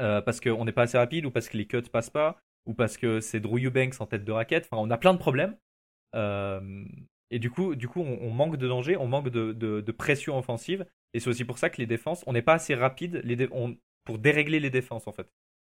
euh, 0.00 0.20
parce 0.20 0.40
qu'on 0.40 0.64
n'est 0.64 0.72
pas 0.72 0.82
assez 0.82 0.98
rapide 0.98 1.26
ou 1.26 1.30
parce 1.30 1.48
que 1.48 1.56
les 1.56 1.66
cuts 1.66 1.82
passent 1.92 2.10
pas 2.10 2.38
ou 2.66 2.74
parce 2.74 2.96
que 2.96 3.20
c'est 3.20 3.40
Drew 3.40 3.58
Eubanks 3.58 4.00
en 4.00 4.06
tête 4.06 4.24
de 4.24 4.32
raquette. 4.32 4.68
Enfin, 4.70 4.82
on 4.82 4.90
a 4.90 4.98
plein 4.98 5.14
de 5.14 5.18
problèmes. 5.18 5.56
Euh, 6.14 6.84
et 7.30 7.38
du 7.38 7.50
coup, 7.50 7.74
du 7.74 7.88
coup 7.88 8.00
on, 8.00 8.18
on 8.22 8.30
manque 8.30 8.56
de 8.56 8.66
danger, 8.68 8.96
on 8.96 9.06
manque 9.06 9.28
de, 9.30 9.52
de- 9.52 9.80
de 9.80 9.92
pression 9.92 10.38
offensive. 10.38 10.86
Et 11.14 11.20
c'est 11.20 11.30
aussi 11.30 11.44
pour 11.44 11.58
ça 11.58 11.70
que 11.70 11.78
les 11.78 11.86
défenses, 11.86 12.22
on 12.26 12.32
n'est 12.32 12.42
pas 12.42 12.54
assez 12.54 12.74
rapide 12.74 13.20
les 13.24 13.36
dé- 13.36 13.48
on- 13.52 13.76
pour 14.04 14.18
dérégler 14.18 14.60
les 14.60 14.70
défenses 14.70 15.06
en 15.06 15.12
fait. 15.12 15.28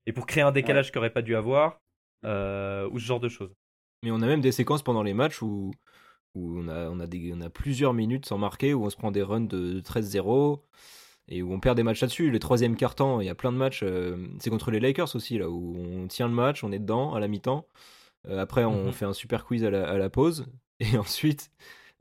Et 0.06 0.14
pour 0.14 0.26
créer 0.26 0.44
un 0.44 0.52
décalage 0.52 0.92
qu'il 0.92 0.98
n'aurait 1.00 1.10
pas 1.14 1.22
dû 1.22 1.36
avoir, 1.36 1.80
euh, 2.26 2.88
ou 2.92 3.00
ce 3.00 3.06
genre 3.06 3.20
de 3.20 3.30
choses. 3.30 3.54
Mais 4.04 4.12
on 4.12 4.22
a 4.22 4.28
même 4.28 4.42
des 4.42 4.52
séquences 4.52 4.84
pendant 4.84 5.04
les 5.04 5.14
matchs 5.14 5.42
où, 5.42 5.72
où 6.38 6.60
on, 6.64 6.68
a, 6.68 6.90
on, 6.90 7.00
a 7.00 7.08
des, 7.08 7.32
on 7.36 7.42
a 7.42 7.50
plusieurs 7.50 7.94
minutes 7.94 8.26
sans 8.26 8.38
marquer, 8.38 8.74
où 8.74 8.86
on 8.86 8.90
se 8.90 8.96
prend 8.98 9.12
des 9.12 9.22
runs 9.24 9.42
de 9.42 9.80
13-0 9.82 10.60
et 11.30 11.42
où 11.42 11.52
on 11.54 11.60
perd 11.60 11.76
des 11.76 11.84
matchs 11.84 12.02
là-dessus. 12.02 12.32
Les 12.32 12.40
troisième 12.40 12.76
quart-temps, 12.76 13.20
il 13.22 13.26
y 13.28 13.30
a 13.30 13.36
plein 13.36 13.52
de 13.52 13.58
matchs. 13.58 13.82
euh, 13.84 14.16
c'est 14.40 14.50
contre 14.50 14.72
les 14.72 14.80
Lakers 14.80 15.16
aussi, 15.16 15.38
là, 15.38 15.50
où 15.50 15.76
on 15.78 16.08
tient 16.08 16.28
le 16.28 16.34
match, 16.34 16.64
on 16.64 16.72
est 16.72 16.80
dedans 16.80 17.14
à 17.14 17.20
la 17.20 17.28
mi-temps. 17.28 17.66
Euh, 18.30 18.40
après, 18.40 18.64
on 18.66 18.86
Mhm. 18.88 18.92
fait 18.94 19.06
un 19.06 19.14
super 19.14 19.46
quiz 19.46 19.64
à 19.64 19.70
la, 19.70 19.90
à 19.90 19.98
la 19.98 20.10
pause. 20.10 20.46
Et 20.80 20.98
ensuite, 20.98 21.50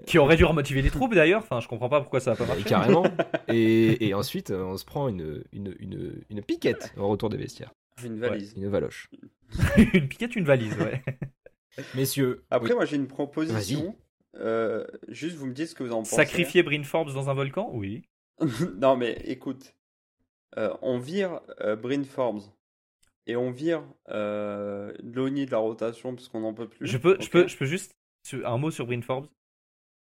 Qui 0.06 0.18
aurait 0.18 0.36
dû 0.36 0.44
remotiver 0.44 0.82
les 0.82 0.90
troupes 0.90 1.14
d'ailleurs. 1.14 1.42
Enfin, 1.42 1.60
je 1.60 1.68
comprends 1.68 1.88
pas 1.88 2.00
pourquoi 2.02 2.20
ça 2.20 2.32
n'a 2.32 2.36
pas 2.36 2.46
marché. 2.46 2.64
carrément. 2.64 3.04
Et, 3.48 4.06
et 4.08 4.12
ensuite, 4.14 4.50
euh, 4.50 4.62
on 4.62 4.76
se 4.76 4.84
prend 4.84 5.08
une, 5.08 5.42
une, 5.52 5.74
une, 5.78 6.20
une 6.28 6.42
piquette 6.42 6.92
au 6.98 7.08
retour 7.08 7.28
des 7.30 7.38
vestiaires. 7.38 7.72
Une 8.04 8.18
valise. 8.20 8.52
Une 8.56 8.68
valoche. 8.68 9.08
une 9.94 10.06
piquette, 10.08 10.36
une 10.36 10.44
valise, 10.44 10.76
ouais. 10.78 11.02
Messieurs. 11.94 12.44
Après, 12.50 12.70
oui. 12.70 12.74
moi 12.76 12.84
j'ai 12.84 12.96
une 12.96 13.06
proposition. 13.06 13.96
Euh, 14.38 14.86
juste, 15.08 15.36
vous 15.36 15.46
me 15.46 15.52
dites 15.54 15.68
ce 15.68 15.74
que 15.74 15.82
vous 15.82 15.92
en 15.92 15.98
pensez. 15.98 16.16
Sacrifier 16.16 16.62
Bryn 16.62 16.84
Forbes 16.84 17.12
dans 17.12 17.30
un 17.30 17.34
volcan? 17.34 17.70
Oui. 17.72 18.02
non, 18.80 18.96
mais 18.96 19.12
écoute, 19.24 19.74
euh, 20.58 20.72
on 20.82 20.98
vire 20.98 21.40
euh, 21.60 21.76
Bryn 21.76 22.04
Forbes 22.04 22.42
et 23.26 23.34
on 23.36 23.50
vire 23.50 23.82
euh, 24.10 24.92
Lonnie 25.02 25.46
de 25.46 25.50
la 25.50 25.58
rotation 25.58 26.14
parce 26.14 26.28
qu'on 26.28 26.40
n'en 26.40 26.54
peut 26.54 26.68
plus. 26.68 26.86
Je 26.86 26.98
peux, 26.98 27.16
je 27.20 27.28
peux, 27.30 27.48
je 27.48 27.56
peux 27.56 27.66
juste 27.66 27.96
un 28.44 28.58
mot 28.58 28.70
sur 28.70 28.86
Bryn 28.86 29.02
Forbes. 29.02 29.28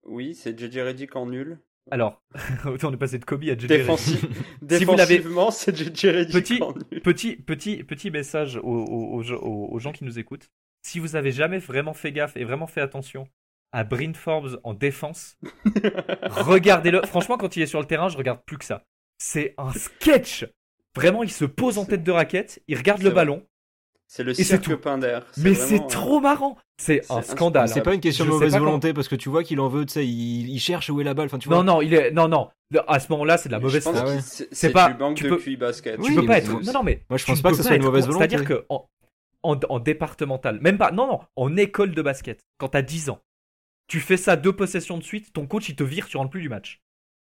Oui, 0.04 0.34
c'est 0.34 0.58
JJ 0.58 0.78
Redick 0.78 1.14
en 1.16 1.26
nul. 1.26 1.58
Alors, 1.90 2.22
on 2.66 2.92
est 2.92 2.96
passé 2.96 3.18
de 3.18 3.24
Kobe 3.24 3.42
à 3.44 3.54
JJ 3.58 3.62
Redick. 3.64 3.68
Défensi- 3.68 4.18
Si 4.78 4.84
vous 4.84 4.94
l'avez- 4.96 5.16
Défensivement, 5.18 5.50
c'est 5.50 5.76
JJ 5.76 6.06
Redick 6.06 6.32
Petit- 6.32 6.62
en 6.62 6.72
nul. 6.74 7.00
Petit, 7.02 7.36
petit, 7.36 7.82
petit 7.84 8.10
message 8.10 8.56
aux- 8.56 9.22
aux 9.22 9.78
gens 9.80 9.92
qui 9.92 10.04
nous 10.04 10.18
écoutent. 10.18 10.48
Si 10.84 10.98
vous 11.00 11.14
avez 11.16 11.30
jamais 11.32 11.58
vraiment 11.58 11.92
fait 11.94 12.12
gaffe 12.12 12.36
et 12.36 12.44
vraiment 12.44 12.66
fait 12.66 12.80
attention 12.80 13.28
à 13.72 13.84
Bryn 13.84 14.14
Forbes 14.14 14.60
en 14.64 14.74
défense, 14.74 15.36
regardez-le. 16.30 17.02
Franchement, 17.06 17.36
quand 17.36 17.56
il 17.56 17.62
est 17.62 17.66
sur 17.66 17.80
le 17.80 17.86
terrain, 17.86 18.08
je 18.08 18.16
regarde 18.16 18.40
plus 18.46 18.58
que 18.58 18.64
ça. 18.64 18.84
C'est 19.18 19.54
un 19.58 19.72
sketch. 19.72 20.46
Vraiment, 20.94 21.22
il 21.22 21.30
se 21.30 21.44
pose 21.44 21.78
en 21.78 21.84
tête 21.84 22.02
de 22.04 22.12
raquette, 22.12 22.62
il 22.68 22.76
regarde 22.76 23.00
le 23.02 23.08
vrai. 23.08 23.14
ballon, 23.16 23.46
C'est 24.06 24.24
le 24.24 24.34
cirque. 24.34 24.74
Pinder. 24.76 25.20
mais 25.38 25.54
c'est 25.54 25.80
euh, 25.80 25.86
trop 25.88 26.20
marrant. 26.20 26.58
C'est 26.76 27.10
un 27.10 27.22
scandale. 27.22 27.68
C'est 27.68 27.80
pas 27.82 27.94
une 27.94 28.00
question 28.00 28.24
de 28.26 28.30
mauvaise 28.30 28.52
comment- 28.52 28.66
volonté 28.66 28.92
parce 28.92 29.08
que 29.08 29.14
tu 29.14 29.28
vois 29.30 29.42
qu'il 29.42 29.58
en 29.60 29.68
veut, 29.68 29.86
tu 29.86 29.92
sais, 29.94 30.06
il, 30.06 30.50
il 30.50 30.58
cherche 30.58 30.90
où 30.90 31.00
est 31.00 31.04
la 31.04 31.14
balle. 31.14 31.26
Enfin, 31.26 31.38
tu 31.38 31.48
Non, 31.48 31.56
vois. 31.56 31.64
non, 31.64 31.80
il 31.82 31.94
est, 31.94 32.10
non, 32.10 32.28
non. 32.28 32.48
À 32.88 32.98
ce 33.00 33.10
moment-là, 33.12 33.38
c'est 33.38 33.48
de 33.48 33.52
la 33.54 33.60
mauvaise 33.60 33.84
que 33.84 34.18
c'est 34.50 34.70
pas- 34.70 34.90
du 34.92 35.14
tu 35.14 35.24
de 35.24 35.28
peux- 35.30 35.36
QI 35.38 35.56
basket. 35.56 35.98
Oui, 35.98 36.08
tu 36.08 36.14
peux 36.16 36.26
pas 36.26 36.38
être. 36.38 36.50
Non, 36.62 36.72
non, 36.74 36.82
mais 36.82 37.02
Moi, 37.08 37.16
je 37.16 37.24
pense 37.24 37.40
pas 37.40 37.50
que 37.50 37.56
ce 37.56 37.62
soit 37.62 37.76
une 37.76 37.82
mauvaise 37.84 38.06
volonté. 38.06 38.28
C'est-à-dire 38.28 38.46
que 38.46 38.66
en, 38.68 38.86
en, 39.44 39.58
en 39.68 39.78
départemental, 39.80 40.58
même 40.60 40.76
pas, 40.78 40.90
non, 40.90 41.06
non, 41.06 41.20
en 41.36 41.56
école 41.56 41.94
de 41.94 42.02
basket, 42.02 42.44
quand 42.58 42.68
t'as 42.68 42.82
10 42.82 43.08
ans, 43.10 43.20
tu 43.88 44.00
fais 44.00 44.16
ça 44.16 44.36
deux 44.36 44.52
possessions 44.54 44.98
de 44.98 45.02
suite, 45.02 45.32
ton 45.32 45.46
coach 45.46 45.68
il 45.68 45.76
te 45.76 45.82
vire, 45.84 46.06
tu 46.08 46.16
rentres 46.16 46.30
plus 46.30 46.40
du 46.42 46.48
match. 46.48 46.82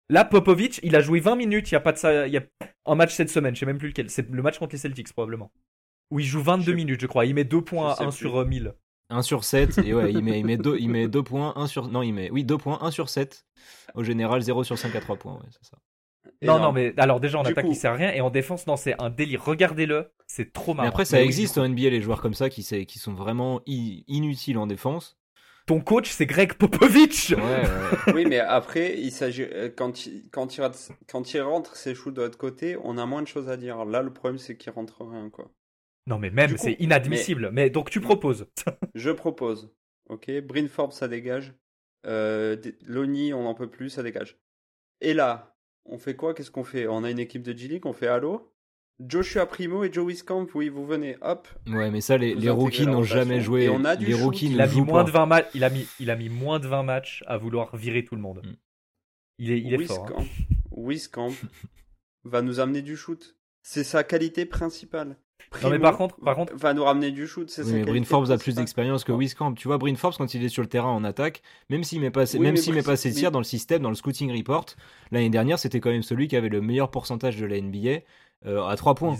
Là, 0.09 0.25
Popovic, 0.25 0.79
il 0.83 0.95
a 0.95 1.01
joué 1.01 1.19
20 1.19 1.35
minutes, 1.35 1.69
il 1.69 1.73
y 1.73 1.77
a 1.77 1.79
pas 1.79 1.91
de 1.91 1.97
ça, 1.97 2.25
il 2.27 2.33
y 2.33 2.37
a 2.37 2.43
un 2.85 2.95
match 2.95 3.13
cette 3.13 3.29
semaine, 3.29 3.53
je 3.55 3.59
sais 3.59 3.65
même 3.65 3.77
plus 3.77 3.89
lequel, 3.89 4.09
c'est 4.09 4.29
le 4.29 4.41
match 4.41 4.57
contre 4.57 4.73
les 4.73 4.79
Celtics 4.79 5.13
probablement. 5.13 5.51
Où 6.11 6.19
il 6.19 6.25
joue 6.25 6.41
22 6.41 6.71
Je 6.71 6.75
minutes, 6.75 7.01
je 7.01 7.05
crois, 7.07 7.25
il 7.25 7.35
met 7.35 7.43
2 7.43 7.61
points 7.61 7.91
à 7.93 8.03
1 8.03 8.09
plus. 8.09 8.17
sur 8.17 8.37
euh, 8.37 8.45
1000. 8.45 8.73
1 9.11 9.21
sur 9.23 9.43
7 9.43 9.79
et 9.79 9.93
ouais 9.95 10.11
il 10.13 10.21
met 10.23 10.39
il 10.39 10.45
met 10.45 10.57
2 10.57 10.77
il 10.79 10.87
met 10.87 11.07
deux 11.07 11.23
points 11.23 11.53
1 11.55 11.65
sur 11.65 11.87
non 11.87 12.03
il 12.03 12.11
met 12.13 12.29
oui 12.29 12.43
2 12.43 12.59
points 12.59 12.77
1 12.81 12.91
sur 12.91 13.09
7 13.09 13.43
au 13.95 14.03
général 14.03 14.39
0 14.43 14.63
sur 14.63 14.77
5 14.77 14.95
à 14.95 15.01
3 15.01 15.15
points 15.15 15.33
ouais, 15.33 15.49
c'est 15.49 15.65
ça. 15.67 15.77
Non, 16.43 16.57
Énorme. 16.57 16.61
non, 16.61 16.71
mais 16.73 16.93
alors 16.97 17.19
déjà 17.19 17.39
en 17.39 17.43
Du 17.43 17.49
attaque 17.49 17.65
coup- 17.65 17.71
il 17.71 17.75
sert 17.75 17.93
à 17.93 17.95
rien 17.95 18.11
et 18.11 18.21
en 18.21 18.29
défense 18.29 18.67
non, 18.67 18.75
c'est 18.77 18.93
un 19.01 19.09
délire. 19.09 19.43
Regardez-le, 19.43 20.11
c'est 20.27 20.53
trop 20.53 20.75
marrant. 20.75 20.83
Mais 20.85 20.89
après 20.89 21.05
ça 21.05 21.17
Mais 21.17 21.23
oui, 21.23 21.27
existe 21.27 21.57
en 21.57 21.67
NBA 21.67 21.89
les 21.89 22.01
joueurs 22.01 22.21
comme 22.21 22.35
ça 22.35 22.51
qui 22.51 22.63
qui 22.85 22.99
sont 22.99 23.13
vraiment 23.15 23.61
inutiles 23.65 24.59
en 24.59 24.67
défense. 24.67 25.17
Ton 25.69 25.81
coach 25.81 26.09
c'est 26.09 26.25
Greg 26.25 26.53
Popovich. 26.53 27.29
Ouais, 27.29 27.37
ouais. 27.37 28.13
Oui, 28.15 28.25
mais 28.25 28.39
après, 28.39 28.97
il 28.97 29.11
s'agit 29.11 29.43
euh, 29.43 29.69
quand 29.69 30.07
il, 30.07 30.27
quand 30.31 30.57
il 30.57 30.61
rate- 30.61 30.91
quand 31.07 31.31
il 31.31 31.41
rentre 31.41 31.75
ses 31.75 31.93
shoots 31.93 32.15
de 32.15 32.23
l'autre 32.23 32.39
côté, 32.39 32.75
on 32.83 32.97
a 32.97 33.05
moins 33.05 33.21
de 33.21 33.27
choses 33.27 33.49
à 33.49 33.55
dire. 33.55 33.85
Là, 33.85 34.01
le 34.01 34.11
problème, 34.11 34.39
c'est 34.39 34.57
qu'il 34.57 34.71
rentre 34.71 35.05
rien, 35.05 35.29
quoi. 35.29 35.51
Non 36.07 36.17
mais 36.17 36.31
même 36.31 36.57
c'est 36.57 36.73
inadmissible. 36.79 37.51
Mais... 37.51 37.69
donc 37.69 37.91
tu 37.91 38.01
proposes. 38.01 38.47
Je 38.95 39.11
propose, 39.11 39.71
Ok, 40.09 40.31
Bryn 40.41 40.67
Forbes, 40.67 40.91
ça 40.91 41.07
dégage. 41.07 41.53
Euh, 42.07 42.57
Lonnie, 42.87 43.31
on 43.35 43.43
n'en 43.43 43.53
peut 43.53 43.69
plus, 43.69 43.91
ça 43.91 44.01
dégage. 44.01 44.39
Et 45.01 45.13
là, 45.13 45.55
on 45.85 45.99
fait 45.99 46.15
quoi? 46.15 46.33
Qu'est-ce 46.33 46.49
qu'on 46.49 46.63
fait? 46.63 46.87
On 46.87 47.03
a 47.03 47.11
une 47.11 47.19
équipe 47.19 47.43
de 47.43 47.55
G-League, 47.55 47.85
on 47.85 47.93
fait 47.93 48.07
Halo 48.07 48.51
Joshua 48.99 49.45
Primo 49.45 49.83
et 49.83 49.91
Joe 49.93 50.05
Wiscamp, 50.05 50.47
oui, 50.55 50.67
vous 50.69 50.85
venez, 50.85 51.15
hop. 51.21 51.47
Ouais, 51.67 51.89
mais 51.89 52.01
ça, 52.01 52.17
les, 52.17 52.33
rookies 52.49 52.85
n'ont 52.85 53.03
jamais 53.03 53.39
joué. 53.39 53.63
Et 53.63 53.69
on 53.69 53.85
a 53.85 53.95
du 53.95 54.05
les 54.05 54.13
rookies 54.13 54.51
Il 54.51 54.59
a 54.59 54.67
mis 54.67 54.81
moins 54.81 55.03
pas. 55.03 55.09
de 55.09 55.11
20 55.11 55.25
matchs. 55.25 55.45
Il 55.53 55.63
a 55.63 55.69
mis, 55.69 55.87
il 55.99 56.09
a 56.09 56.15
mis 56.17 56.27
moins 56.29 56.59
de 56.59 56.67
20 56.67 56.83
matchs 56.83 57.23
à 57.27 57.37
vouloir 57.37 57.75
virer 57.77 58.03
tout 58.03 58.15
le 58.15 58.21
monde. 58.21 58.41
Mm. 58.43 58.53
Il 59.39 59.51
est, 59.51 59.59
il 59.61 59.73
est 59.73 59.85
fort. 59.85 60.09
hein. 60.17 60.23
Wiscamp, 60.71 61.27
Wiscamp 61.29 61.33
va 62.25 62.41
nous 62.41 62.59
amener 62.59 62.81
du 62.81 62.97
shoot. 62.97 63.37
C'est 63.63 63.83
sa 63.85 64.03
qualité 64.03 64.45
principale. 64.45 65.15
Non, 65.63 65.69
mais 65.69 65.79
par 65.79 65.97
contre, 65.97 66.17
par 66.19 66.35
contre, 66.35 66.53
va 66.55 66.73
nous 66.73 66.83
ramener 66.83 67.11
du 67.11 67.25
shoot, 67.25 67.49
c'est 67.49 67.63
Oui, 67.63 67.71
mais 67.73 67.83
Bryn 67.85 68.03
Forbes 68.03 68.29
a 68.29 68.37
plus 68.37 68.55
d'expérience 68.55 69.03
que 69.05 69.11
Wiscamp. 69.13 69.53
Tu 69.53 69.67
vois, 69.69 69.77
Bryn 69.77 69.95
Forbes, 69.95 70.15
quand 70.17 70.33
il 70.33 70.43
est 70.43 70.49
sur 70.49 70.61
le 70.61 70.67
terrain 70.67 70.89
en 70.89 71.03
attaque, 71.05 71.41
même 71.69 71.83
s'il 71.85 72.01
met 72.01 72.11
pas, 72.11 72.25
ses- 72.25 72.37
Oui, 72.37 72.43
même 72.43 72.55
mais 72.55 72.59
s'il 72.59 72.73
met 72.73 72.81
Bryn- 72.81 72.91
pas 72.91 72.97
ses 72.97 73.09
mais- 73.09 73.15
tirs 73.15 73.31
dans 73.31 73.39
le 73.39 73.45
système, 73.45 73.81
dans 73.81 73.89
le 73.89 73.95
scouting 73.95 74.35
report, 74.37 74.65
l'année 75.11 75.29
dernière, 75.29 75.57
c'était 75.57 75.79
quand 75.79 75.89
même 75.91 76.03
celui 76.03 76.27
qui 76.27 76.35
avait 76.35 76.49
le 76.49 76.61
meilleur 76.61 76.91
pourcentage 76.91 77.37
de 77.37 77.45
la 77.45 77.55
NBA 77.57 78.01
euh, 78.45 78.63
à 78.65 78.75
3 78.75 78.95
points. 78.95 79.11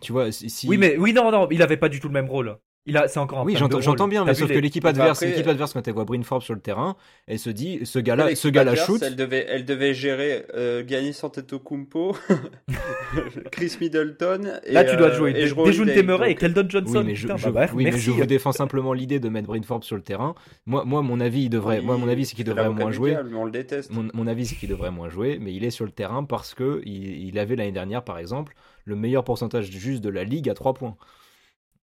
Tu 0.00 0.12
vois, 0.12 0.32
si- 0.32 0.50
Oui, 0.68 0.78
mais 0.78 0.96
oui, 0.98 1.12
non, 1.12 1.30
non, 1.30 1.48
il 1.50 1.62
avait 1.62 1.76
pas 1.76 1.88
du 1.88 2.00
tout 2.00 2.08
le 2.08 2.14
même 2.14 2.28
rôle. 2.30 2.58
Il 2.88 2.96
a, 2.96 3.08
c'est 3.08 3.18
encore 3.18 3.40
un 3.40 3.44
Oui, 3.44 3.56
j'entends, 3.56 4.06
bien, 4.08 4.24
mais 4.24 4.34
sauf 4.34 4.48
les- 4.48 4.54
que 4.54 4.60
l'équipe 4.60 4.84
adverse, 4.84 5.18
après- 5.22 5.30
l'équipe 5.32 5.48
adverse, 5.48 5.72
quand 5.72 5.86
elle 5.88 5.94
voit 5.94 6.04
Bryn 6.04 6.22
Forbes 6.22 6.42
sur 6.42 6.54
le 6.54 6.60
terrain, 6.60 6.96
elle 7.26 7.38
se 7.40 7.50
dit, 7.50 7.80
ce 7.84 7.98
gars-là, 7.98 8.34
ce 8.34 8.46
gars-là 8.48 8.76
shoot. 8.76 9.02
Elle 9.02 9.16
devait, 9.16 9.44
elle 9.48 9.64
devait 9.64 9.92
gérer 9.92 10.46
euh, 10.54 10.84
Giannis 10.86 11.18
Antetokounmpo, 11.22 12.16
Chris 13.52 13.76
Middleton. 13.80 14.60
Et, 14.64 14.72
Là, 14.72 14.84
tu 14.84 14.96
dois 14.96 15.08
euh, 15.08 15.14
jouer 15.16 15.32
Dejounte 15.32 15.66
Holiday, 15.68 16.02
Murray 16.02 16.30
et 16.32 16.34
Keldon 16.34 16.66
Johnson. 16.68 16.98
Oui, 16.98 17.04
mais 17.04 17.14
je, 17.14 17.22
Putain, 17.22 17.36
je- 17.36 17.44
bah, 17.46 17.50
bref, 17.52 17.72
oui, 17.74 17.84
mais 17.84 17.90
merci. 17.90 18.04
je 18.06 18.10
vous 18.12 18.26
défends 18.26 18.52
simplement 18.52 18.92
l'idée 18.92 19.20
de 19.20 19.28
mettre 19.28 19.48
Bryn 19.48 19.62
Forbes 19.62 19.84
sur 19.84 19.96
le 19.96 20.02
terrain. 20.02 20.34
Moi, 20.66 20.84
moi, 20.84 21.02
mon 21.02 21.20
avis, 21.20 21.44
il 21.44 21.50
devrait, 21.50 21.80
moi, 21.80 21.96
mon 21.96 22.08
avis, 22.08 22.24
c'est 22.26 22.34
qu'il 22.36 22.44
devrait 22.44 22.70
moins 22.70 22.90
jouer. 22.92 23.16
on 23.34 23.44
le 23.44 23.50
déteste. 23.50 23.90
Mon, 23.92 24.08
mon 24.14 24.26
avis, 24.26 24.46
c'est 24.46 24.56
qu'il 24.56 24.68
devrait 24.68 24.90
moins 24.90 25.08
jouer, 25.08 25.38
mais 25.40 25.52
il 25.52 25.64
est 25.64 25.70
sur 25.70 25.84
le 25.84 25.90
terrain 25.92 26.24
parce 26.24 26.54
que 26.54 26.82
il, 26.84 27.26
il 27.28 27.38
avait 27.38 27.56
l'année 27.56 27.72
dernière, 27.72 28.04
par 28.04 28.18
exemple, 28.18 28.54
le 28.84 28.96
meilleur 28.96 29.24
pourcentage 29.24 29.70
juste 29.70 30.02
de 30.02 30.08
la 30.08 30.24
ligue 30.24 30.48
à 30.48 30.54
3 30.54 30.74
points. 30.74 30.96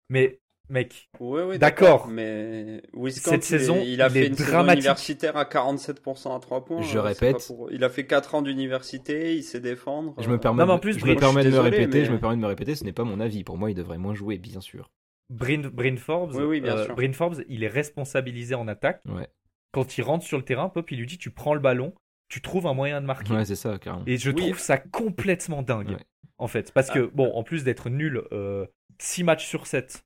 Mais, 0.09 0.39
mec, 0.71 1.09
Ouais, 1.19 1.43
ouais, 1.43 1.57
D'accord. 1.59 2.07
Mais 2.07 2.81
Cette 3.09 3.33
il 3.33 3.33
est- 3.35 3.41
saison, 3.41 3.81
il 3.85 4.01
a 4.01 4.07
il 4.07 4.11
fait 4.13 4.19
est 4.23 4.27
une 4.27 4.35
saison 4.35 4.51
dramatique. 4.51 4.79
universitaire 4.83 5.37
à 5.37 5.45
47% 5.45 6.35
à 6.35 6.39
3 6.39 6.65
points. 6.65 6.81
Je 6.81 6.97
euh, 6.97 7.13
c'est 7.13 7.25
répète. 7.25 7.45
pour- 7.47 7.71
Il 7.71 7.83
a 7.83 7.89
fait 7.89 8.05
4 8.07 8.33
ans 8.35 8.41
d'université, 8.41 9.35
il 9.35 9.43
sait 9.43 9.59
défendre. 9.59 10.15
Je 10.19 10.27
me 10.29 10.35
euh, 10.35 10.37
permets, 10.37 10.61
Non, 10.61 10.67
mais 10.67 10.73
en 10.73 10.75
de- 10.77 10.81
plus, 10.81 10.93
je 10.93 10.99
Bryn- 11.01 11.15
me 11.15 11.19
permets 11.19 11.41
je 11.43 11.47
de 11.49 11.51
suis 11.53 11.59
me 11.59 11.63
désolé, 11.63 11.77
répéter, 11.77 11.99
mais- 11.99 12.05
je 12.05 12.11
me 12.11 12.19
permets 12.19 12.35
de 12.37 12.41
me 12.41 12.47
répéter, 12.47 12.75
ce 12.75 12.83
n'est 12.83 12.93
pas 12.93 13.03
mon 13.03 13.19
avis. 13.19 13.43
Pour 13.43 13.57
moi, 13.57 13.69
il 13.69 13.75
devrait 13.75 13.97
moins 13.97 14.15
jouer, 14.15 14.37
bien 14.37 14.61
sûr. 14.61 14.89
Bryn, 15.29 15.69
Bryn 15.71 15.97
Forbes, 15.97 16.33
Oui, 16.35 16.43
oui, 16.43 16.61
bien 16.61 16.75
euh, 16.77 16.85
sûr. 16.85 16.95
Bryn 16.95 17.13
Forbes, 17.13 17.43
il 17.47 17.63
est 17.63 17.67
responsabilisé 17.69 18.55
en 18.55 18.67
attaque. 18.67 19.01
Ouais, 19.07 19.27
Quand 19.73 19.97
il 19.97 20.01
rentre 20.01 20.25
sur 20.25 20.37
le 20.37 20.43
terrain, 20.43 20.67
Pop, 20.69 20.89
il 20.91 20.97
lui 20.99 21.05
dit 21.05 21.17
tu 21.17 21.29
prends 21.31 21.53
le 21.53 21.61
ballon, 21.61 21.93
tu 22.27 22.41
trouves 22.41 22.67
un 22.67 22.73
moyen 22.73 22.99
de 22.99 23.05
marquer. 23.05 23.33
ouais 23.33 23.45
c'est 23.45 23.55
ça, 23.55 23.77
carrément. 23.79 24.03
Et 24.07 24.17
je 24.17 24.29
Oui. 24.31 24.35
trouve 24.35 24.59
ça 24.59 24.77
complètement 24.77 25.61
dingue, 25.61 25.91
Ouais. 25.91 26.05
en 26.37 26.47
fait. 26.47 26.71
Parce 26.73 26.89
que, 26.89 27.07
Ah. 27.07 27.11
bon, 27.13 27.31
en 27.33 27.43
plus 27.43 27.63
d'être 27.63 27.89
nul 27.89 28.21
6 28.99 29.23
matchs 29.23 29.47
sur 29.47 29.67
7, 29.67 30.03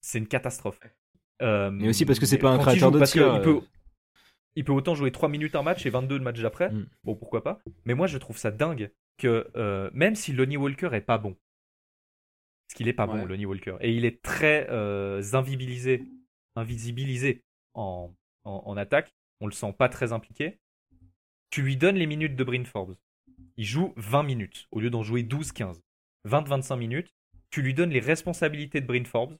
c'est 0.00 0.18
une 0.18 0.28
catastrophe. 0.28 0.80
Euh, 1.42 1.70
Mais 1.70 1.88
aussi 1.88 2.04
parce 2.04 2.18
que 2.18 2.26
c'est 2.26 2.38
pas 2.38 2.50
un 2.50 2.58
créateur 2.58 2.90
de 2.90 2.98
parce 2.98 3.12
que 3.12 3.18
tir, 3.18 3.34
il 3.36 3.42
peut, 3.42 3.56
euh. 3.56 3.68
il 4.56 4.64
peut 4.64 4.72
autant 4.72 4.94
jouer 4.94 5.12
3 5.12 5.28
minutes 5.28 5.54
un 5.54 5.62
match 5.62 5.86
et 5.86 5.90
22 5.90 6.18
le 6.18 6.24
match 6.24 6.40
d'après. 6.40 6.70
Mm. 6.70 6.86
Bon, 7.04 7.14
pourquoi 7.14 7.42
pas. 7.42 7.60
Mais 7.84 7.94
moi, 7.94 8.06
je 8.06 8.18
trouve 8.18 8.38
ça 8.38 8.50
dingue 8.50 8.90
que 9.18 9.48
euh, 9.56 9.90
même 9.92 10.14
si 10.14 10.32
Lonnie 10.32 10.56
Walker 10.56 10.90
est 10.92 11.00
pas 11.00 11.18
bon, 11.18 11.36
parce 12.66 12.76
qu'il 12.76 12.88
est 12.88 12.92
pas 12.92 13.06
bon. 13.06 13.24
Lonnie 13.24 13.46
Walker, 13.46 13.76
et 13.80 13.92
il 13.92 14.04
est 14.04 14.22
très 14.22 14.68
euh, 14.70 15.22
invisibilisé, 15.32 16.04
invisibilisé 16.54 17.42
en, 17.74 18.14
en, 18.44 18.62
en 18.66 18.76
attaque, 18.76 19.14
on 19.40 19.46
le 19.46 19.52
sent 19.52 19.74
pas 19.76 19.88
très 19.88 20.12
impliqué. 20.12 20.58
Tu 21.50 21.62
lui 21.62 21.76
donnes 21.76 21.96
les 21.96 22.06
minutes 22.06 22.36
de 22.36 22.44
Bryn 22.44 22.64
Forbes. 22.64 22.96
Il 23.56 23.64
joue 23.64 23.92
20 23.96 24.22
minutes 24.22 24.68
au 24.70 24.80
lieu 24.80 24.90
d'en 24.90 25.02
jouer 25.02 25.22
12-15. 25.22 25.80
20-25 26.26 26.76
minutes. 26.76 27.14
Tu 27.50 27.62
lui 27.62 27.74
donnes 27.74 27.90
les 27.90 28.00
responsabilités 28.00 28.80
de 28.80 28.86
Bryn 28.86 29.06
Forbes 29.06 29.36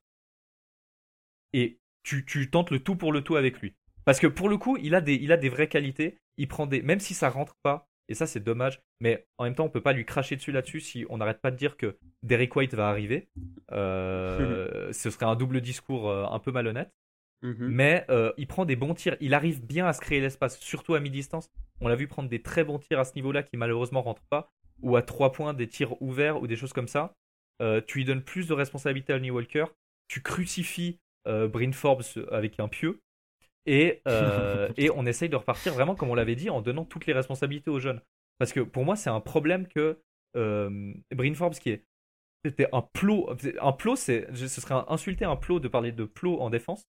et 1.52 1.80
tu, 2.02 2.24
tu 2.24 2.50
tentes 2.50 2.70
le 2.70 2.80
tout 2.80 2.96
pour 2.96 3.12
le 3.12 3.22
tout 3.22 3.36
avec 3.36 3.60
lui. 3.60 3.74
Parce 4.04 4.20
que 4.20 4.26
pour 4.26 4.48
le 4.48 4.56
coup, 4.56 4.76
il 4.78 4.94
a 4.94 5.00
des, 5.00 5.14
il 5.14 5.32
a 5.32 5.36
des 5.36 5.48
vraies 5.48 5.68
qualités. 5.68 6.18
Il 6.38 6.48
prend 6.48 6.66
des, 6.66 6.82
même 6.82 7.00
si 7.00 7.14
ça 7.14 7.28
rentre 7.28 7.56
pas, 7.62 7.88
et 8.08 8.14
ça 8.14 8.26
c'est 8.26 8.40
dommage, 8.40 8.80
mais 9.00 9.26
en 9.36 9.44
même 9.44 9.54
temps 9.54 9.64
on 9.64 9.70
peut 9.70 9.82
pas 9.82 9.92
lui 9.92 10.04
cracher 10.04 10.36
dessus 10.36 10.52
là-dessus 10.52 10.80
si 10.80 11.04
on 11.10 11.18
n'arrête 11.18 11.40
pas 11.40 11.50
de 11.50 11.56
dire 11.56 11.76
que 11.76 11.98
Derek 12.22 12.54
White 12.56 12.74
va 12.74 12.88
arriver. 12.88 13.28
Euh, 13.72 14.92
ce 14.92 15.10
serait 15.10 15.26
un 15.26 15.36
double 15.36 15.60
discours 15.60 16.08
euh, 16.08 16.24
un 16.30 16.38
peu 16.38 16.52
malhonnête. 16.52 16.90
mhm. 17.42 17.68
Mais 17.68 18.06
euh, 18.08 18.32
il 18.38 18.46
prend 18.46 18.64
des 18.64 18.76
bons 18.76 18.94
tirs. 18.94 19.16
Il 19.20 19.34
arrive 19.34 19.64
bien 19.64 19.86
à 19.86 19.92
se 19.92 20.00
créer 20.00 20.20
l'espace, 20.20 20.58
surtout 20.58 20.94
à 20.94 21.00
mi-distance. 21.00 21.50
On 21.80 21.88
l'a 21.88 21.96
vu 21.96 22.08
prendre 22.08 22.28
des 22.28 22.40
très 22.42 22.64
bons 22.64 22.78
tirs 22.78 22.98
à 22.98 23.04
ce 23.04 23.14
niveau-là 23.14 23.42
qui 23.42 23.56
malheureusement 23.56 24.02
rentrent 24.02 24.26
pas. 24.30 24.50
Ou 24.80 24.96
à 24.96 25.02
trois 25.02 25.32
points, 25.32 25.54
des 25.54 25.68
tirs 25.68 26.00
ouverts 26.00 26.40
ou 26.40 26.46
des 26.46 26.56
choses 26.56 26.72
comme 26.72 26.88
ça. 26.88 27.14
Euh, 27.60 27.80
tu 27.86 27.98
lui 27.98 28.04
donnes 28.04 28.22
plus 28.22 28.46
de 28.46 28.54
responsabilité 28.54 29.12
à 29.12 29.16
Lonnie 29.16 29.30
Walker. 29.30 29.66
Tu 30.06 30.22
crucifies 30.22 31.00
Bryn 31.26 31.72
Forbes 31.72 32.04
avec 32.30 32.58
un 32.60 32.68
pieu. 32.68 33.00
Et, 33.66 34.00
euh, 34.08 34.70
et 34.76 34.90
on 34.90 35.06
essaye 35.06 35.28
de 35.28 35.36
repartir 35.36 35.74
vraiment 35.74 35.94
comme 35.94 36.10
on 36.10 36.14
l'avait 36.14 36.36
dit 36.36 36.50
en 36.50 36.62
donnant 36.62 36.84
toutes 36.84 37.06
les 37.06 37.12
responsabilités 37.12 37.70
aux 37.70 37.80
jeunes. 37.80 38.00
Parce 38.38 38.52
que 38.52 38.60
pour 38.60 38.84
moi, 38.84 38.96
c'est 38.96 39.10
un 39.10 39.20
problème 39.20 39.66
que 39.66 39.98
euh, 40.36 40.94
Bryn 41.14 41.34
Forbes, 41.34 41.54
qui 41.54 41.70
est 41.70 41.84
c'était 42.44 42.68
un 42.72 42.82
plot, 42.82 43.30
un 43.60 43.72
plot, 43.72 43.96
c'est, 43.96 44.26
ce 44.34 44.48
serait 44.60 44.76
insulter 44.88 45.24
un 45.24 45.36
plot 45.36 45.60
de 45.60 45.68
parler 45.68 45.92
de 45.92 46.04
plot 46.04 46.40
en 46.40 46.50
défense 46.50 46.86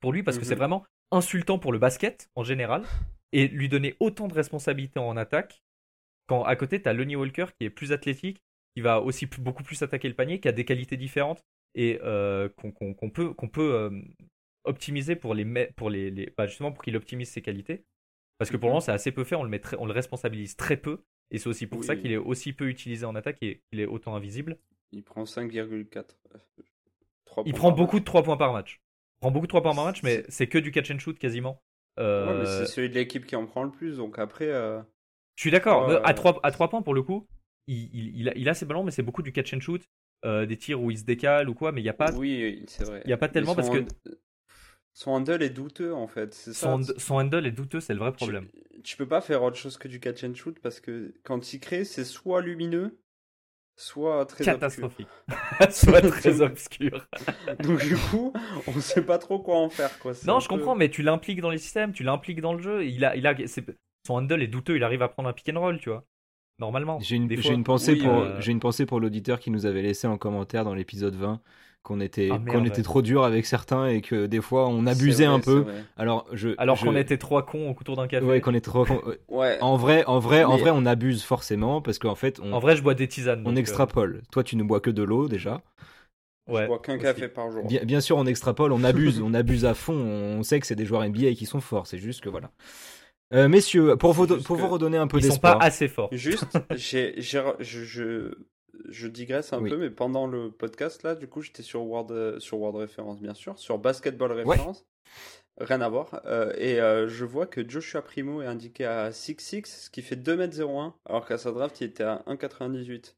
pour 0.00 0.12
lui 0.12 0.22
parce 0.22 0.38
que 0.38 0.44
Mhm. 0.44 0.48
c'est 0.48 0.54
vraiment 0.54 0.84
insultant 1.12 1.58
pour 1.58 1.72
le 1.72 1.78
basket 1.78 2.30
en 2.36 2.44
général 2.44 2.84
et 3.32 3.48
lui 3.48 3.68
donner 3.68 3.96
autant 4.00 4.28
de 4.28 4.34
responsabilités 4.34 4.98
en 5.00 5.16
attaque 5.16 5.62
quand 6.26 6.44
à 6.44 6.56
côté 6.56 6.82
tu 6.82 6.88
as 6.88 6.92
Lonnie 6.92 7.16
Walker 7.16 7.46
qui 7.58 7.66
est 7.66 7.70
plus 7.70 7.92
athlétique, 7.92 8.42
qui 8.74 8.82
va 8.82 9.00
aussi 9.00 9.26
beaucoup 9.26 9.62
plus 9.62 9.82
attaquer 9.82 10.08
le 10.08 10.14
panier, 10.14 10.40
qui 10.40 10.48
a 10.48 10.52
des 10.52 10.64
qualités 10.64 10.96
différentes 10.96 11.44
et 11.76 12.00
euh, 12.04 12.50
qu'on 12.50 13.10
peut, 13.10 13.34
qu'on 13.34 13.48
peut 13.50 13.74
euh, 13.74 13.90
optimiser 14.64 15.16
pour 15.16 15.34
les, 15.34 15.44
pour 15.76 15.90
les, 15.90 16.10
les- 16.10 16.34
bah, 16.36 16.46
justement 16.48 16.72
pour 16.72 16.84
qu'il 16.84 16.96
optimise 16.96 17.30
ses 17.30 17.42
qualités. 17.42 17.84
Parce 18.38 18.50
que 18.50 18.56
pour 18.58 18.68
le 18.68 18.72
Mhm. 18.72 18.74
moment 18.74 18.80
c'est 18.82 18.92
assez 18.92 19.12
peu 19.12 19.24
fait, 19.24 19.36
on 19.36 19.44
le, 19.44 19.50
met 19.50 19.60
très- 19.60 19.78
on 19.78 19.86
le 19.86 19.92
responsabilise 19.94 20.56
très 20.56 20.76
peu 20.78 21.04
et 21.32 21.38
c'est 21.38 21.48
aussi 21.48 21.66
pour 21.68 21.84
ça 21.84 21.96
qu'il 21.96 22.12
est 22.12 22.18
aussi 22.18 22.52
peu 22.54 22.68
utilisé 22.68 23.06
en 23.06 23.14
attaque 23.16 23.38
et 23.42 23.62
qu'il 23.70 23.80
est 23.80 23.86
autant 23.86 24.16
invisible. 24.16 24.58
Il 24.90 25.04
prend 25.04 25.24
5,4. 25.26 26.18
euh, 26.34 26.38
Il 27.44 27.54
prend 27.54 27.72
beaucoup 27.72 27.98
match. 27.98 28.00
de 28.00 28.04
3 28.04 28.22
points 28.22 28.36
par 28.36 28.52
match. 28.52 28.80
Il 29.18 29.20
prend 29.20 29.30
beaucoup 29.30 29.46
de 29.46 29.50
3 29.50 29.62
points 29.62 29.74
par 29.74 29.84
match, 29.84 30.02
mais 30.02 30.24
c'est 30.28 30.48
que 30.48 30.58
du 30.58 30.70
catch 30.70 30.90
and 30.90 30.98
shoot 30.98 31.18
quasiment. 31.18 31.62
Euh, 31.98 32.26
Ouais, 32.26 32.34
mais 32.34 32.44
c'est 32.44 32.66
celui 32.66 32.90
de 32.90 32.94
l'équipe 32.94 33.24
qui 33.24 33.36
en 33.36 33.46
prend 33.46 33.62
le 33.64 33.70
plus, 33.70 33.96
donc 33.96 34.18
après. 34.18 34.48
euh, 34.48 34.82
Je 35.36 35.42
suis 35.42 35.50
d'accord. 35.50 36.00
À, 36.04 36.14
ouais. 36.14 36.14
3, 36.14 36.40
à 36.42 36.50
3 36.50 36.68
points, 36.68 36.82
pour 36.82 36.94
le 36.94 37.02
coup, 37.02 37.26
il, 37.66 37.90
il, 37.94 38.16
il 38.20 38.28
a, 38.28 38.36
il 38.36 38.48
a 38.48 38.54
ses 38.54 38.66
ballons, 38.66 38.84
mais 38.84 38.90
c'est 38.90 39.02
beaucoup 39.02 39.22
du 39.22 39.32
catch 39.32 39.52
and 39.54 39.60
shoot. 39.60 39.82
Euh, 40.26 40.44
des 40.44 40.56
tirs 40.58 40.82
où 40.82 40.90
il 40.90 40.98
se 40.98 41.04
décale 41.04 41.48
ou 41.48 41.54
quoi, 41.54 41.72
mais 41.72 41.80
il 41.80 41.84
n'y 41.84 41.90
a 41.90 41.94
pas. 41.94 42.12
Oui, 42.12 42.64
c'est 42.68 42.84
vrai. 42.84 43.02
y 43.06 43.12
a 43.12 43.16
pas 43.16 43.28
tellement 43.28 43.54
parce 43.54 43.70
que- 43.70 43.84
Son 44.92 45.10
handle 45.10 45.42
est 45.42 45.50
douteux 45.50 45.92
en 45.94 46.06
fait, 46.06 46.32
c'est. 46.34 46.54
Son, 46.54 46.68
hand- 46.70 46.94
son 46.98 47.14
handle 47.16 47.46
est 47.46 47.50
douteux, 47.52 47.80
c'est 47.80 47.92
le 47.92 47.98
vrai 48.00 48.12
problème. 48.12 48.48
Tu, 48.82 48.96
peux 48.96 49.06
pas 49.06 49.20
faire 49.20 49.42
autre 49.42 49.56
chose 49.56 49.76
que 49.76 49.88
du 49.88 50.00
catch 50.00 50.24
and 50.24 50.34
shoot 50.34 50.58
parce 50.62 50.80
que 50.80 51.14
quand 51.22 51.52
il 51.52 51.60
crée, 51.60 51.84
c'est 51.84 52.04
soit 52.04 52.40
lumineux, 52.40 52.98
soit 53.76 54.24
très 54.24 54.42
obscur. 54.44 54.54
Catastrophique. 54.54 55.08
Soit 55.70 56.00
très 56.00 56.40
obscur. 56.40 57.06
Donc 57.60 57.84
du 57.84 57.94
coup, 57.96 58.32
on 58.66 58.80
sait 58.80 59.02
pas 59.02 59.18
trop 59.18 59.38
quoi 59.38 59.56
en 59.58 59.68
faire 59.68 59.98
quoi. 59.98 60.12
Non, 60.26 60.40
je 60.40 60.48
peu- 60.48 60.54
comprends, 60.56 60.74
mais 60.74 60.88
tu 60.88 61.02
l'impliques 61.02 61.42
dans 61.42 61.50
les 61.50 61.58
systèmes, 61.58 61.92
tu 61.92 62.02
l'impliques 62.02 62.40
dans 62.40 62.54
le 62.54 62.62
jeu. 62.62 62.86
Il 62.86 63.04
a, 63.04 63.16
il 63.16 63.26
a, 63.26 63.34
son 64.06 64.14
handle 64.14 64.42
est 64.42 64.46
douteux, 64.48 64.76
il 64.76 64.82
arrive 64.84 65.02
à 65.02 65.08
prendre 65.08 65.28
un 65.28 65.34
pick 65.34 65.50
and 65.50 65.60
roll, 65.60 65.78
tu 65.78 65.90
vois. 65.90 66.06
Normalement. 66.58 66.98
J'ai 67.00 67.16
une, 67.16 67.26
Des 67.28 67.36
j'ai 67.36 67.42
fois. 67.42 67.52
une 67.52 67.64
pensée 67.64 67.92
Oui, 67.92 68.02
pour, 68.02 68.12
euh, 68.14 68.40
j'ai 68.40 68.52
une 68.52 68.60
pensée 68.60 68.86
pour 68.86 68.98
l'auditeur 69.00 69.40
qui 69.40 69.50
nous 69.50 69.66
avait 69.66 69.82
laissé 69.82 70.06
en 70.06 70.16
commentaire 70.16 70.64
dans 70.64 70.74
l'épisode 70.74 71.14
20 71.14 71.40
qu'on 71.82 72.00
était, 72.00 72.30
Ah, 72.32 72.38
qu'on 72.50 72.64
était 72.64 72.82
trop 72.82 73.00
dur 73.02 73.22
avec 73.24 73.46
certains 73.46 73.86
et 73.86 74.00
que 74.00 74.26
des 74.26 74.40
fois 74.40 74.66
on 74.68 74.86
abusait 74.86 75.26
vrai, 75.26 75.34
un 75.34 75.38
peu. 75.38 75.64
Alors 75.96 76.26
je, 76.32 76.48
Alors 76.58 76.76
je- 76.76 76.84
qu'on 76.84 76.96
était 76.96 77.18
trois 77.18 77.44
cons 77.46 77.76
autour 77.78 77.94
d'un 77.96 78.08
café. 78.08 78.26
ouais, 78.26 78.40
qu'on 78.40 78.54
est 78.54 78.60
trop. 78.60 78.86
Ouais. 79.28 79.58
En 79.60 79.76
vrai, 79.76 80.04
en 80.06 80.18
vrai, 80.18 80.42
en 80.44 80.56
vrai, 80.56 80.70
on 80.74 80.84
abuse 80.86 81.22
forcément 81.22 81.80
parce 81.82 81.98
qu'en 81.98 82.14
fait, 82.16 82.40
on, 82.40 82.52
En 82.54 82.58
vrai, 82.58 82.74
je 82.74 82.82
bois 82.82 82.94
des 82.94 83.06
tisanes. 83.06 83.42
on 83.46 83.54
euh, 83.54 83.58
extrapole. 83.58 84.22
Toi, 84.32 84.42
tu 84.42 84.56
ne 84.56 84.62
bois 84.64 84.80
que 84.80 84.90
de 84.90 85.02
l'eau 85.04 85.28
déjà. 85.28 85.62
ouais, 86.48 86.62
je 86.62 86.66
bois 86.66 86.78
qu'un 86.80 86.98
café 86.98 87.28
par 87.28 87.52
jour. 87.52 87.64
Bien, 87.68 87.84
bien 87.84 88.00
sûr, 88.00 88.16
on 88.16 88.26
extrapole, 88.26 88.72
on 88.72 88.82
abuse, 88.82 89.20
on 89.20 89.32
abuse 89.34 89.64
à 89.64 89.74
fond. 89.74 89.94
On 89.94 90.42
sait 90.42 90.58
que 90.58 90.66
c'est 90.66 90.74
des 90.74 90.86
joueurs 90.86 91.04
NBA 91.04 91.34
qui 91.34 91.46
sont 91.46 91.60
forts. 91.60 91.86
C'est 91.86 91.98
juste 91.98 92.20
que 92.20 92.28
voilà. 92.28 92.50
Euh, 93.32 93.48
messieurs, 93.48 93.96
pour 93.96 94.12
vous, 94.12 94.26
pour 94.42 94.60
redonner 94.68 94.98
un 94.98 95.06
peu 95.08 95.18
Ils 95.18 95.22
sont 95.22 95.28
d'espoir. 95.30 95.58
pas 95.58 95.64
assez 95.64 95.88
forts. 95.88 96.08
Juste, 96.12 96.44
j'ai, 96.76 97.20
je, 97.20 97.38
je, 97.60 98.34
je 98.88 99.08
digresse 99.08 99.52
un 99.52 99.60
Oui. 99.60 99.70
peu, 99.70 99.76
mais 99.76 99.90
pendant 99.90 100.26
le 100.26 100.50
podcast 100.50 101.02
là, 101.02 101.14
du 101.14 101.26
coup, 101.28 101.42
j'étais 101.42 101.62
sur 101.62 101.82
Word, 101.84 102.08
euh, 102.10 102.38
sur 102.38 102.58
Word 102.60 102.76
Référence, 102.76 103.20
bien 103.20 103.34
sûr, 103.34 103.58
sur 103.58 103.78
Basketball 103.78 104.32
Référence. 104.32 104.86
Rien 105.58 105.80
à 105.80 105.88
voir. 105.88 106.20
Euh, 106.26 106.52
et 106.58 106.80
euh, 106.80 107.08
je 107.08 107.24
vois 107.24 107.46
que 107.46 107.66
Joshua 107.68 108.02
Primo 108.02 108.42
est 108.42 108.46
indiqué 108.46 108.84
à 108.84 109.10
6'6, 109.10 109.64
ce 109.86 109.90
qui 109.90 110.02
fait 110.02 110.16
2m01, 110.16 110.92
alors 111.06 111.26
qu'à 111.26 111.38
sa 111.38 111.50
draft, 111.50 111.80
il 111.80 111.84
était 111.84 112.04
à 112.04 112.22
1,98. 112.26 113.14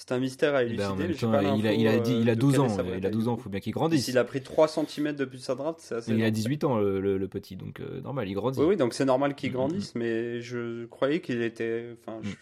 C'est 0.00 0.12
un 0.12 0.20
mystère 0.20 0.54
à 0.54 0.62
Eh 0.62 0.66
élucider. 0.66 0.84
ben, 1.08 1.12
temps, 1.16 1.32
pas 1.32 1.42
il 1.42 1.66
a, 1.66 1.72
il 1.72 1.88
a, 1.88 1.98
dit- 1.98 2.20
il 2.20 2.28
a 2.28 2.32
euh, 2.32 2.34
de 2.36 2.40
12 2.40 2.52
quelle 2.52 2.60
ans, 2.60 2.68
il 2.86 2.92
a 2.92 3.00
taille. 3.00 3.10
12 3.10 3.26
ans, 3.26 3.36
faut 3.36 3.50
bien 3.50 3.58
qu'il 3.58 3.72
grandisse. 3.72 4.04
S'il 4.04 4.16
a 4.16 4.22
pris 4.22 4.40
3 4.40 4.68
cm 4.68 5.12
depuis 5.14 5.40
sa 5.40 5.56
draft, 5.56 5.80
c'est 5.80 5.96
assez. 5.96 6.12
Il 6.12 6.22
a 6.22 6.26
long. 6.26 6.30
18 6.30 6.62
ans, 6.64 6.78
le, 6.78 7.00
le- 7.00 7.18
le 7.18 7.28
petit, 7.28 7.56
donc 7.56 7.80
euh, 7.80 8.00
normal, 8.00 8.28
il 8.28 8.34
grandit. 8.34 8.60
Oui, 8.60 8.66
oui, 8.66 8.76
donc 8.76 8.94
c'est 8.94 9.04
normal 9.04 9.34
qu'il 9.34 9.50
Mhm. 9.50 9.56
grandisse, 9.56 9.94
mais 9.96 10.40
je 10.40 10.86
croyais 10.86 11.20
qu'il 11.20 11.42
était. 11.42 11.96
Enfin, 12.00 12.20
je... 12.22 12.30
Mm. 12.30 12.34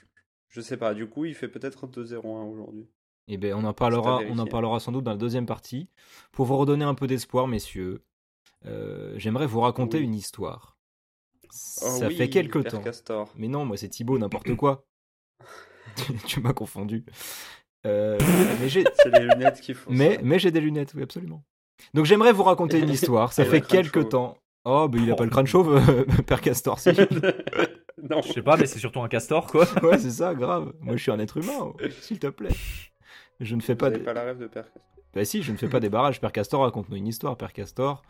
je 0.50 0.60
sais 0.60 0.76
pas. 0.76 0.92
Du 0.92 1.06
coup, 1.08 1.24
il 1.24 1.34
fait 1.34 1.48
peut-être 1.48 1.86
2-0-1 1.86 2.44
aujourd'hui. 2.44 2.86
Et 3.26 3.38
ben, 3.38 3.54
on 3.54 3.64
en 3.64 3.72
parlera, 3.72 4.20
on 4.28 4.38
en 4.38 4.46
parlera 4.46 4.78
sans 4.78 4.92
doute 4.92 5.04
dans 5.04 5.12
la 5.12 5.16
deuxième 5.16 5.46
partie. 5.46 5.88
Pour 6.32 6.44
vous 6.44 6.58
redonner 6.58 6.84
un 6.84 6.94
peu 6.94 7.06
d'espoir, 7.06 7.48
messieurs, 7.48 8.02
euh, 8.66 9.14
j'aimerais 9.16 9.46
vous 9.46 9.60
raconter 9.60 9.96
Oui. 9.98 10.04
une 10.04 10.14
histoire. 10.14 10.76
Oh 11.46 11.48
Ça 11.98 12.08
oui, 12.08 12.14
fait 12.16 12.28
quelque 12.28 12.58
temps. 12.58 12.82
Castor. 12.82 13.32
Mais 13.36 13.48
non, 13.48 13.64
moi 13.64 13.78
c'est 13.78 13.88
Thibaut, 13.88 14.18
n'importe 14.18 14.54
quoi. 14.56 14.84
Tu- 16.26 16.40
m'as 16.40 16.52
confondu. 16.52 17.04
Euh, 17.86 18.18
mais 18.60 18.68
j'ai, 18.68 18.84
C'est 19.02 19.10
les 19.10 19.26
lunettes 19.26 19.60
qui 19.60 19.74
font 19.74 19.90
mais, 19.92 20.16
ça. 20.16 20.20
mais 20.22 20.38
j'ai 20.38 20.50
des 20.50 20.60
lunettes, 20.60 20.92
oui, 20.94 21.02
absolument. 21.02 21.42
Donc 21.94 22.04
j'aimerais 22.06 22.32
vous 22.32 22.42
raconter 22.42 22.78
une 22.78 22.88
histoire. 22.98 23.32
Ça 23.32 23.44
fait 23.44 23.60
crâne 23.60 23.82
quelque 23.82 24.00
chauve. 24.00 24.08
temps. 24.08 24.38
Oh, 24.64 24.90
il 24.94 25.10
a 25.12 25.14
pas 25.14 25.24
le 25.24 25.30
crâne 25.30 25.46
chauve, 25.46 25.76
euh, 25.76 26.04
Père 26.26 26.40
Castor, 26.40 26.80
si. 26.80 26.90
non. 28.10 28.20
Je 28.22 28.32
sais 28.32 28.42
pas, 28.42 28.56
mais 28.56 28.66
c'est 28.66 28.80
surtout 28.80 29.00
un 29.00 29.08
castor, 29.08 29.46
quoi. 29.46 29.64
ouais, 29.82 29.98
c'est 29.98 30.10
ça, 30.10 30.34
grave. 30.34 30.72
Moi 30.80 30.96
je 30.96 31.02
suis 31.02 31.12
un 31.12 31.18
être 31.20 31.36
humain, 31.36 31.52
oh, 31.60 31.76
s'il 32.00 32.18
te 32.18 32.26
plaît. 32.26 32.50
Je 33.38 33.54
ne 33.54 33.60
fais 33.60 33.74
Vous 33.74 33.78
pas. 33.78 33.90
des- 33.90 33.98
pas 34.00 34.12
la 34.14 34.24
rêve 34.24 34.38
de 34.38 34.46
Père 34.48 34.64
Castor. 34.64 34.82
Bah 35.14 35.24
si, 35.24 35.42
je 35.42 35.52
ne 35.52 35.56
fais 35.56 35.68
pas 35.68 35.78
des 35.80 35.88
barrages. 35.88 36.20
Père 36.20 36.32
Castor, 36.32 36.62
raconte-nous 36.62 36.96
une 36.96 37.06
histoire, 37.06 37.36
Père 37.36 37.52
Castor. 37.52 38.02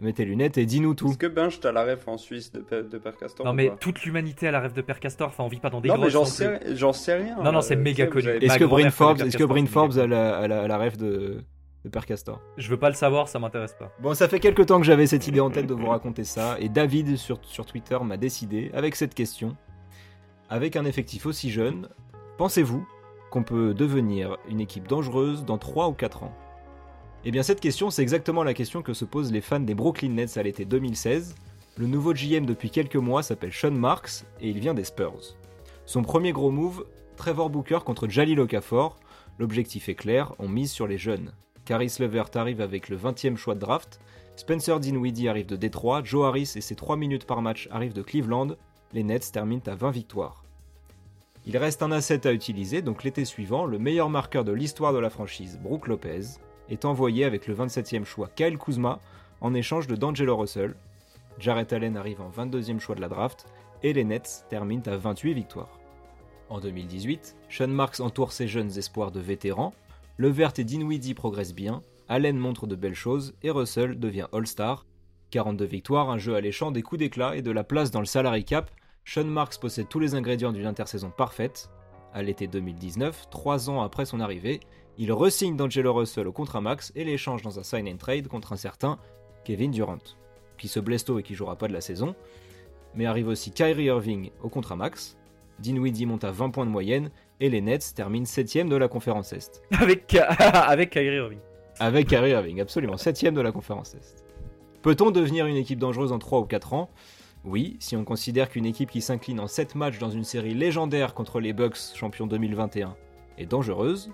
Mets 0.00 0.12
tes 0.12 0.24
lunettes 0.24 0.58
et 0.58 0.66
dis-nous 0.66 0.94
tout. 0.94 1.08
Est-ce 1.08 1.18
que 1.18 1.26
Benj, 1.28 1.60
t'as 1.60 1.70
la 1.70 1.84
rêve 1.84 2.02
en 2.08 2.18
Suisse 2.18 2.50
de, 2.50 2.64
de 2.82 2.98
Père 2.98 3.16
Castor 3.16 3.46
Non, 3.46 3.52
mais 3.52 3.70
toute 3.78 4.02
l'humanité 4.02 4.48
a 4.48 4.50
la 4.50 4.58
rêve 4.58 4.72
de 4.72 4.82
Père 4.82 4.98
Castor. 4.98 5.28
Enfin, 5.28 5.44
on 5.44 5.48
vit 5.48 5.60
pas 5.60 5.70
dans 5.70 5.80
des 5.80 5.88
Non, 5.88 5.98
mais 5.98 6.10
j'en 6.10 6.20
non 6.20 6.24
sais, 6.24 6.60
j'en 6.74 6.92
sais 6.92 7.14
rien. 7.14 7.36
Non, 7.40 7.52
non, 7.52 7.60
c'est 7.60 7.76
euh, 7.76 7.80
méga 7.80 8.08
connu. 8.08 8.28
Est-ce 8.28 8.58
que 8.58 8.64
grand-mère 8.64 8.92
Forbes, 8.92 9.20
est-ce 9.20 9.36
que 9.36 9.66
Forbes 9.66 9.98
a 9.98 10.06
la, 10.08 10.36
a 10.36 10.48
la- 10.48 10.62
a 10.62 10.66
la 10.66 10.78
rêve 10.78 10.96
de, 10.96 11.44
de 11.84 11.88
Père 11.88 12.06
Castor? 12.06 12.40
Je 12.56 12.68
veux 12.68 12.76
pas 12.76 12.88
le 12.88 12.96
savoir, 12.96 13.28
ça 13.28 13.38
m'intéresse 13.38 13.74
pas. 13.78 13.92
Bon, 14.00 14.14
ça 14.14 14.26
fait 14.28 14.40
quelques 14.40 14.66
temps 14.66 14.80
que 14.80 14.86
j'avais 14.86 15.06
cette 15.06 15.28
idée 15.28 15.38
en 15.40 15.50
tête 15.50 15.68
de 15.68 15.74
vous 15.74 15.86
raconter 15.86 16.24
ça, 16.24 16.56
et 16.58 16.68
David 16.68 17.16
sur, 17.16 17.38
sur 17.42 17.64
Twitter 17.64 17.96
m'a 18.02 18.16
décidé 18.16 18.72
avec 18.74 18.96
cette 18.96 19.14
question. 19.14 19.56
Avec 20.50 20.74
un 20.74 20.84
effectif 20.86 21.24
aussi 21.24 21.50
jeune, 21.50 21.88
pensez-vous 22.36 22.84
qu'on 23.30 23.44
peut 23.44 23.74
devenir 23.74 24.38
une 24.48 24.60
équipe 24.60 24.88
dangereuse 24.88 25.44
dans 25.44 25.56
3 25.58 25.88
ou 25.88 25.92
4 25.92 26.24
ans? 26.24 26.32
Eh 27.26 27.30
bien, 27.30 27.42
cette 27.42 27.60
question, 27.60 27.88
c'est 27.88 28.02
exactement 28.02 28.44
la 28.44 28.52
question 28.52 28.82
que 28.82 28.92
se 28.92 29.06
posent 29.06 29.32
les 29.32 29.40
fans 29.40 29.58
des 29.58 29.74
Brooklyn 29.74 30.10
Nets 30.10 30.36
à 30.36 30.42
l'été 30.42 30.66
2016. 30.66 31.34
Le 31.78 31.86
nouveau 31.86 32.12
GM 32.12 32.44
depuis 32.44 32.68
quelques 32.68 32.96
mois 32.96 33.22
s'appelle 33.22 33.52
Sean 33.52 33.70
Marks 33.70 34.24
et 34.42 34.50
il 34.50 34.58
vient 34.58 34.74
des 34.74 34.84
Spurs. 34.84 35.34
Son 35.86 36.02
premier 36.02 36.32
gros 36.32 36.50
move, 36.50 36.84
Trevor 37.16 37.48
Booker 37.48 37.78
contre 37.82 38.08
Jalil 38.08 38.40
Okafor. 38.40 38.98
L'objectif 39.38 39.88
est 39.88 39.94
clair, 39.94 40.34
on 40.38 40.48
mise 40.48 40.70
sur 40.70 40.86
les 40.86 40.98
jeunes. 40.98 41.32
Caris 41.64 41.96
Levert 41.98 42.28
arrive 42.34 42.60
avec 42.60 42.90
le 42.90 42.98
20e 42.98 43.36
choix 43.36 43.54
de 43.54 43.60
draft, 43.60 44.00
Spencer 44.36 44.78
Dinwiddie 44.78 45.28
arrive 45.28 45.46
de 45.46 45.56
Détroit, 45.56 46.02
Joe 46.04 46.26
Harris 46.26 46.52
et 46.56 46.60
ses 46.60 46.74
3 46.74 46.96
minutes 46.96 47.24
par 47.24 47.40
match 47.40 47.68
arrivent 47.70 47.94
de 47.94 48.02
Cleveland, 48.02 48.48
les 48.92 49.02
Nets 49.02 49.32
terminent 49.32 49.62
à 49.66 49.74
20 49.74 49.90
victoires. 49.92 50.44
Il 51.46 51.56
reste 51.56 51.82
un 51.82 51.90
asset 51.90 52.26
à 52.26 52.32
utiliser, 52.32 52.82
donc 52.82 53.02
l'été 53.02 53.24
suivant, 53.24 53.64
le 53.64 53.78
meilleur 53.78 54.10
marqueur 54.10 54.44
de 54.44 54.52
l'histoire 54.52 54.92
de 54.92 54.98
la 54.98 55.10
franchise, 55.10 55.58
Brook 55.62 55.86
Lopez, 55.86 56.38
est 56.68 56.84
envoyé 56.84 57.24
avec 57.24 57.46
le 57.46 57.54
27e 57.54 58.04
choix 58.04 58.28
Kyle 58.34 58.58
Kuzma 58.58 59.00
en 59.40 59.54
échange 59.54 59.86
de 59.86 59.96
D'Angelo 59.96 60.36
Russell. 60.36 60.74
Jarrett 61.38 61.72
Allen 61.72 61.96
arrive 61.96 62.20
en 62.20 62.30
22e 62.30 62.78
choix 62.78 62.94
de 62.94 63.00
la 63.00 63.08
draft 63.08 63.46
et 63.82 63.92
les 63.92 64.04
Nets 64.04 64.46
terminent 64.48 64.82
à 64.86 64.96
28 64.96 65.34
victoires. 65.34 65.78
En 66.48 66.60
2018, 66.60 67.36
Sean 67.48 67.68
Marks 67.68 68.00
entoure 68.00 68.32
ses 68.32 68.48
jeunes 68.48 68.76
espoirs 68.78 69.10
de 69.10 69.20
vétérans, 69.20 69.74
Levert 70.16 70.52
et 70.58 70.64
Dinwiddie 70.64 71.14
progressent 71.14 71.54
bien, 71.54 71.82
Allen 72.08 72.38
montre 72.38 72.66
de 72.66 72.76
belles 72.76 72.94
choses 72.94 73.34
et 73.42 73.50
Russell 73.50 73.98
devient 73.98 74.28
All-Star. 74.32 74.86
42 75.30 75.64
victoires, 75.64 76.10
un 76.10 76.18
jeu 76.18 76.36
alléchant, 76.36 76.70
des 76.70 76.82
coups 76.82 77.00
d'éclat 77.00 77.34
et 77.36 77.42
de 77.42 77.50
la 77.50 77.64
place 77.64 77.90
dans 77.90 78.00
le 78.00 78.06
salary 78.06 78.44
cap, 78.44 78.70
Sean 79.04 79.24
Marks 79.24 79.58
possède 79.58 79.88
tous 79.88 79.98
les 79.98 80.14
ingrédients 80.14 80.52
d'une 80.52 80.66
intersaison 80.66 81.10
parfaite. 81.10 81.68
À 82.12 82.22
l'été 82.22 82.46
2019, 82.46 83.28
trois 83.30 83.68
ans 83.68 83.82
après 83.82 84.04
son 84.04 84.20
arrivée, 84.20 84.60
il 84.98 85.12
resigne 85.12 85.56
D'Angelo 85.56 85.92
Russell 85.92 86.28
au 86.28 86.32
contrat 86.32 86.60
max 86.60 86.92
et 86.94 87.04
l'échange 87.04 87.42
dans 87.42 87.58
un 87.58 87.62
sign 87.62 87.88
and 87.88 87.96
trade 87.96 88.28
contre 88.28 88.52
un 88.52 88.56
certain 88.56 88.98
Kevin 89.44 89.70
Durant, 89.70 89.98
qui 90.58 90.68
se 90.68 90.80
blesse 90.80 91.04
tôt 91.04 91.18
et 91.18 91.22
qui 91.22 91.34
jouera 91.34 91.56
pas 91.56 91.68
de 91.68 91.72
la 91.72 91.80
saison. 91.80 92.14
Mais 92.94 93.06
arrive 93.06 93.28
aussi 93.28 93.50
Kyrie 93.50 93.84
Irving 93.84 94.30
au 94.42 94.48
contrat 94.48 94.76
max, 94.76 95.16
Dinwiddie 95.58 96.06
monte 96.06 96.24
à 96.24 96.30
20 96.30 96.50
points 96.50 96.66
de 96.66 96.70
moyenne 96.70 97.10
et 97.40 97.48
les 97.48 97.60
Nets 97.60 97.94
terminent 97.94 98.24
7ème 98.24 98.68
de 98.68 98.76
la 98.76 98.88
conférence 98.88 99.32
Est. 99.32 99.62
Avec, 99.70 100.14
avec 100.38 100.90
Kyrie 100.90 101.16
Irving. 101.16 101.38
Avec 101.78 102.08
Kyrie 102.08 102.30
Irving, 102.30 102.60
absolument, 102.60 102.94
7ème 102.94 103.34
de 103.34 103.40
la 103.40 103.52
conférence 103.52 103.94
Est. 103.94 104.24
Peut-on 104.82 105.10
devenir 105.10 105.46
une 105.46 105.56
équipe 105.56 105.78
dangereuse 105.78 106.12
en 106.12 106.18
3 106.18 106.40
ou 106.40 106.44
4 106.44 106.74
ans? 106.74 106.90
Oui, 107.44 107.76
si 107.78 107.96
on 107.96 108.04
considère 108.04 108.48
qu'une 108.48 108.66
équipe 108.66 108.90
qui 108.90 109.00
s'incline 109.00 109.40
en 109.40 109.46
7 109.46 109.74
matchs 109.74 109.98
dans 109.98 110.10
une 110.10 110.24
série 110.24 110.54
légendaire 110.54 111.14
contre 111.14 111.40
les 111.40 111.52
Bucks, 111.52 111.76
champions 111.94 112.26
2021, 112.26 112.96
est 113.38 113.46
dangereuse. 113.46 114.10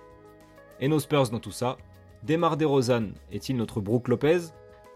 Et 0.81 0.89
nos 0.89 0.99
Spurs 0.99 1.29
dans 1.29 1.41
tout 1.41 1.53
ça. 1.53 1.77
Demar 2.23 2.57
DeRozan 2.57 3.11
est-il 3.31 3.57
notre 3.57 3.81
Brook 3.81 4.09
Lopez? 4.09 4.39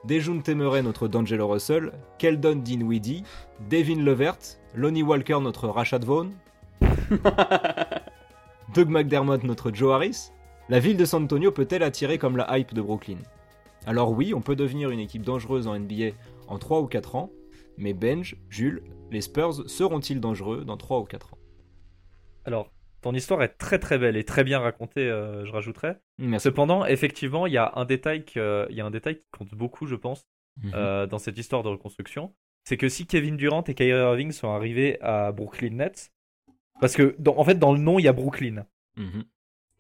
Dejun 0.05 0.41
Temeray 0.41 0.83
notre 0.83 1.09
D'Angelo 1.09 1.47
Russell? 1.47 1.93
Keldon 2.19 2.57
Dinwiddie? 2.57 3.23
Devin 3.69 4.03
Levert? 4.03 4.39
Lonnie 4.75 5.03
Walker 5.03 5.39
notre 5.43 5.69
Rashad 5.69 6.05
Vaughn? 6.05 6.33
Doug 8.75 8.89
McDermott 8.89 9.45
notre 9.45 9.71
Joe 9.73 9.93
Harris? 9.95 10.31
La 10.71 10.81
ville 10.81 10.97
de 10.97 11.05
San 11.05 11.25
Antonio 11.25 11.53
peut-elle 11.53 11.83
attirer 11.83 12.17
comme 12.17 12.39
la 12.39 12.59
hype 12.59 12.73
de 12.73 12.81
Brooklyn? 12.81 13.19
Alors 13.87 14.13
oui, 14.13 14.33
on 14.33 14.41
peut 14.41 14.57
devenir 14.57 14.89
une 14.89 15.01
équipe 15.01 15.23
dangereuse 15.23 15.67
en 15.67 15.79
NBA 15.79 16.13
en 16.49 16.59
3 16.59 16.81
ou 16.81 16.87
4 16.87 17.17
ans, 17.17 17.31
mais 17.77 17.93
Benj, 17.93 18.37
Jules, 18.49 18.83
les 19.11 19.21
Spurs 19.21 19.69
seront-ils 19.69 20.21
dangereux 20.21 20.65
dans 20.65 20.79
3 20.79 21.01
ou 21.01 21.05
4 21.05 21.35
ans? 21.35 21.39
Alors, 22.47 22.71
ton 23.05 23.15
histoire 23.15 23.43
est 23.43 23.57
très 23.59 23.79
très 23.79 23.99
belle 23.99 24.17
et 24.17 24.25
très 24.25 24.43
bien 24.45 24.59
racontée, 24.59 25.09
euh, 25.09 25.45
je 25.45 25.53
rajouterais. 25.53 26.01
Merci. 26.19 26.45
Cependant, 26.45 26.85
effectivement, 26.87 27.47
il 27.47 27.53
y 27.53 27.59
a 27.59 27.71
un 27.77 27.85
détail 27.85 28.25
qui 28.25 28.39
compte 29.31 29.55
beaucoup, 29.55 29.87
je 29.87 29.95
pense, 29.95 30.27
Mhm. 30.63 30.73
euh, 30.75 31.07
dans 31.07 31.19
cette 31.19 31.37
histoire 31.39 31.63
de 31.63 31.69
reconstruction. 31.69 32.35
C'est 32.65 32.77
que 32.77 32.89
si 32.89 33.07
Kevin 33.07 33.37
Durant 33.37 33.63
et 33.65 33.75
Kyrie 33.75 33.91
Irving 34.01 34.33
sont 34.33 34.51
arrivés 34.53 34.99
à 35.03 35.33
Brooklyn 35.33 35.71
Nets, 35.77 36.13
parce 36.81 36.95
que 36.97 37.15
dans- 37.19 37.37
en 37.39 37.45
fait 37.45 37.59
dans 37.59 37.73
le 37.73 37.79
nom 37.79 37.99
il 37.99 38.05
y 38.05 38.09
a 38.09 38.13
Brooklyn 38.13 38.65
Mhm. 38.97 39.25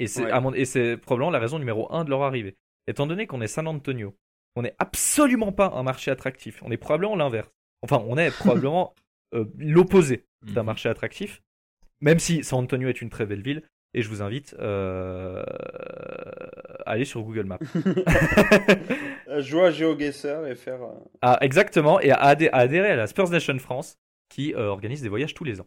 et 0.00 0.06
c'est 0.06 0.24
Ouais. 0.24 0.30
à 0.30 0.40
mon- 0.40 0.52
et 0.52 0.64
c'est 0.64 0.96
probablement 0.96 1.30
la 1.30 1.38
raison 1.38 1.58
numéro 1.58 1.90
un 1.92 2.04
de 2.04 2.10
leur 2.10 2.22
arrivée. 2.22 2.56
Étant 2.86 3.06
donné 3.06 3.26
qu'on 3.26 3.40
est 3.40 3.46
San 3.46 3.66
Antonio, 3.66 4.14
on 4.56 4.62
n'est 4.62 4.74
absolument 4.78 5.50
pas 5.52 5.72
un 5.74 5.82
marché 5.82 6.10
attractif. 6.10 6.62
On 6.62 6.70
est 6.70 6.76
probablement 6.76 7.16
l'inverse. 7.16 7.50
Enfin, 7.82 8.02
on 8.06 8.18
est 8.18 8.30
probablement 8.36 8.94
euh, 9.34 9.46
l'opposé 9.58 10.26
d'un 10.42 10.60
Mhm. 10.62 10.66
marché 10.66 10.88
attractif. 10.90 11.42
Même 12.00 12.18
si 12.18 12.42
San 12.44 12.60
Antonio 12.64 12.88
est 12.88 13.00
une 13.00 13.10
très 13.10 13.26
belle 13.26 13.42
ville, 13.42 13.62
et 13.94 14.02
je 14.02 14.08
vous 14.08 14.22
invite 14.22 14.54
euh, 14.58 15.42
à 16.84 16.90
aller 16.92 17.04
sur 17.04 17.22
Google 17.22 17.44
Maps. 17.44 17.58
Jouer 19.40 19.62
à 19.66 19.70
GeoGuessr 19.70 20.46
et 20.46 20.54
faire. 20.54 20.82
euh, 20.82 20.92
Ah, 21.22 21.38
exactement, 21.40 22.00
et 22.00 22.10
à, 22.10 22.16
adhé- 22.34 22.50
à 22.52 22.58
adhérer 22.58 22.90
à 22.90 22.96
la 22.96 23.06
Spurs 23.06 23.30
Nation 23.30 23.58
France, 23.58 23.96
qui 24.28 24.54
euh, 24.54 24.66
organise 24.68 25.02
des 25.02 25.08
voyages 25.08 25.34
tous 25.34 25.44
les 25.44 25.60
ans. 25.60 25.66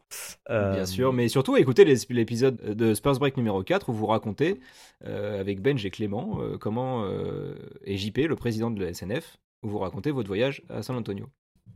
Euh, 0.50 0.74
Bien 0.74 0.86
sûr, 0.86 1.14
mais 1.14 1.28
surtout 1.30 1.56
écoutez 1.58 1.86
les- 1.86 1.96
l'épisode 2.10 2.58
de 2.58 2.94
Spurs 2.94 3.20
Break 3.20 3.38
numéro 3.38 3.64
4 3.64 3.90
où 3.90 3.94
vous 3.94 4.08
racontez 4.08 4.60
euh, 5.06 5.40
avec 5.40 5.62
Benj 5.62 5.86
et 5.86 5.90
Clément 5.90 6.40
euh, 6.42 6.58
comment 6.58 7.06
euh, 7.06 7.56
et 7.84 7.98
JP, 7.98 8.18
le 8.28 8.36
président 8.36 8.70
de 8.72 8.84
la 8.84 8.94
SNF, 8.94 9.38
où 9.64 9.70
vous 9.70 9.80
racontez 9.80 10.12
votre 10.12 10.28
voyage 10.28 10.64
à 10.70 10.82
San 10.84 10.96
Antonio. 10.98 11.28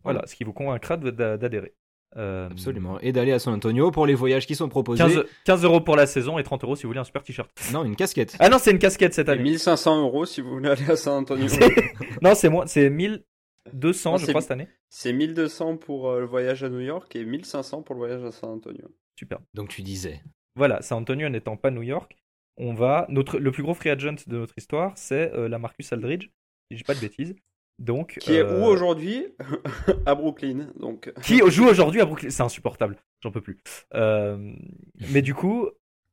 Voilà, 0.03 0.23
ce 0.25 0.35
qui 0.35 0.43
vous 0.43 0.53
convaincra 0.53 0.97
d'adhérer. 0.97 1.73
Euh, 2.17 2.49
Absolument. 2.49 2.99
Et 2.99 3.11
d'aller 3.13 3.31
à 3.31 3.39
San 3.39 3.53
Antonio 3.53 3.89
pour 3.91 4.05
les 4.05 4.15
voyages 4.15 4.45
qui 4.45 4.55
sont 4.55 4.67
proposés. 4.67 5.01
15, 5.03 5.23
15 5.45 5.63
euros 5.63 5.79
pour 5.81 5.95
la 5.95 6.05
saison 6.07 6.37
et 6.37 6.43
30 6.43 6.63
euros 6.65 6.75
si 6.75 6.83
vous 6.83 6.89
voulez 6.89 6.99
un 6.99 7.03
super 7.05 7.23
t-shirt. 7.23 7.49
Non, 7.71 7.85
une 7.85 7.95
casquette. 7.95 8.35
Ah 8.39 8.49
non, 8.49 8.57
c'est 8.59 8.71
une 8.71 8.79
casquette 8.79 9.13
cette 9.13 9.29
et 9.29 9.31
année. 9.31 9.43
1500 9.43 10.01
euros 10.01 10.25
si 10.25 10.41
vous 10.41 10.49
voulez 10.49 10.69
aller 10.69 10.89
à 10.89 10.95
San 10.97 11.13
Antonio. 11.23 11.47
C'est- 11.49 11.73
non, 12.21 12.35
c'est 12.35 12.49
moins, 12.49 12.65
c'est 12.67 12.89
1200 12.89 14.11
Non, 14.11 14.17
je 14.17 14.25
c'est- 14.25 14.31
crois 14.31 14.41
cette 14.41 14.51
année. 14.51 14.67
C'est 14.89 15.13
1200 15.13 15.77
pour 15.77 16.09
euh, 16.09 16.19
le 16.19 16.25
voyage 16.25 16.63
à 16.63 16.69
New 16.69 16.81
York 16.81 17.15
et 17.15 17.23
1500 17.23 17.81
pour 17.83 17.95
le 17.95 17.99
voyage 17.99 18.23
à 18.23 18.31
San 18.31 18.49
Antonio. 18.49 18.87
Super. 19.17 19.39
Donc 19.53 19.69
tu 19.69 19.81
disais. 19.81 20.21
Voilà, 20.55 20.81
San 20.81 20.97
Antonio 20.99 21.29
n'étant 21.29 21.55
pas 21.55 21.71
New 21.71 21.81
York, 21.83 22.17
on 22.57 22.73
va 22.73 23.05
notre 23.07 23.39
le 23.39 23.51
plus 23.51 23.63
gros 23.63 23.73
free 23.73 23.89
agent 23.89 24.15
de 24.27 24.37
notre 24.37 24.53
histoire, 24.57 24.91
c'est 24.97 25.33
euh, 25.33 25.47
la 25.47 25.59
Marcus 25.59 25.93
Aldridge, 25.93 26.25
si 26.25 26.31
je 26.71 26.77
dis 26.77 26.83
pas 26.83 26.93
de 26.93 26.99
bêtises. 26.99 27.35
Donc 27.81 28.19
Qui 28.19 28.35
est 28.35 28.43
euh, 28.43 28.59
où 28.61 28.65
aujourd'hui 28.65 29.25
À 30.05 30.13
Brooklyn. 30.13 30.71
Donc. 30.79 31.11
qui 31.23 31.39
joue 31.47 31.67
aujourd'hui 31.67 31.99
à 31.99 32.05
Brooklyn? 32.05 32.29
C'est 32.29 32.43
insupportable, 32.43 32.95
j'en 33.21 33.31
peux 33.31 33.41
plus. 33.41 33.59
Euh, 33.95 34.53
mais 35.11 35.23
du 35.23 35.33
coup, 35.33 35.67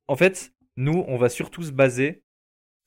en 0.09 0.17
fait, 0.17 0.53
nous, 0.79 1.05
on 1.07 1.19
va 1.19 1.29
surtout 1.29 1.63
se 1.63 1.71
baser 1.71 2.23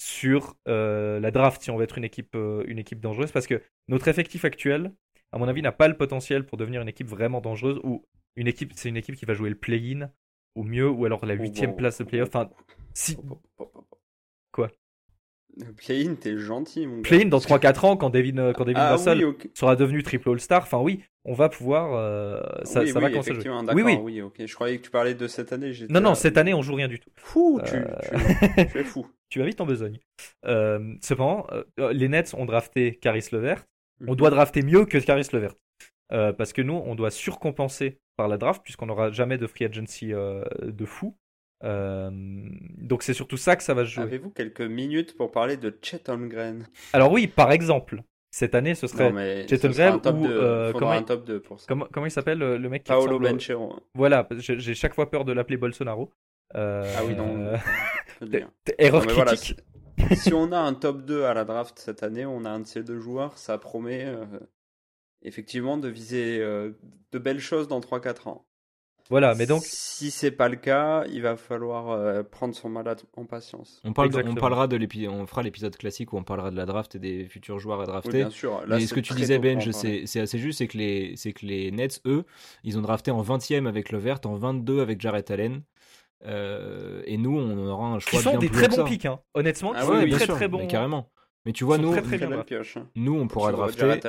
sur 0.01 0.55
euh, 0.67 1.19
la 1.19 1.29
draft 1.29 1.61
si 1.61 1.69
on 1.69 1.77
veut 1.77 1.83
être 1.83 1.99
une 1.99 2.03
équipe, 2.03 2.35
euh, 2.35 2.63
une 2.65 2.79
équipe 2.79 2.99
dangereuse, 2.99 3.31
parce 3.31 3.45
que 3.45 3.61
notre 3.87 4.07
effectif 4.07 4.45
actuel, 4.45 4.91
à 5.31 5.37
mon 5.37 5.47
avis, 5.47 5.61
n'a 5.61 5.71
pas 5.71 5.87
le 5.87 5.95
potentiel 5.95 6.45
pour 6.45 6.57
devenir 6.57 6.81
une 6.81 6.87
équipe 6.87 7.07
vraiment 7.07 7.39
dangereuse 7.39 7.79
ou 7.83 8.03
une 8.35 8.47
équipe, 8.47 8.71
c'est 8.75 8.89
une 8.89 8.97
équipe 8.97 9.15
qui 9.15 9.25
va 9.25 9.35
jouer 9.35 9.49
le 9.49 9.57
play-in 9.57 10.09
au 10.55 10.63
mieux, 10.63 10.89
ou 10.89 11.05
alors 11.05 11.23
la 11.25 11.35
Oh, 11.35 11.37
huitième 11.37 11.75
place 11.75 11.99
de 11.99 12.03
playoff. 12.03 12.29
Enfin, 12.29 12.49
si 12.95 13.15
Quoi? 14.51 14.69
Le 15.57 15.73
Play-in, 15.73 16.15
t'es 16.15 16.37
gentil, 16.37 16.87
mon 16.87 16.97
gars. 16.97 17.01
play-in 17.09 17.25
dans 17.27 17.39
3-4 17.39 17.85
ans, 17.85 17.97
quand 17.97 18.09
David, 18.09 18.39
euh, 18.39 18.53
quand 18.53 18.63
David 18.63 18.77
Ah 18.79 18.95
oui, 18.97 19.25
sera 19.53 19.75
devenu 19.75 20.01
triple 20.01 20.29
All-Star, 20.29 20.63
enfin 20.63 20.79
oui, 20.79 21.03
on 21.25 21.33
va 21.33 21.49
pouvoir. 21.49 21.93
euh, 21.93 22.41
ça, 22.63 22.81
oui, 22.81 22.87
ça 22.89 22.99
oui, 22.99 23.03
va 23.03 23.09
commencer 23.11 23.33
Oui, 23.73 23.81
oui. 23.83 23.97
oui, 24.01 24.21
ok. 24.21 24.35
Je 24.45 24.53
croyais 24.55 24.77
que 24.77 24.83
tu 24.83 24.91
parlais 24.91 25.13
de 25.13 25.27
cette 25.27 25.51
année. 25.51 25.73
Non, 25.89 25.99
non, 25.99 26.15
cette 26.15 26.37
année, 26.37 26.53
on 26.53 26.61
joue 26.61 26.75
rien 26.75 26.87
du 26.87 26.99
tout. 26.99 27.09
Fou, 27.17 27.59
tu, 27.65 27.75
Euh, 27.75 27.85
tu, 28.57 28.67
tu 28.71 28.77
es 28.79 28.83
fou. 28.83 29.05
Tu 29.29 29.39
vas 29.39 29.45
vite 29.45 29.61
en 29.61 29.65
besogne. 29.65 29.97
Euh, 30.45 30.93
cependant, 31.01 31.47
les 31.77 32.09
Nets 32.09 32.33
ont 32.33 32.43
drafté 32.45 32.95
Caris 32.95 33.27
Levert. 33.31 33.63
On 34.05 34.11
Mhm. 34.11 34.15
doit 34.17 34.29
drafter 34.29 34.61
mieux 34.61 34.83
que 34.85 34.97
Caris 34.97 35.27
Levert. 35.31 35.55
Parce 36.09 36.51
que 36.51 36.61
nous, 36.61 36.73
on 36.85 36.95
doit 36.95 37.11
surcompenser 37.11 37.99
par 38.17 38.27
la 38.27 38.37
draft, 38.37 38.61
puisqu'on 38.61 38.87
n'aura 38.87 39.09
jamais 39.11 39.37
de 39.37 39.47
free 39.47 39.63
agency 39.65 40.07
de 40.09 40.85
fou. 40.85 41.15
Euh, 41.63 42.09
donc 42.77 43.03
c'est 43.03 43.13
surtout 43.13 43.37
ça 43.37 43.55
que 43.55 43.63
ça 43.63 43.73
va 43.73 43.83
jouer. 43.83 44.03
Avez-vous 44.03 44.29
quelques 44.31 44.61
minutes 44.61 45.15
pour 45.15 45.31
parler 45.31 45.57
de 45.57 45.75
Chet 45.81 46.09
Holmgren? 46.09 46.67
Alors 46.93 47.11
oui, 47.11 47.27
par 47.27 47.51
exemple, 47.51 48.01
cette 48.31 48.55
année, 48.55 48.73
ce 48.75 48.87
serait... 48.87 49.09
Non, 49.09 49.15
mais 49.15 49.47
Chet 49.47 49.63
Holmgren 49.65 50.01
top 50.01 50.15
ou, 50.17 50.27
2. 50.27 50.29
euh, 50.31 50.71
comment 50.73 50.91
un 50.91 51.03
top 51.03 51.25
2 51.25 51.39
pour 51.39 51.59
ça. 51.59 51.65
Comment, 51.67 51.87
comment 51.91 52.05
il 52.07 52.11
s'appelle 52.11 52.39
le 52.39 52.57
le 52.57 52.69
mec 52.69 52.83
qui 52.83 52.91
Paolo 52.91 53.19
Benchero. 53.19 53.75
Voilà, 53.93 54.27
j'ai 54.37 54.73
chaque 54.73 54.95
fois 54.95 55.09
peur 55.11 55.23
de 55.25 55.33
l'appeler 55.33 55.57
Bolsonaro. 55.57 56.11
Euh, 56.55 56.83
Ah 56.97 57.03
oui, 57.05 57.15
non. 57.15 57.37
euh, 57.45 57.57
erreur 58.77 59.05
Non, 59.05 59.13
voilà, 59.13 59.35
critique. 59.35 59.59
si- 60.13 60.33
on 60.33 60.51
a 60.51 60.59
un 60.59 60.73
top 60.73 61.05
2 61.05 61.23
à 61.25 61.33
la 61.33 61.45
draft 61.45 61.77
cette 61.79 62.01
année, 62.03 62.25
on 62.25 62.43
a 62.45 62.49
un 62.49 62.59
de 62.61 62.67
ces 62.67 62.83
deux 62.83 62.99
joueurs, 62.99 63.37
ça 63.37 63.57
promet 63.57 64.03
euh, 64.05 64.25
effectivement 65.21 65.77
de 65.77 65.87
viser 65.87 66.39
euh, 66.41 66.71
de 67.11 67.19
belles 67.19 67.39
choses 67.39 67.67
dans 67.67 67.79
3-4 67.79 68.27
ans. 68.29 68.45
Voilà, 69.11 69.35
mais 69.35 69.45
donc, 69.45 69.61
Si 69.63 70.09
c'est 70.09 70.31
pas 70.31 70.49
le 70.49 70.55
cas, 70.55 71.03
il 71.11 71.21
va 71.21 71.35
falloir 71.35 71.89
euh, 71.91 72.23
prendre 72.23 72.55
son 72.55 72.69
mal 72.69 72.87
en 73.15 73.25
patience. 73.25 73.79
On, 73.83 73.93
parle 73.93 74.09
de- 74.09 74.23
on 74.25 74.33
parlera 74.33 74.67
de 74.67 74.75
l'épi- 74.77 75.07
on 75.07 75.27
fera 75.27 75.43
l'épisode 75.43 75.75
classique 75.77 76.13
où 76.13 76.17
on 76.17 76.23
parlera 76.23 76.49
de 76.49 76.55
la 76.55 76.65
draft 76.65 76.95
et 76.95 76.99
des 76.99 77.25
futurs 77.25 77.59
joueurs 77.59 77.79
à 77.79 77.83
Oui, 77.83 77.87
drafter. 77.87 78.17
bien 78.17 78.29
sûr. 78.31 78.61
Là, 78.65 78.77
mais 78.77 78.87
ce 78.87 78.93
que 78.95 78.99
tu 79.01 79.13
disais, 79.13 79.37
Ben, 79.37 79.59
c'est 79.73 80.05
c'est 80.07 80.21
assez 80.21 80.39
juste, 80.39 80.57
c'est 80.59 80.67
que, 80.67 80.77
les, 80.77 81.13
c'est 81.17 81.33
que 81.33 81.45
les 81.45 81.71
Nets, 81.71 82.01
eux, 82.05 82.23
ils 82.63 82.77
ont 82.79 82.81
drafté 82.81 83.11
en 83.11 83.21
20e 83.21 83.67
avec 83.67 83.91
Levert, 83.91 84.19
en 84.25 84.35
22 84.35 84.81
avec 84.81 84.99
Jarrett 84.99 85.29
Allen. 85.29 85.61
Euh, 86.25 87.01
et 87.05 87.17
nous, 87.17 87.37
on 87.37 87.67
aura 87.67 87.87
un 87.87 87.97
qui 87.97 88.11
choix 88.11 88.21
sont 88.21 88.29
bien 88.31 88.39
des 88.39 88.49
plus 88.49 88.67
très 88.67 88.77
bons 88.77 88.83
pics, 88.85 89.05
hein. 89.05 89.19
honnêtement, 89.33 89.73
Ah 89.75 89.81
qui 89.81 89.87
oui, 89.89 89.95
sont 89.97 90.03
oui, 90.03 90.09
des 90.11 90.15
très 90.15 90.25
sûr, 90.25 90.35
très 90.35 90.47
bons. 90.47 90.67
carrément. 90.67 91.09
Mais 91.45 91.53
tu 91.53 91.63
vois, 91.63 91.77
nous, 91.79 91.91
très, 91.91 92.01
très 92.01 92.09
Très 92.09 92.17
bien 92.19 92.27
belle 92.27 92.35
draftés. 92.37 92.55
pioche. 92.55 92.77
hein. 92.77 92.87
nous, 92.95 93.15
on 93.19 93.27
pourra 93.27 93.51
drafter. 93.51 93.99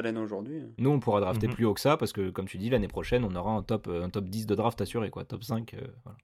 Nous, 0.79 0.91
on 0.91 1.01
pourra 1.01 1.21
drafter 1.21 1.49
Mhm. 1.49 1.55
plus 1.55 1.65
haut 1.65 1.73
que 1.75 1.81
ça 1.81 1.97
parce 1.97 2.13
que, 2.13 2.29
comme 2.31 2.47
tu 2.47 2.59
dis, 2.59 2.69
l'année 2.69 2.89
prochaine, 2.89 3.25
on 3.25 3.35
aura 3.35 3.53
un 3.53 3.63
top, 3.63 3.89
un 3.89 4.11
top 4.11 4.25
10 4.27 4.47
de 4.47 4.55
draft 4.55 4.81
assuré, 4.81 5.11
quoi. 5.11 5.25
Top 5.25 5.43
5. 5.43 5.75
euh, 5.75 5.81
voilà. 6.05 6.19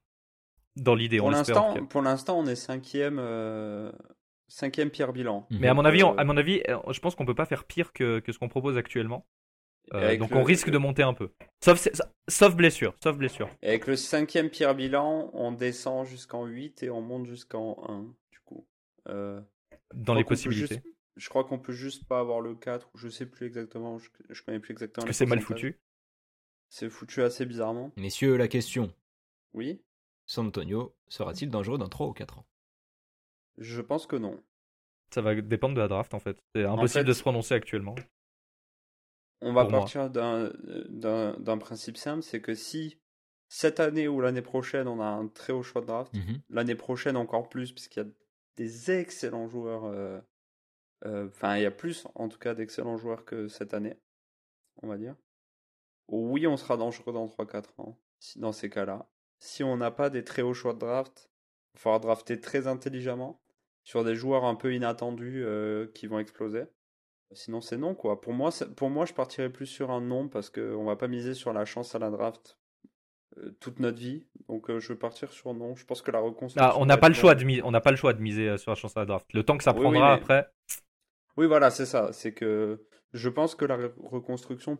Dans 0.75 0.93
l'idée, 0.95 1.19
on 1.19 1.23
Pour 1.23 1.31
l'instant, 1.31 1.73
pour 1.87 2.01
l'instant, 2.03 2.37
on 2.39 2.45
est 2.45 2.55
cinquième, 2.55 3.17
euh, 3.19 3.91
cinquième 4.47 4.91
Pierre 4.91 5.11
Bilan. 5.13 5.47
Mais 5.49 5.67
à 5.67 5.71
Mhm. 5.73 5.77
mon 5.77 5.85
avis, 5.85 6.03
euh, 6.03 6.13
à 6.15 6.23
mon 6.25 6.37
avis, 6.37 6.61
euh, 6.69 6.77
je 6.91 6.99
pense 6.99 7.15
qu'on 7.15 7.25
peut 7.25 7.35
pas 7.35 7.45
faire 7.45 7.63
pire 7.65 7.91
que, 7.91 8.19
que 8.19 8.31
ce 8.31 8.37
qu'on 8.37 8.47
propose 8.49 8.77
actuellement. 8.77 9.25
Euh, 9.95 10.15
donc 10.17 10.29
le- 10.29 10.37
on 10.37 10.43
risque 10.43 10.69
de 10.69 10.77
monter 10.77 11.01
un 11.01 11.15
peu. 11.15 11.31
Sauf, 11.65 11.87
sauf 12.27 12.55
blessure, 12.55 12.93
sauf 13.03 13.17
blessure. 13.17 13.49
Et 13.63 13.69
avec 13.69 13.87
le 13.87 13.95
cinquième 13.95 14.49
Pierre 14.51 14.75
Bilan, 14.75 15.31
on 15.33 15.51
descend 15.51 16.05
jusqu'en 16.05 16.45
8 16.45 16.83
et 16.83 16.91
on 16.91 17.01
monte 17.01 17.25
jusqu'en 17.25 17.83
1, 17.89 18.03
du 18.31 18.39
coup. 18.45 18.67
Euh, 19.07 19.41
Dans 19.95 20.13
les 20.13 20.23
possibilités. 20.23 20.75
juste- 20.75 20.85
je 21.19 21.29
crois 21.29 21.43
qu'on 21.43 21.59
peut 21.59 21.73
juste 21.73 22.07
pas 22.07 22.19
avoir 22.19 22.41
le 22.41 22.55
4, 22.55 22.89
ou 22.93 22.97
je 22.97 23.07
sais 23.09 23.25
plus 23.25 23.45
exactement, 23.45 23.99
je, 23.99 24.09
je 24.29 24.41
connais 24.43 24.59
plus 24.59 24.71
exactement. 24.71 25.05
Parce 25.05 25.15
que 25.17 25.17
c'est 25.17 25.25
mal 25.25 25.41
foutu. 25.41 25.79
C'est 26.69 26.89
foutu 26.89 27.21
assez 27.21 27.45
bizarrement. 27.45 27.91
Messieurs, 27.97 28.37
la 28.37 28.47
question 28.47 28.93
Oui, 29.53 29.81
San 30.25 30.47
Antonio 30.47 30.95
sera-t-il 31.07 31.49
dangereux 31.49 31.77
dans 31.77 31.89
3 31.89 32.07
ou 32.07 32.13
4 32.13 32.39
ans? 32.39 32.45
Je 33.57 33.81
pense 33.81 34.05
que 34.07 34.15
non. 34.15 34.41
Ça 35.13 35.21
va 35.21 35.33
dépendre 35.41 35.73
de 35.75 35.81
la 35.81 35.87
draft 35.87 36.13
en 36.13 36.19
fait. 36.19 36.37
C'est 36.55 36.63
impossible 36.65 37.01
fait- 37.01 37.07
de 37.07 37.13
se 37.13 37.21
prononcer 37.21 37.53
actuellement. 37.55 37.95
On 39.41 39.53
va 39.53 39.65
partir 39.65 40.09
d'un- 40.09 41.57
principe 41.59 41.97
simple, 41.97 42.23
c'est 42.23 42.41
que 42.41 42.53
si 42.53 42.99
cette 43.47 43.79
année 43.79 44.07
ou 44.07 44.21
l'année 44.21 44.41
prochaine, 44.41 44.87
on 44.87 44.99
a 45.01 45.05
un 45.05 45.27
très 45.27 45.53
haut 45.53 45.63
choix 45.63 45.81
de 45.81 45.87
draft, 45.87 46.13
Mhm. 46.13 46.41
l'année 46.49 46.75
prochaine 46.75 47.17
encore 47.17 47.49
plus, 47.49 47.71
puisqu'il 47.71 47.99
y 47.99 48.05
a 48.05 48.09
des 48.57 48.91
excellents 48.91 49.47
joueurs. 49.47 49.85
euh, 49.85 50.19
Enfin, 51.05 51.57
il 51.57 51.63
y 51.63 51.65
a 51.65 51.71
plus, 51.71 52.07
en 52.15 52.27
tout 52.27 52.39
cas, 52.39 52.53
d'excellents 52.53 52.97
joueurs 52.97 53.25
que 53.25 53.47
cette 53.47 53.73
année, 53.73 53.97
on 54.81 54.87
va 54.87 54.97
dire. 54.97 55.15
Oui, 56.07 56.47
on 56.47 56.57
sera 56.57 56.75
dangereux 56.77 57.13
dans 57.13 57.27
3-4 57.27 57.79
ans, 57.79 57.97
dans 58.37 58.51
ces 58.51 58.69
cas-là. 58.69 59.07
Si 59.39 59.63
on 59.63 59.77
n'a 59.77 59.91
pas 59.91 60.09
des 60.09 60.23
très 60.23 60.41
hauts 60.41 60.53
choix 60.53 60.73
de 60.73 60.79
draft, 60.79 61.29
il 61.75 61.79
falloir 61.79 61.99
drafter 61.99 62.41
très 62.41 62.67
intelligemment 62.67 63.41
sur 63.83 64.03
des 64.03 64.15
joueurs 64.15 64.43
un 64.43 64.55
peu 64.55 64.73
inattendus 64.73 65.43
euh, 65.45 65.87
qui 65.93 66.07
vont 66.07 66.19
exploser. 66.19 66.63
Sinon, 67.31 67.61
c'est 67.61 67.77
non, 67.77 67.93
quoi. 67.93 68.19
Pour 68.21 68.33
moi, 68.33 68.49
pour 68.75 68.89
moi, 68.89 69.05
je 69.05 69.13
partirais 69.13 69.51
plus 69.51 69.67
sur 69.67 69.91
un 69.91 70.01
non 70.01 70.27
parce 70.27 70.49
qu'on 70.49 70.83
va 70.83 70.95
pas 70.95 71.07
miser 71.07 71.35
sur 71.35 71.53
la 71.53 71.63
chance 71.63 71.93
à 71.93 71.99
la 71.99 72.09
draft 72.09 72.57
euh, 73.37 73.51
toute 73.59 73.79
notre 73.79 73.99
vie. 73.99 74.25
Donc, 74.47 74.69
euh, 74.69 74.79
je 74.79 74.93
vais 74.93 74.99
partir 74.99 75.31
sur 75.31 75.53
non. 75.53 75.75
Je 75.75 75.85
pense 75.85 76.01
que 76.01 76.09
la 76.09 76.19
reconstruction. 76.19 76.71
Ah, 76.73 76.79
on 76.79 76.87
n'a 76.87 76.97
pas 76.97 77.07
le 77.07 77.13
choix 77.13 77.35
de 77.35 77.43
miser, 77.43 77.61
on 77.63 77.71
n'a 77.71 77.81
pas 77.81 77.91
le 77.91 77.97
choix 77.97 78.13
de 78.13 78.21
miser 78.21 78.49
euh, 78.49 78.57
sur 78.57 78.71
la 78.71 78.75
chance 78.75 78.97
à 78.97 79.01
la 79.01 79.05
draft. 79.05 79.27
Le 79.33 79.43
temps 79.43 79.57
que 79.57 79.63
ça 79.63 79.71
Oui, 79.71 79.77
oui, 79.77 79.83
prendra 79.83 80.15
mais- 80.15 80.21
après. 80.21 80.51
Oui, 81.39 81.47
voilà, 81.47 81.71
c'est 81.71 81.85
ça. 81.85 82.09
C'est 82.11 82.33
que 82.33 82.79
je 83.13 83.29
pense 83.29 83.55
que 83.55 83.63
la 83.65 83.77
re- 83.77 83.91
reconstruction 83.97 84.77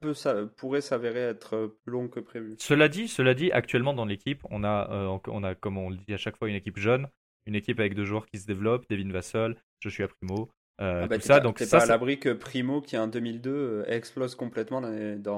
peut, 0.00 0.12
ça, 0.12 0.34
pourrait 0.58 0.82
s'avérer 0.82 1.20
être 1.20 1.56
euh, 1.56 1.68
plus 1.82 1.92
longue 1.92 2.10
que 2.10 2.20
prévu. 2.20 2.54
Cela 2.58 2.88
dit, 2.88 3.08
cela 3.08 3.32
dit, 3.32 3.50
actuellement 3.52 3.94
dans 3.94 4.04
l'équipe, 4.04 4.42
on 4.50 4.64
a, 4.64 4.90
euh, 4.92 5.18
on 5.28 5.42
a, 5.42 5.54
comme 5.54 5.78
on 5.78 5.88
le 5.88 5.96
dit 5.96 6.12
à 6.12 6.18
chaque 6.18 6.36
fois, 6.36 6.48
une 6.50 6.54
équipe 6.56 6.78
jeune, 6.78 7.08
une 7.46 7.54
équipe 7.54 7.80
avec 7.80 7.94
deux 7.94 8.04
joueurs 8.04 8.26
qui 8.26 8.38
se 8.38 8.46
développent, 8.46 8.84
Devin 8.90 9.10
Vassell, 9.10 9.56
Joshua 9.80 10.08
Primo, 10.08 10.50
euh, 10.80 11.04
Ah 11.04 11.06
bah, 11.06 11.16
tout 11.16 11.22
ça. 11.22 11.38
pas- 11.38 11.40
Donc 11.40 11.58
ça, 11.58 11.78
pas 11.78 11.84
à 11.84 11.86
l'abri 11.86 12.18
que 12.18 12.34
Primo, 12.34 12.82
qui 12.82 12.96
est 12.96 12.98
un 12.98 13.08
2002, 13.08 13.50
euh, 13.50 13.84
explose 13.86 14.34
complètement 14.34 14.82
dans, 14.82 14.90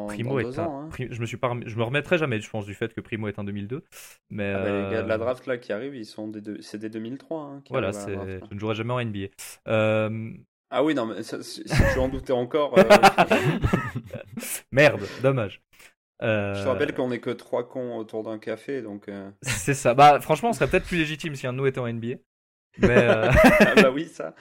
Primo 0.08 0.30
dans 0.30 0.38
est 0.38 0.52
deux 0.52 0.60
un. 0.60 0.64
hein. 0.64 0.88
Je 0.98 1.20
me 1.20 1.26
suis 1.26 1.36
pas, 1.36 1.54
je 1.64 1.76
me 1.76 1.82
remettrai 1.84 2.18
jamais, 2.18 2.40
je 2.40 2.50
pense, 2.50 2.66
du 2.66 2.74
fait 2.74 2.92
que 2.92 3.00
Primo 3.00 3.28
est 3.28 3.38
un 3.38 3.44
2002. 3.44 3.84
Mais 4.30 4.52
Ah 4.54 4.58
bah, 4.64 4.70
les 4.88 4.94
gars 4.96 5.02
de 5.02 5.08
la 5.08 5.18
draft 5.18 5.46
là 5.46 5.58
qui 5.58 5.72
arrivent, 5.72 5.94
ils 5.94 6.06
sont 6.06 6.28
des 6.28 6.40
deux- 6.40 6.60
c'est 6.62 6.78
des 6.78 6.88
2003. 6.88 7.42
hein, 7.42 7.60
qui 7.64 7.72
voilà, 7.72 7.92
c'est, 7.92 8.14
je 8.50 8.54
ne 8.54 8.58
jouerai 8.58 8.74
jamais 8.74 8.92
en 8.92 9.00
NBA. 9.00 9.70
Euh, 9.70 10.32
Ah 10.70 10.82
oui, 10.84 10.94
non, 10.94 11.06
mais 11.06 11.22
ça- 11.22 11.42
si 11.42 11.62
si 11.66 11.86
tu 11.92 11.98
en 11.98 12.08
doutais 12.08 12.32
encore, 12.32 12.74
euh, 12.78 13.02
Merde, 14.72 15.06
dommage. 15.22 15.62
Euh, 16.22 16.54
je 16.54 16.62
te 16.62 16.68
rappelle 16.68 16.92
qu'on 16.94 17.12
est 17.12 17.20
que 17.20 17.30
trois 17.30 17.68
cons 17.68 17.96
autour 17.98 18.24
d'un 18.24 18.38
café, 18.38 18.82
donc. 18.82 19.08
euh, 19.08 19.30
C'est 19.42 19.74
ça. 19.74 19.94
Bah, 19.94 20.20
franchement, 20.20 20.50
on 20.50 20.52
serait 20.52 20.68
peut-être 20.68 20.86
plus 20.86 20.98
légitime 20.98 21.34
si 21.34 21.46
un 21.46 21.52
de 21.52 21.58
nous 21.58 21.66
était 21.66 21.78
en 21.78 21.86
NBA. 21.86 22.16
Mais, 22.78 22.96
euh, 22.96 23.30
ah 23.64 23.74
bah 23.76 23.90
oui, 23.90 24.06
ça. 24.08 24.34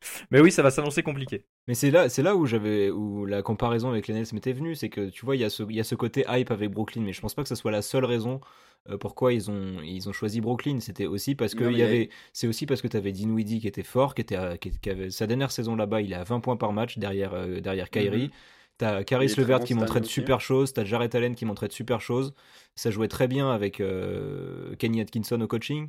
mais 0.30 0.40
oui, 0.40 0.50
ça 0.52 0.62
va 0.62 0.70
s'annoncer 0.70 1.02
compliqué. 1.02 1.44
Mais 1.68 1.74
c'est 1.74 1.90
là, 1.90 2.08
c'est 2.08 2.22
là 2.22 2.36
où 2.36 2.46
j'avais, 2.46 2.90
où 2.90 3.26
la 3.26 3.42
comparaison 3.42 3.88
avec 3.90 4.06
les 4.08 4.14
Nets 4.14 4.32
m'était 4.32 4.52
venue, 4.52 4.74
c'est 4.74 4.88
que 4.88 5.08
tu 5.08 5.24
vois, 5.24 5.36
il 5.36 5.40
y 5.40 5.44
a 5.44 5.50
ce, 5.50 5.62
il 5.64 5.74
y 5.74 5.80
a 5.80 5.84
ce 5.84 5.94
côté 5.94 6.24
hype 6.28 6.50
avec 6.50 6.70
Brooklyn, 6.70 7.02
mais 7.02 7.12
je 7.12 7.20
pense 7.20 7.34
pas 7.34 7.42
que 7.42 7.48
ce 7.48 7.54
soit 7.54 7.70
la 7.72 7.82
seule 7.82 8.04
raison 8.04 8.40
euh, 8.88 8.98
pourquoi 8.98 9.32
ils 9.32 9.50
ont, 9.50 9.80
ils 9.82 10.08
ont 10.08 10.12
choisi 10.12 10.40
Brooklyn. 10.40 10.78
C'était 10.80 11.06
aussi 11.06 11.34
parce 11.34 11.54
que 11.54 11.64
Non, 11.64 11.70
il 11.70 11.78
y 11.78 11.82
avait, 11.82 12.08
c'est 12.32 12.46
aussi 12.46 12.66
parce 12.66 12.82
que 12.82 12.88
tu 12.88 12.96
avais 12.96 13.12
Dinwiddie 13.12 13.60
qui 13.60 13.66
était 13.68 13.82
fort, 13.82 14.14
qui 14.14 14.22
était, 14.22 14.36
à- 14.36 14.58
qui, 14.58 14.70
qui 14.78 14.90
avait 14.90 15.10
sa 15.10 15.26
dernière 15.26 15.50
saison 15.50 15.74
là-bas, 15.76 16.02
il 16.02 16.12
est 16.12 16.16
à 16.16 16.24
20 16.24 16.40
points 16.40 16.56
par 16.56 16.72
match 16.72 16.98
derrière, 16.98 17.34
euh, 17.34 17.60
derrière 17.60 17.90
Kyrie. 17.90 18.26
Mhm. 18.26 18.30
T'as 18.78 19.00
Il 19.00 19.04
Caris 19.06 19.32
Levert 19.38 19.60
qui 19.64 19.72
montrait 19.74 20.00
de 20.02 20.06
super 20.06 20.40
choses, 20.40 20.72
t'as 20.74 20.84
Jarrett 20.84 21.14
Allen 21.14 21.34
qui 21.34 21.46
montrait 21.46 21.68
de 21.68 21.72
super 21.72 22.00
choses. 22.02 22.34
Ça 22.74 22.90
jouait 22.90 23.08
très 23.08 23.26
bien 23.26 23.50
avec 23.50 23.80
euh, 23.80 24.76
Kenny 24.76 25.00
Atkinson 25.00 25.40
au 25.40 25.46
coaching. 25.48 25.88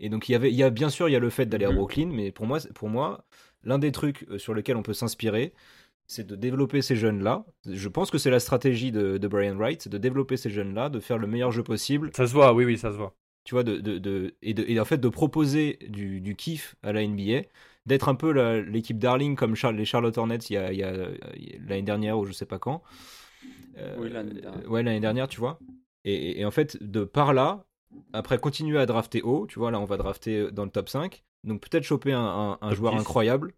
Et 0.00 0.08
donc 0.08 0.28
il 0.28 0.32
y 0.32 0.34
avait, 0.34 0.50
il 0.50 0.56
y 0.56 0.62
a 0.62 0.70
bien 0.70 0.90
sûr 0.90 1.08
il 1.08 1.12
y 1.12 1.16
a 1.16 1.20
le 1.20 1.30
fait 1.30 1.46
d'aller 1.46 1.66
à 1.66 1.70
Mhm. 1.70 1.76
Brooklyn, 1.76 2.06
mais 2.12 2.32
pour 2.32 2.46
moi, 2.46 2.58
pour 2.74 2.88
moi, 2.88 3.24
l'un 3.64 3.78
des 3.78 3.92
trucs 3.92 4.24
euh, 4.30 4.38
sur 4.38 4.54
lesquels 4.54 4.76
on 4.76 4.82
peut 4.82 4.94
s'inspirer, 4.94 5.52
c'est 6.06 6.26
de 6.26 6.36
développer 6.36 6.82
ces 6.82 6.96
jeunes-là. 6.96 7.44
Je 7.66 7.88
pense 7.88 8.10
que 8.10 8.18
c'est 8.18 8.30
la 8.30 8.40
stratégie 8.40 8.92
de, 8.92 9.18
de 9.18 9.28
Brian 9.28 9.56
Wright, 9.56 9.82
c'est 9.82 9.90
de 9.90 9.98
développer 9.98 10.36
ces 10.36 10.50
jeunes-là, 10.50 10.88
de 10.88 11.00
faire 11.00 11.18
le 11.18 11.26
meilleur 11.28 11.52
jeu 11.52 11.62
possible, 11.62 12.10
Ça 12.14 12.26
se 12.26 12.32
voit, 12.34 12.52
oui, 12.52 12.64
oui, 12.64 12.78
ça 12.78 12.90
se 12.92 12.96
voit. 12.96 13.14
tu 13.44 13.54
vois, 13.54 13.62
de, 13.64 13.78
de, 13.78 13.98
de- 13.98 14.34
et, 14.42 14.54
de, 14.54 14.64
et 14.68 14.80
en 14.80 14.84
fait 14.84 14.98
de 14.98 15.08
proposer 15.08 15.78
du, 15.88 16.20
du 16.20 16.34
kiff 16.36 16.76
à 16.82 16.92
la 16.92 17.02
NBA, 17.02 17.42
d'être 17.86 18.08
un 18.08 18.14
peu 18.16 18.30
l'équipe 18.60 18.98
darling 18.98 19.36
comme 19.36 19.54
Char- 19.54 19.72
les 19.72 19.84
Charlotte 19.84 20.16
Hornets 20.18 20.38
il 20.50 20.54
y 20.54 20.56
a, 20.56 20.72
il 20.72 20.78
y 20.78 21.58
l'année 21.68 21.82
dernière 21.82 22.18
ou 22.18 22.24
je 22.26 22.32
sais 22.32 22.46
pas 22.46 22.58
quand. 22.58 22.82
Euh, 23.78 23.96
Oui, 23.98 24.10
l'année 24.10 24.34
dernière. 24.40 24.70
Ouais, 24.70 24.82
l'année 24.82 25.00
dernière, 25.00 25.28
tu 25.28 25.38
vois. 25.40 25.58
Et, 26.04 26.14
et- 26.14 26.40
et 26.40 26.44
en 26.44 26.50
fait, 26.50 26.82
de 26.82 27.04
par 27.04 27.32
là, 27.32 27.66
après 28.12 28.38
continuer 28.38 28.78
à 28.78 28.86
drafter 28.86 29.22
haut, 29.22 29.46
tu 29.46 29.58
vois, 29.58 29.70
là 29.70 29.80
on 29.80 29.84
va 29.84 29.96
drafter 29.96 30.50
dans 30.52 30.64
le 30.64 30.70
top 30.70 30.88
5, 30.88 31.24
donc 31.44 31.60
peut-être 31.60 31.84
choper 31.84 32.12
un, 32.12 32.20
un- 32.20 32.58
un 32.60 32.68
Top 32.68 32.76
joueur 32.76 32.92
10. 32.92 33.00
incroyable. 33.00 33.52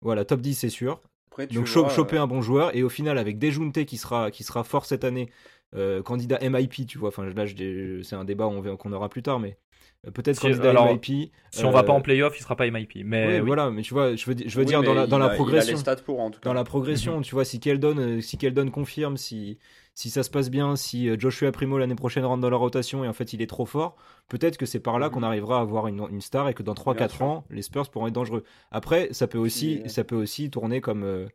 Voilà, 0.00 0.24
top 0.24 0.40
10 0.40 0.54
c'est 0.54 0.68
sûr. 0.70 1.00
Après, 1.30 1.46
tu 1.48 1.54
Donc 1.54 1.66
vois, 1.66 1.88
cho- 1.88 1.88
choper 1.88 2.16
euh, 2.16 2.22
un 2.22 2.26
bon 2.26 2.42
joueur 2.42 2.76
et 2.76 2.82
au 2.82 2.88
final 2.88 3.18
avec 3.18 3.38
Dejounte 3.38 3.84
qui 3.84 3.96
sera 3.96 4.30
qui 4.30 4.44
sera 4.44 4.64
fort 4.64 4.84
cette 4.86 5.04
année 5.04 5.30
euh, 5.74 6.02
candidat 6.02 6.38
MIP, 6.40 6.86
tu 6.86 6.98
vois. 6.98 7.08
Enfin, 7.08 7.24
là, 7.24 7.44
c'est 7.46 8.14
un 8.16 8.24
débat 8.24 8.46
on- 8.46 8.76
qu'on 8.76 8.92
aura 8.92 9.08
plus 9.08 9.22
tard, 9.22 9.40
mais 9.40 9.58
euh, 10.06 10.10
peut-être 10.12 10.36
Si- 10.36 10.42
candidat 10.42 10.70
alors, 10.70 10.86
MIP. 10.92 11.32
Si 11.50 11.64
on 11.64 11.70
va 11.72 11.80
euh, 11.80 11.82
pas 11.82 11.92
en 11.92 12.00
playoff, 12.00 12.38
il 12.38 12.42
sera 12.42 12.54
pas 12.54 12.66
MIP. 12.66 13.02
Mais 13.04 13.26
ouais, 13.26 13.40
oui. 13.40 13.46
voilà, 13.46 13.70
mais 13.70 13.82
tu 13.82 13.92
vois, 13.94 14.14
je 14.14 14.24
veux, 14.26 14.34
di- 14.36 14.48
je 14.48 14.54
veux 14.56 14.60
Oui, 14.60 14.66
dire 14.66 14.82
dans 14.82 14.94
la, 14.94 15.06
dans 15.06 15.18
la 15.18 15.30
progression. 15.30 15.76
pour 16.04 16.20
en 16.20 16.30
tout 16.30 16.38
cas. 16.40 16.48
Dans 16.48 16.54
la 16.54 16.64
progression, 16.64 17.20
tu 17.22 17.34
vois, 17.34 17.44
si 17.44 17.58
Keldon, 17.58 17.96
euh, 17.98 18.20
si 18.20 18.38
Keldon 18.38 18.70
confirme, 18.70 19.16
si, 19.16 19.58
si 19.94 20.10
ça 20.10 20.22
se 20.24 20.30
passe 20.30 20.50
bien, 20.50 20.76
si 20.76 21.08
euh, 21.08 21.16
Joshua 21.18 21.52
Primo 21.52 21.78
l'année 21.78 21.94
prochaine 21.94 22.24
rentre 22.24 22.40
dans 22.42 22.50
la 22.50 22.56
rotation 22.56 23.04
et 23.04 23.08
en 23.08 23.12
fait 23.12 23.32
il 23.32 23.40
est 23.42 23.46
trop 23.46 23.64
fort, 23.66 23.96
peut-être 24.28 24.56
que 24.56 24.66
c'est 24.66 24.80
par 24.80 24.98
là 24.98 25.06
Mhm. 25.06 25.12
qu'on 25.14 25.22
arrivera 25.22 25.58
à 25.58 25.60
avoir 25.62 25.86
une, 25.86 26.04
une 26.10 26.20
star 26.20 26.48
et 26.48 26.54
que 26.54 26.62
dans 26.62 26.74
3-4 26.74 27.16
sûr. 27.16 27.24
ans, 27.24 27.44
les 27.50 27.62
Spurs 27.62 27.88
pourront 27.90 28.08
être 28.08 28.12
dangereux. 28.14 28.44
Après, 28.70 29.08
ça 29.12 29.26
peut 29.28 29.38
aussi, 29.38 29.82
euh, 29.84 29.88
ça 29.88 30.02
peut 30.04 30.16
aussi 30.16 30.50
tourner 30.50 30.80
comme, 30.80 31.04
euh, 31.04 31.26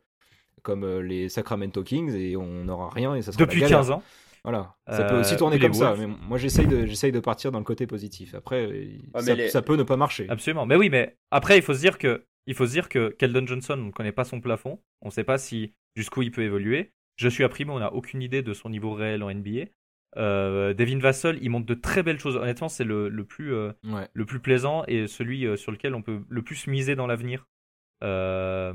comme 0.62 0.84
euh, 0.84 1.00
les 1.02 1.28
Sacramento 1.30 1.82
Kings 1.82 2.14
et 2.14 2.36
on 2.36 2.64
n'aura 2.64 2.90
rien 2.90 3.14
et 3.14 3.22
ça 3.22 3.32
sera 3.32 3.40
la 3.42 3.46
Depuis 3.46 3.60
galère. 3.60 3.78
15 3.78 3.90
ans. 3.92 4.02
Voilà, 4.42 4.74
ça 4.88 5.04
peut 5.04 5.20
aussi 5.20 5.36
tourner 5.36 5.58
comme 5.58 5.74
ça. 5.74 5.92
Wolves. 5.92 6.00
Mais 6.08 6.14
moi 6.26 6.38
j'essaye 6.38 6.66
de, 6.66 6.86
j'essaye 6.86 7.12
de 7.12 7.20
partir 7.20 7.52
dans 7.52 7.58
le 7.58 7.64
côté 7.64 7.86
positif. 7.86 8.34
Après, 8.34 8.88
ça, 9.18 9.34
les- 9.34 9.48
ça 9.50 9.60
peut 9.60 9.76
ne 9.76 9.82
pas 9.82 9.98
marcher. 9.98 10.26
Absolument. 10.30 10.64
Mais 10.64 10.76
oui, 10.76 10.88
mais 10.88 11.18
après, 11.30 11.58
il 11.58 11.62
faut 11.62 11.74
se 11.74 11.80
dire 11.80 11.98
que, 11.98 12.24
il 12.46 12.54
faut 12.54 12.64
se 12.66 12.72
dire 12.72 12.88
que 12.88 13.10
Keldon 13.18 13.46
Johnson, 13.46 13.74
on 13.78 13.86
ne 13.86 13.90
connaît 13.90 14.12
pas 14.12 14.24
son 14.24 14.40
plafond. 14.40 14.80
On 15.02 15.08
ne 15.08 15.12
sait 15.12 15.24
pas 15.24 15.36
si 15.36 15.74
jusqu'où 15.94 16.22
il 16.22 16.30
peut 16.30 16.42
évoluer. 16.42 16.92
Je 17.20 17.28
suis 17.28 17.44
à 17.44 17.48
Primo, 17.50 17.74
on 17.74 17.80
n'a 17.80 17.92
aucune 17.92 18.22
idée 18.22 18.42
de 18.42 18.54
son 18.54 18.70
niveau 18.70 18.94
réel 18.94 19.22
en 19.22 19.30
NBA. 19.30 19.66
Euh, 20.16 20.72
Devin 20.72 20.98
Vassell, 20.98 21.38
il 21.42 21.50
montre 21.50 21.66
de 21.66 21.74
très 21.74 22.02
belles 22.02 22.18
choses. 22.18 22.36
Honnêtement, 22.36 22.68
c'est 22.70 22.82
le, 22.84 23.10
le 23.10 23.24
plus, 23.24 23.52
euh, 23.54 23.72
Ouais. 23.84 24.08
le 24.14 24.24
plus 24.24 24.40
plaisant 24.40 24.84
et 24.88 25.06
celui 25.06 25.46
euh, 25.46 25.56
sur 25.56 25.70
lequel 25.70 25.94
on 25.94 26.00
peut 26.02 26.22
le 26.28 26.42
plus 26.42 26.66
miser 26.66 26.96
dans 26.96 27.06
l'avenir. 27.06 27.46
Euh, 28.02 28.72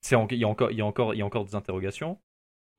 c'est 0.00 0.16
en- 0.16 0.26
il, 0.28 0.38
y 0.38 0.44
a 0.44 0.48
encore, 0.48 0.72
il, 0.72 0.78
y 0.78 0.80
a 0.80 0.84
encore, 0.84 1.14
il 1.14 1.18
y 1.18 1.22
a 1.22 1.26
encore 1.26 1.44
des 1.44 1.54
interrogations. 1.54 2.18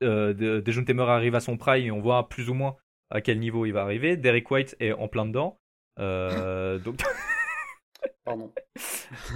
Euh, 0.03 0.33
de- 0.33 0.59
Dejounte 0.59 0.89
Murray 0.89 1.13
arrive 1.13 1.35
à 1.35 1.39
son 1.39 1.55
prime 1.57 1.85
et 1.85 1.91
on 1.91 2.01
voit 2.01 2.27
plus 2.27 2.49
ou 2.49 2.53
moins 2.53 2.75
à 3.11 3.21
quel 3.21 3.39
niveau 3.39 3.65
il 3.65 3.71
va 3.71 3.81
arriver. 3.83 4.17
Derek 4.17 4.51
White 4.51 4.75
est 4.81 4.91
en 4.91 5.07
plein 5.07 5.25
dedans. 5.25 5.59
Euh, 5.99 6.79
donc, 6.79 6.97
Pardon. 8.25 8.51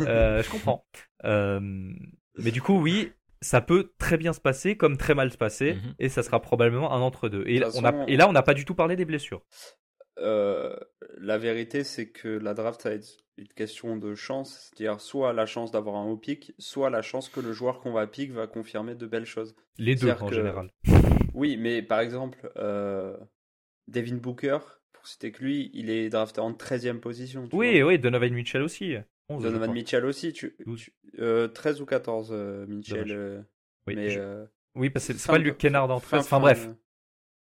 euh, 0.01 0.43
je 0.43 0.49
comprends. 0.49 0.85
Euh, 1.23 1.59
mais 2.37 2.51
du 2.51 2.61
coup, 2.61 2.79
oui, 2.81 3.11
ça 3.45 3.61
peut 3.61 3.91
très 3.97 4.17
bien 4.17 4.33
se 4.33 4.39
passer 4.41 4.75
comme 4.77 4.97
très 4.97 5.15
mal 5.15 5.31
se 5.31 5.37
passer 5.37 5.75
Mhm. 5.75 5.95
et 5.99 6.09
ça 6.09 6.23
sera 6.23 6.41
probablement 6.41 6.91
un 6.93 6.99
entre-deux. 7.01 7.43
Et, 7.47 7.59
De 7.59 7.65
toute 7.65 7.75
on 7.75 7.83
a- 7.85 7.91
façon- 7.91 8.05
et 8.07 8.17
là, 8.17 8.27
on 8.27 8.33
n'a 8.33 8.43
pas 8.43 8.53
du 8.53 8.65
tout 8.65 8.75
parlé 8.75 8.95
des 8.95 9.05
blessures. 9.05 9.41
Euh, 10.19 10.75
la 11.17 11.37
vérité, 11.37 11.83
c'est 11.83 12.09
que 12.09 12.27
la 12.27 12.53
draft, 12.53 12.81
ça 12.81 12.89
va 12.89 12.95
être 12.95 13.17
une 13.37 13.47
question 13.49 13.97
de 13.97 14.15
chance. 14.15 14.71
C'est-à-dire 14.73 15.01
soit 15.01 15.33
la 15.33 15.45
chance 15.45 15.71
d'avoir 15.71 15.97
un 15.97 16.05
haut 16.05 16.17
pic, 16.17 16.53
soit 16.57 16.89
la 16.89 17.01
chance 17.01 17.27
que 17.29 17.41
le 17.41 17.51
joueur 17.51 17.81
qu'on 17.81 17.91
va 17.91 18.07
pick 18.07 18.31
va 18.31 18.47
confirmer 18.47 18.95
de 18.95 19.05
belles 19.07 19.25
choses. 19.25 19.55
Les 19.77 19.95
deux 19.95 20.09
en 20.09 20.27
que- 20.27 20.33
général. 20.35 20.69
Oui, 21.35 21.57
mais 21.57 21.81
par 21.81 21.99
exemple, 21.99 22.49
euh, 22.55 23.17
Devin 23.89 24.15
Booker, 24.15 24.59
pour 24.93 25.05
citer 25.05 25.33
que 25.33 25.43
lui, 25.43 25.69
il 25.73 25.89
est 25.89 26.07
drafté 26.09 26.39
en 26.39 26.53
13e 26.53 27.01
position. 27.01 27.49
tu 27.49 27.55
Oui, 27.55 27.81
vois. 27.81 27.89
oui, 27.89 27.99
Donovan 27.99 28.33
Mitchell 28.33 28.61
aussi. 28.61 28.95
11, 29.29 29.41
je 29.43 29.47
Donovan. 29.47 29.71
Mitchell 29.73 30.05
aussi. 30.05 30.33
Tu, 30.33 30.55
12. 30.65 30.79
tu- 30.81 30.93
euh, 31.19 31.47
13 31.47 31.81
ou 31.81 31.85
14, 31.85 32.29
euh, 32.31 32.65
Mitchell. 32.67 33.11
Euh, 33.11 33.41
Oui, 33.87 33.95
mais, 33.95 34.09
je- 34.09 34.19
euh, 34.19 34.45
oui, 34.75 34.89
parce 34.89 35.07
que 35.07 35.13
c'est 35.13 35.31
pas 35.31 35.37
Luke 35.37 35.57
Kennard 35.57 35.89
en 35.91 35.99
fin- 35.99 36.17
13. 36.17 36.21
Enfin 36.21 36.29
fin, 36.37 36.39
bref. 36.41 36.67
euh, 36.67 36.73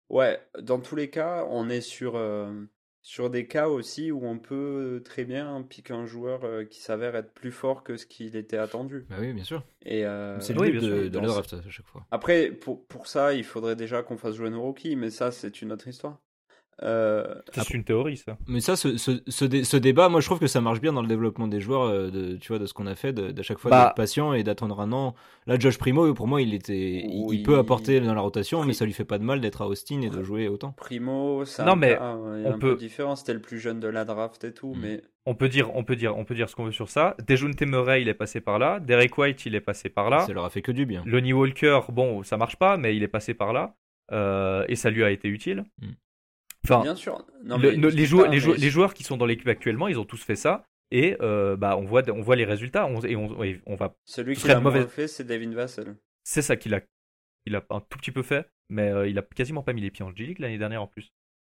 Ouais, 0.10 0.40
dans 0.62 0.80
tous 0.80 0.96
les 0.96 1.10
cas, 1.10 1.46
on 1.50 1.70
est 1.70 1.82
sur, 1.82 2.16
euh, 2.16 2.52
sur 3.02 3.30
des 3.30 3.48
cas 3.48 3.68
aussi 3.68 4.12
où 4.12 4.26
on 4.26 4.38
peut 4.38 5.02
très 5.04 5.24
bien 5.26 5.62
piquer 5.64 5.94
un 5.94 6.06
joueur 6.06 6.44
euh, 6.44 6.66
qui 6.66 6.82
s'avère 6.82 7.16
être 7.16 7.32
plus 7.34 7.52
fort 7.52 7.84
que 7.84 7.98
ce 7.98 8.06
qu'il 8.06 8.36
était 8.36 8.58
attendu. 8.58 9.06
Bah 9.10 9.16
oui, 9.20 9.34
bien 9.34 9.44
sûr. 9.44 9.64
Et, 9.84 10.06
euh, 10.06 10.40
C'est 10.40 10.54
le 10.54 10.60
oui, 10.62 10.72
de, 10.74 11.08
de 11.08 11.20
la 11.20 11.28
draft 11.28 11.54
à 11.54 11.70
chaque 11.70 11.88
fois. 11.88 12.06
Après, 12.12 12.52
pour, 12.52 12.86
pour 12.86 13.08
ça, 13.08 13.34
il 13.34 13.44
faudrait 13.44 13.76
déjà 13.76 14.04
qu'on 14.04 14.18
fasse 14.18 14.36
jouer 14.36 14.50
nos 14.50 14.62
rookies, 14.62 14.96
mais 14.96 15.10
ça, 15.10 15.32
c'est 15.32 15.62
une 15.62 15.72
autre 15.72 15.88
histoire. 15.88 16.20
Euh, 16.82 17.36
C'est 17.54 17.70
une 17.72 17.84
théorie, 17.84 18.18
ça. 18.18 18.38
Mais 18.48 18.60
ça, 18.62 18.76
ce, 18.76 18.98
ce, 18.98 19.22
ce, 19.28 19.46
dé- 19.46 19.64
ce 19.64 19.78
débat, 19.78 20.10
moi 20.10 20.22
je 20.22 20.26
trouve 20.26 20.40
que 20.40 20.48
ça 20.48 20.60
marche 20.60 20.82
bien 20.82 20.92
dans 20.92 21.02
le 21.02 21.08
développement 21.08 21.48
des 21.48 21.60
joueurs, 21.60 21.84
euh, 21.84 22.10
de, 22.10 22.36
tu 22.38 22.48
vois, 22.50 22.60
de 22.60 22.66
ce 22.66 22.74
qu'on 22.74 22.88
a 22.88 22.96
fait, 22.96 23.14
de- 23.14 23.32
d'à 23.32 23.44
chaque 23.44 23.60
fois 23.60 23.70
Bah. 23.72 23.84
d'être 23.86 23.96
patient 23.96 24.34
et 24.34 24.44
d'attendre 24.44 24.80
un 24.82 24.92
an. 24.92 25.14
Là, 25.46 25.60
Josh 25.60 25.78
Primo, 25.78 26.14
pour 26.14 26.28
moi, 26.28 26.42
il 26.42 26.54
était, 26.54 27.04
il- 27.06 27.24
Oui. 27.28 27.38
il 27.38 27.44
peut 27.44 27.58
apporter 27.58 28.00
dans 28.02 28.14
la 28.14 28.22
rotation, 28.22 28.62
Pri- 28.62 28.68
mais 28.68 28.74
ça 28.74 28.86
lui 28.86 28.94
fait 28.94 29.06
pas 29.06 29.20
de 29.20 29.24
mal 29.24 29.40
d'être 29.40 29.62
à 29.62 29.68
Austin 29.68 30.02
et 30.02 30.10
de 30.10 30.24
jouer 30.24 30.48
autant. 30.48 30.72
Primo, 30.78 31.46
c'est 31.46 31.64
Non, 31.64 31.74
un, 31.74 31.76
mais 31.76 31.98
euh, 32.02 32.44
on 32.46 32.54
un 32.54 32.58
peut- 32.58 32.72
peu 32.74 32.76
différent. 32.78 33.16
C'était 33.16 33.34
le 33.34 33.42
plus 33.42 33.60
jeune 33.60 33.80
de 33.80 33.88
la 33.88 34.04
draft 34.06 34.44
et 34.44 34.54
tout, 34.54 34.74
Mm. 34.74 34.80
mais 34.82 35.02
On 35.26 35.36
peut 35.36 35.48
dire, 35.48 35.74
on 35.74 35.86
peut 35.86 35.96
dire, 35.96 36.18
on 36.18 36.26
peut 36.26 36.36
dire 36.36 36.50
ce 36.50 36.56
qu'on 36.56 36.66
veut 36.66 36.72
sur 36.74 36.90
ça. 36.90 37.16
Dejounte 37.26 37.62
Murray, 37.62 38.02
il 38.02 38.10
est 38.10 38.14
passé 38.14 38.42
par 38.42 38.60
là. 38.60 38.82
Derek 38.82 39.18
White, 39.18 39.46
il 39.46 39.56
est 39.56 39.62
passé 39.62 39.88
par 39.88 40.10
là. 40.10 40.20
Ça 40.26 40.34
leur 40.34 40.44
a 40.44 40.50
fait 40.50 40.62
que 40.62 40.74
du 40.74 40.86
bien. 40.86 41.02
Lonnie 41.06 41.32
Walker, 41.32 41.80
bon, 41.90 42.24
ça 42.24 42.36
marche 42.36 42.58
pas, 42.58 42.76
mais 42.76 42.98
il 42.98 43.04
est 43.04 43.08
passé 43.08 43.34
par 43.34 43.54
là. 43.54 43.74
Euh, 44.12 44.66
et 44.68 44.76
ça 44.76 44.90
lui 44.90 45.02
a 45.02 45.10
été 45.12 45.30
utile. 45.30 45.64
Mm. 45.82 45.88
Enfin, 46.66 46.82
bien 46.82 46.96
sûr. 46.96 47.26
Non, 47.44 47.58
le- 47.58 47.72
mais 47.72 47.78
no- 47.78 47.90
je 47.90 47.96
les, 47.96 48.06
joueurs, 48.06 48.30
les, 48.32 48.40
les 48.40 48.94
qui 48.94 49.04
sont 49.04 49.18
dans 49.18 49.26
l'équipe 49.26 49.48
actuellement, 49.48 49.88
ils 49.88 50.00
ont 50.00 50.06
tous 50.06 50.24
fait 50.24 50.36
ça. 50.36 50.66
Et 50.92 51.18
euh, 51.22 51.58
bah, 51.58 51.76
on, 51.78 51.86
voit, 51.86 52.04
on 52.10 52.22
voit 52.22 52.36
les 52.36 52.46
résultats. 52.46 52.86
On, 52.86 53.02
et 53.02 53.16
on, 53.16 53.44
et 53.44 53.60
on 53.66 53.76
va. 53.76 53.96
Celui 54.06 54.36
ce 54.36 54.42
qui 54.44 54.48
l'a 54.48 54.60
mauvaise- 54.60 54.88
fait, 54.88 55.08
c'est 55.08 55.24
Devin 55.24 55.52
Vassell. 55.52 55.96
C'est 56.24 56.42
ça 56.44 56.56
qu'il 56.56 56.74
a, 56.74 56.82
il 57.46 57.56
a 57.56 57.66
un 57.70 57.80
tout 57.82 57.98
petit 57.98 58.12
peu 58.12 58.22
fait, 58.24 58.48
mais 58.70 58.90
euh, 58.90 59.08
il 59.08 59.18
a 59.18 59.24
quasiment 59.24 59.64
pas 59.64 59.74
mis 59.74 59.82
les 59.82 59.92
pieds 59.92 60.06
en 60.06 60.16
G-League 60.16 60.40
l'année 60.40 60.58
dernière 60.58 60.82
en 60.84 60.88
plus. 60.88 61.12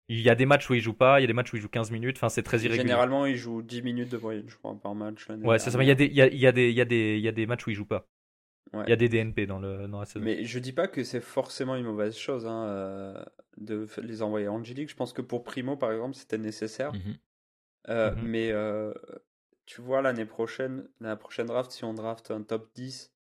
Il 0.09 0.19
y 0.21 0.29
a 0.29 0.35
des 0.35 0.45
matchs 0.45 0.69
où 0.69 0.73
il 0.73 0.81
joue 0.81 0.93
pas, 0.93 1.19
il 1.19 1.21
y 1.21 1.23
a 1.23 1.27
des 1.27 1.33
matchs 1.33 1.53
où 1.53 1.55
il 1.55 1.61
joue 1.61 1.69
15 1.69 1.91
minutes. 1.91 2.17
Enfin, 2.17 2.29
c'est 2.29 2.43
très 2.43 2.57
irrégulier. 2.59 2.81
Généralement, 2.81 3.25
il 3.25 3.35
joue 3.35 3.61
10 3.61 3.81
minutes 3.83 4.09
de 4.09 4.17
moyenne, 4.17 4.45
je 4.47 4.55
crois, 4.57 4.75
par 4.81 4.93
match. 4.95 5.27
Ouais, 5.43 5.59
c'est 5.59 5.69
ça. 5.71 5.77
Mais 5.77 5.85
il 5.85 5.87
y 5.87 5.91
a 5.91 5.95
des, 5.95 6.05
il 6.05 6.13
y 6.15 6.21
a, 6.21 6.27
y 6.27 6.47
a 6.47 6.51
des, 6.51 6.69
il 6.69 6.75
y 6.75 6.81
a 6.81 6.85
des, 6.85 7.15
il 7.17 7.21
y 7.23 7.27
a 7.27 7.31
des 7.31 7.45
matchs 7.45 7.65
où 7.67 7.69
il 7.69 7.75
joue 7.75 7.85
pas. 7.85 8.07
Ouais. 8.73 8.83
Il 8.87 8.89
y 8.89 8.93
a 8.93 8.95
des 8.95 9.09
DNP 9.09 9.45
dans 9.47 9.59
le, 9.59 9.87
dans 9.87 9.99
la 9.99 10.05
saison. 10.05 10.23
Mais 10.25 10.43
je 10.45 10.59
dis 10.59 10.73
pas 10.73 10.87
que 10.87 11.03
c'est 11.03 11.21
forcément 11.21 11.75
une 11.75 11.85
mauvaise 11.85 12.15
chose 12.15 12.45
hein, 12.45 12.65
euh, 12.67 13.25
de 13.57 13.87
les 14.01 14.21
envoyer 14.21 14.47
en 14.47 14.63
G-League. 14.63 14.89
Je 14.89 14.95
pense 14.95 15.13
que 15.13 15.21
pour 15.21 15.43
Primo, 15.43 15.75
par 15.77 15.91
exemple, 15.91 16.15
c'était 16.15 16.37
nécessaire. 16.37 16.91
Mhm. 16.93 17.17
Euh, 17.89 18.11
Mhm. 18.15 18.21
Mais 18.27 18.51
euh, 18.51 18.93
tu 19.65 19.81
vois, 19.81 20.01
l'année 20.01 20.25
prochaine, 20.25 20.87
la 20.99 21.15
prochaine 21.15 21.47
draft, 21.47 21.71
si 21.71 21.83
on 21.85 21.93
draft 21.93 22.31
un 22.31 22.43
top 22.43 22.69
10, 22.75 23.13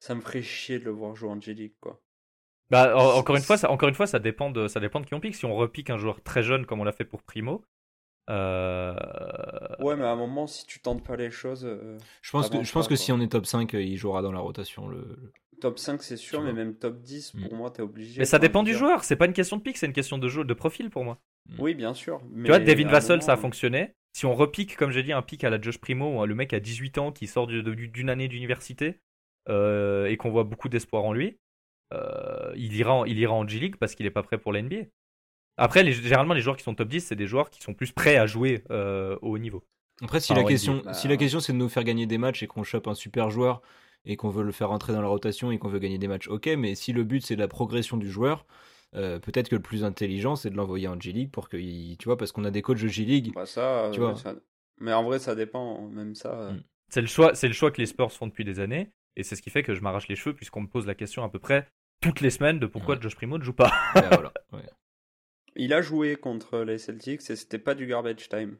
ça 0.00 0.14
me 0.14 0.20
ferait 0.20 0.42
chier 0.42 0.78
de 0.78 0.84
le 0.84 0.90
voir 0.92 1.14
jouer 1.16 1.30
en 1.30 1.40
G-League, 1.40 1.74
quoi. 1.80 2.02
Bah, 2.70 2.96
en- 2.96 3.18
encore 3.18 3.36
une 3.36 3.42
fois, 3.42 3.56
ça, 3.58 3.70
encore 3.70 3.88
une 3.88 3.94
fois, 3.94 4.06
ça 4.06 4.18
dépend 4.18 4.50
de, 4.50 4.66
ça 4.68 4.80
dépend 4.80 5.00
de 5.00 5.06
qui 5.06 5.14
on 5.14 5.20
pique. 5.20 5.34
Si 5.36 5.44
on 5.44 5.54
repique 5.54 5.90
un 5.90 5.98
joueur 5.98 6.22
très 6.22 6.42
jeune 6.42 6.64
comme 6.66 6.80
on 6.80 6.84
l'a 6.84 6.92
fait 6.92 7.04
pour 7.04 7.22
Primo, 7.22 7.64
euh, 8.30 8.94
Ouais, 9.80 9.96
mais 9.96 10.04
à 10.04 10.10
un 10.12 10.16
moment, 10.16 10.46
si 10.46 10.66
tu 10.66 10.80
tentes 10.80 11.04
pas 11.04 11.16
les 11.16 11.30
choses, 11.30 11.64
euh, 11.64 11.98
Je 12.22 12.30
pense 12.30 12.48
que, 12.48 12.62
je 12.62 12.72
pense 12.72 12.72
pas, 12.72 12.82
que 12.82 12.88
quoi. 12.88 12.96
si 13.04 13.12
on 13.12 13.20
est 13.20 13.28
top 13.28 13.46
5, 13.46 13.74
euh, 13.74 13.82
il 13.82 13.96
jouera 13.96 14.22
dans 14.22 14.32
la 14.32 14.40
rotation. 14.40 14.88
Le... 14.88 14.98
le- 14.98 15.32
top 15.60 15.78
5, 15.78 16.02
c'est 16.02 16.16
sûr, 16.16 16.40
mais 16.42 16.52
même 16.52 16.74
top 16.74 17.00
10, 17.02 17.32
pour 17.32 17.52
Mm. 17.52 17.56
moi, 17.56 17.70
t'es 17.70 17.82
obligé. 17.82 18.20
mais 18.20 18.24
ça 18.26 18.38
dépend 18.38 18.62
du 18.62 18.74
joueur. 18.74 19.04
C'est 19.04 19.16
pas 19.16 19.26
une 19.26 19.32
question 19.32 19.56
de 19.56 19.62
pique, 19.62 19.78
c'est 19.78 19.86
une 19.86 19.92
question 19.92 20.18
de 20.18 20.28
jeu, 20.28 20.44
de 20.44 20.54
profil 20.54 20.90
pour 20.90 21.04
moi. 21.04 21.18
Oui, 21.58 21.74
bien 21.74 21.94
sûr. 21.94 22.20
Mais 22.30 22.44
Tu 22.44 22.50
vois, 22.50 22.58
Devin 22.60 22.88
Vassell, 22.88 23.22
ça 23.22 23.34
a 23.34 23.36
fonctionné. 23.36 23.94
Si 24.14 24.26
on 24.26 24.34
repique, 24.34 24.76
comme 24.76 24.90
j'ai 24.90 25.02
dit, 25.02 25.12
un 25.12 25.22
pic 25.22 25.42
à 25.44 25.50
la 25.50 25.60
Josh 25.60 25.78
Primo, 25.78 26.24
le 26.26 26.34
mec 26.34 26.52
à 26.52 26.60
18 26.60 26.98
ans 26.98 27.12
qui 27.12 27.26
sort 27.26 27.46
d'une 27.46 28.10
année 28.10 28.28
d'université 28.28 29.00
euh, 29.48 30.06
et 30.06 30.16
qu'on 30.16 30.30
voit 30.30 30.44
beaucoup 30.44 30.68
d'espoir 30.68 31.04
en 31.04 31.12
lui, 31.12 31.38
euh, 31.92 32.52
il, 32.56 32.74
ira 32.76 32.94
en, 32.94 33.04
il 33.04 33.18
ira 33.18 33.32
en 33.34 33.46
G-League 33.46 33.76
parce 33.76 33.94
qu'il 33.94 34.06
est 34.06 34.10
pas 34.10 34.22
prêt 34.22 34.38
pour 34.38 34.52
la 34.52 34.60
NBA. 34.60 34.86
Après, 35.56 35.82
les- 35.82 35.92
généralement, 35.92 36.34
les 36.34 36.40
joueurs 36.40 36.56
qui 36.56 36.64
sont 36.64 36.74
top 36.74 36.88
10, 36.88 37.00
c'est 37.00 37.16
des 37.16 37.26
joueurs 37.26 37.50
qui 37.50 37.60
sont 37.62 37.74
plus 37.74 37.92
prêts 37.92 38.16
à 38.16 38.26
jouer 38.26 38.64
euh, 38.70 39.16
au 39.22 39.30
haut 39.34 39.38
niveau. 39.38 39.62
Après, 40.02 40.20
si, 40.20 40.32
Ah, 40.32 40.36
la 40.36 40.42
ouais, 40.44 40.48
question, 40.48 40.82
bah, 40.84 40.92
si 40.94 41.08
la 41.08 41.16
question 41.16 41.40
c'est 41.40 41.52
de 41.52 41.58
nous 41.58 41.68
faire 41.68 41.84
gagner 41.84 42.06
des 42.06 42.18
matchs 42.18 42.42
et 42.42 42.46
qu'on 42.46 42.62
chope 42.64 42.88
un 42.88 42.94
super 42.94 43.30
joueur 43.30 43.62
et 44.04 44.16
qu'on 44.16 44.30
veut 44.30 44.42
le 44.42 44.52
faire 44.52 44.70
entrer 44.72 44.92
dans 44.92 45.02
la 45.02 45.08
rotation 45.08 45.52
et 45.52 45.58
qu'on 45.58 45.68
veut 45.68 45.78
gagner 45.78 45.98
des 45.98 46.08
matchs, 46.08 46.28
ok, 46.28 46.46
mais 46.58 46.74
si 46.74 46.92
le 46.92 47.04
but 47.04 47.24
c'est 47.24 47.36
la 47.36 47.46
progression 47.48 47.96
du 47.96 48.10
joueur, 48.10 48.46
euh, 48.96 49.18
peut-être 49.20 49.48
que 49.48 49.54
le 49.56 49.62
plus 49.62 49.84
intelligent 49.84 50.34
c'est 50.34 50.50
de 50.50 50.56
l'envoyer 50.56 50.88
en 50.88 50.98
G-League 50.98 51.30
pour 51.30 51.48
que, 51.48 51.56
tu 51.56 52.04
vois, 52.04 52.16
parce 52.16 52.32
qu'on 52.32 52.44
a 52.44 52.50
des 52.50 52.62
coachs 52.62 52.80
de 52.82 52.88
G-League. 52.88 53.32
Bah 53.34 53.46
ça, 53.46 53.90
Tu 53.92 54.00
euh, 54.00 54.02
vois. 54.02 54.16
ça- 54.16 54.34
Mais 54.80 54.92
en 54.92 55.04
vrai, 55.04 55.18
ça 55.18 55.34
dépend. 55.36 55.86
Même 55.88 56.14
ça. 56.14 56.32
euh, 56.32 56.52
Mm. 56.52 56.60
C'est 56.88 57.00
le 57.00 57.06
choix, 57.06 57.34
c'est 57.34 57.46
le 57.48 57.54
choix 57.54 57.70
que 57.70 57.80
les 57.80 57.86
Spurs 57.86 58.12
font 58.12 58.26
depuis 58.26 58.44
des 58.44 58.58
années, 58.60 58.90
et 59.16 59.22
c'est 59.22 59.34
ce 59.36 59.40
qui 59.42 59.48
fait 59.50 59.62
que 59.62 59.74
je 59.74 59.80
m'arrache 59.80 60.08
les 60.08 60.16
cheveux 60.16 60.34
puisqu'on 60.34 60.62
me 60.62 60.66
pose 60.66 60.86
la 60.86 60.94
question 60.94 61.22
à 61.24 61.28
peu 61.30 61.38
près 61.38 61.68
toutes 62.02 62.20
les 62.20 62.30
semaines 62.30 62.58
de 62.58 62.66
pourquoi 62.66 62.96
Ouais. 62.96 63.00
Josh 63.00 63.14
Primo 63.14 63.38
ne 63.38 63.44
joue 63.44 63.52
pas. 63.54 63.72
Ouais, 63.94 64.08
voilà, 64.08 64.32
ouais. 64.52 64.64
Il 65.56 65.72
a 65.74 65.82
joué 65.82 66.16
contre 66.16 66.60
les 66.60 66.78
Celtics 66.78 67.28
et 67.30 67.36
c'était 67.36 67.58
pas 67.58 67.74
du 67.74 67.86
garbage 67.86 68.28
time. 68.28 68.56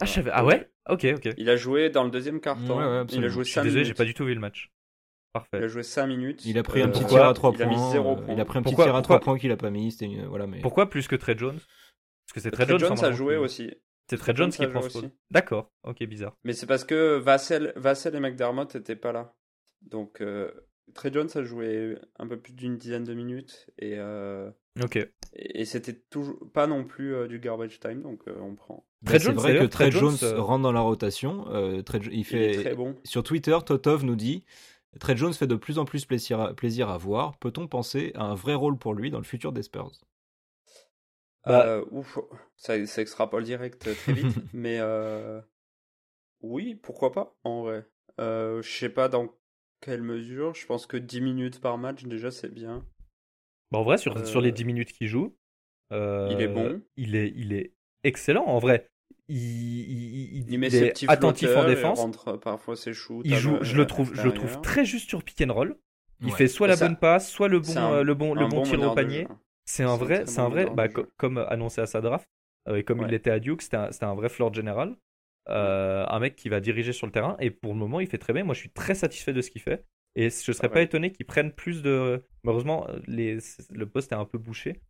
Ah, 0.00 0.04
je 0.06 0.12
savais- 0.12 0.30
ah 0.32 0.44
ouais? 0.44 0.70
Ok, 0.88 1.04
ok. 1.16 1.34
Il 1.36 1.50
a 1.50 1.56
joué 1.56 1.90
dans 1.90 2.04
le 2.04 2.10
deuxième 2.10 2.40
quart-temps. 2.40 2.78
Ouais, 2.78 2.84
ouais, 3.00 3.06
il 3.12 3.24
a 3.24 3.28
joué 3.28 3.42
Je 3.44 3.48
suis 3.48 3.54
5 3.54 3.62
désolé, 3.64 3.80
minutes. 3.82 3.86
j'ai 3.88 3.94
pas 3.94 4.04
du 4.04 4.14
tout 4.14 4.24
vu 4.24 4.34
le 4.34 4.40
match. 4.40 4.70
Il 4.70 5.32
Parfait. 5.32 5.56
a 5.64 5.66
joué 5.66 5.82
5 5.82 6.06
minutes. 6.06 6.44
Il 6.46 6.56
a 6.58 6.62
pris 6.62 6.80
un 6.82 6.88
Euh, 6.88 6.92
petit 6.92 7.04
tir 7.04 7.24
à 7.24 7.34
3 7.34 7.52
il 7.54 7.62
a 7.62 7.66
points. 7.66 7.76
mis 7.76 7.90
zéro 7.92 8.12
euh, 8.12 8.16
point. 8.22 8.34
il 8.34 8.40
a 8.40 8.44
pris 8.44 8.58
un 8.58 8.62
petit 8.62 8.74
tir 8.74 8.84
à 8.84 8.86
3 8.86 9.16
pourquoi- 9.18 9.20
points 9.20 9.38
qu'il 9.38 9.50
a 9.50 9.56
pas 9.56 9.70
mis. 9.70 9.92
une- 10.00 10.26
Voilà, 10.26 10.46
mais... 10.46 10.60
Pourquoi 10.60 10.88
plus 10.88 11.06
que 11.08 11.16
Trey 11.16 11.36
Jones? 11.36 11.58
Parce 11.58 12.32
que 12.34 12.40
c'est 12.40 12.50
Trey, 12.50 12.64
Trey 12.66 12.78
Jones. 12.78 12.96
Jones 12.96 13.04
a 13.04 13.12
joué 13.12 13.36
aussi. 13.36 13.70
C'est 14.08 14.16
Trey 14.18 14.34
Jones 14.34 14.50
qui 14.50 14.64
a 14.64 14.68
prend 14.68 14.82
ce. 14.82 14.98
D'accord, 15.30 15.70
ok, 15.82 16.02
bizarre. 16.04 16.34
Mais 16.44 16.52
c'est 16.54 16.66
parce 16.66 16.84
que 16.84 17.16
Vassell, 17.18 17.72
Vassell 17.76 18.14
et 18.14 18.20
McDermott 18.20 18.74
n'étaient 18.74 18.96
pas 18.96 19.12
là. 19.12 19.34
Donc, 19.82 20.20
euh, 20.22 20.50
Trey 20.94 21.10
Jones 21.12 21.28
a 21.34 21.42
joué 21.42 21.98
un 22.18 22.26
peu 22.26 22.38
plus 22.40 22.52
d'une 22.54 22.78
dizaine 22.78 23.04
de 23.04 23.12
minutes 23.14 23.66
et, 23.78 23.94
euh, 23.98 24.50
Ok. 24.80 24.96
et, 25.32 25.60
et 25.62 25.64
c'était 25.64 25.94
toujours 25.94 26.38
pas 26.52 26.66
non 26.66 26.84
plus 26.84 27.14
euh, 27.14 27.28
du 27.28 27.38
garbage 27.38 27.80
time, 27.80 28.02
donc 28.02 28.22
euh, 28.28 28.38
on 28.40 28.54
prend. 28.54 28.84
Bah, 29.02 29.18
c'est 29.18 29.32
vrai 29.32 29.54
que 29.54 29.64
Trey 29.64 29.90
Jones, 29.90 30.08
Jones, 30.10 30.16
euh, 30.22 30.40
rentre 30.40 30.62
dans 30.62 30.72
la 30.72 30.80
rotation. 30.80 31.46
euh, 31.50 31.82
Trey 31.82 32.00
il 32.12 32.24
Il 32.24 32.24
fait... 32.24 32.50
est 32.50 32.54
très 32.54 32.74
bon. 32.74 32.96
Sur 33.04 33.22
Twitter, 33.22 33.56
Totov 33.64 34.04
nous 34.04 34.16
dit 34.16 34.44
Trey 35.00 35.16
Jones 35.16 35.32
fait 35.34 35.46
de 35.46 35.54
plus 35.54 35.78
en 35.78 35.84
plus 35.84 36.04
plaisir 36.04 36.40
à, 36.40 36.54
plaisir 36.54 36.88
à 36.90 36.98
voir. 36.98 37.36
Peut-on 37.38 37.68
penser 37.68 38.12
à 38.16 38.24
un 38.24 38.34
vrai 38.34 38.54
rôle 38.54 38.76
pour 38.78 38.94
lui 38.94 39.10
dans 39.10 39.18
le 39.18 39.24
futur 39.24 39.52
des 39.52 39.62
Spurs? 39.62 39.92
Bah- 41.46 41.64
Euh, 41.66 41.84
ouf, 41.90 42.18
ça, 42.56 42.84
ça 42.86 43.02
extrapole 43.02 43.44
direct 43.44 43.94
très 43.96 44.12
vite. 44.12 44.38
mais 44.52 44.78
euh, 44.80 45.40
oui, 46.40 46.74
pourquoi 46.74 47.12
pas, 47.12 47.36
en 47.44 47.62
vrai. 47.62 47.86
Euh, 48.20 48.62
je 48.62 48.70
sais 48.78 48.88
pas 48.88 49.08
dans 49.08 49.28
quelle 49.80 50.02
mesure. 50.02 50.54
Je 50.54 50.66
pense 50.66 50.86
que 50.86 50.96
10 50.96 51.20
minutes 51.20 51.60
par 51.60 51.78
match, 51.78 52.04
déjà, 52.04 52.30
c'est 52.30 52.52
bien. 52.52 52.84
Bah, 53.70 53.78
en 53.78 53.82
vrai, 53.82 53.98
sur, 53.98 54.16
Euh, 54.16 54.24
sur 54.24 54.40
les 54.40 54.52
10 54.52 54.64
minutes 54.64 54.92
qu'il 54.92 55.08
joue, 55.08 55.36
euh, 55.92 56.28
Il 56.32 56.40
est 56.40 56.48
bon. 56.48 56.80
Il 56.96 57.16
est, 57.16 57.32
il 57.36 57.52
est 57.52 57.72
excellent. 58.04 58.44
En 58.44 58.58
vrai, 58.58 58.88
il, 59.28 59.36
il, 59.36 60.36
il- 60.38 60.50
Il 60.52 60.58
met 60.58 60.66
il 60.68 60.70
ses 60.72 60.84
est 60.84 60.90
petits 60.90 61.06
attentif 61.08 61.48
en 61.48 61.52
flotteurs, 61.52 61.70
il 61.70 61.74
défense. 61.74 62.00
rentre 62.00 62.36
parfois 62.38 62.76
ses 62.76 62.92
shoots. 62.92 63.22
Il 63.24 63.34
joue, 63.36 63.58
je 63.62 63.76
le 63.76 63.86
trouve, 63.86 64.14
je 64.14 64.22
le 64.22 64.32
trouve 64.32 64.44
l'extérieur. 64.50 64.62
très 64.62 64.84
juste 64.84 65.08
sur 65.08 65.22
pick 65.22 65.40
and 65.42 65.52
roll. 65.52 65.76
Il 66.20 66.26
Ouais. 66.28 66.32
fait 66.36 66.48
soit 66.48 66.66
la 66.66 66.76
Ça- 66.76 66.86
bonne 66.88 66.96
passe, 66.96 67.30
soit 67.30 67.48
le 67.48 67.60
bon, 67.60 67.76
un- 67.76 67.92
euh, 67.98 68.02
le 68.02 68.14
bon, 68.14 68.34
le 68.34 68.46
bon 68.48 68.62
tir 68.62 68.80
au 68.82 68.94
panier. 68.94 69.28
C'est 69.66 69.84
un 69.84 69.96
vrai, 69.96 70.26
c'est 70.26 70.40
un 70.40 70.48
vrai, 70.48 70.66
bah, 70.74 70.88
co- 70.88 71.06
comme 71.16 71.38
annoncé 71.38 71.80
à 71.80 71.86
sa 71.86 72.00
draft, 72.00 72.26
euh, 72.68 72.76
et 72.76 72.84
comme 72.84 73.02
il 73.02 73.08
l'était 73.08 73.30
à 73.30 73.38
Duke, 73.38 73.62
c'était 73.62 73.76
un, 73.76 74.14
vrai 74.14 74.28
floor 74.28 74.52
general. 74.52 74.96
Euh, 75.50 76.04
un 76.08 76.18
mec 76.18 76.36
qui 76.36 76.48
va 76.50 76.60
diriger 76.60 76.92
sur 76.92 77.06
le 77.06 77.12
terrain, 77.12 77.36
et 77.40 77.50
pour 77.50 77.72
le 77.72 77.78
moment, 77.78 78.00
il 78.00 78.06
fait 78.06 78.18
très 78.18 78.32
bien. 78.32 78.44
Moi, 78.44 78.54
je 78.54 78.60
suis 78.60 78.70
très 78.70 78.94
satisfait 78.94 79.32
de 79.32 79.40
ce 79.40 79.50
qu'il 79.50 79.62
fait. 79.62 79.84
Et 80.16 80.30
je 80.30 80.52
serais 80.52 80.68
pas 80.68 80.76
Ouais. 80.76 80.84
étonné 80.84 81.12
qu'ils 81.12 81.26
prennent 81.26 81.52
plus 81.52 81.82
de. 81.82 82.24
Malheureusement, 82.44 82.86
les... 83.06 83.38
le 83.70 83.86
poste 83.86 84.12
est 84.12 84.16
un 84.16 84.24
peu 84.24 84.38
bouché. 84.38 84.80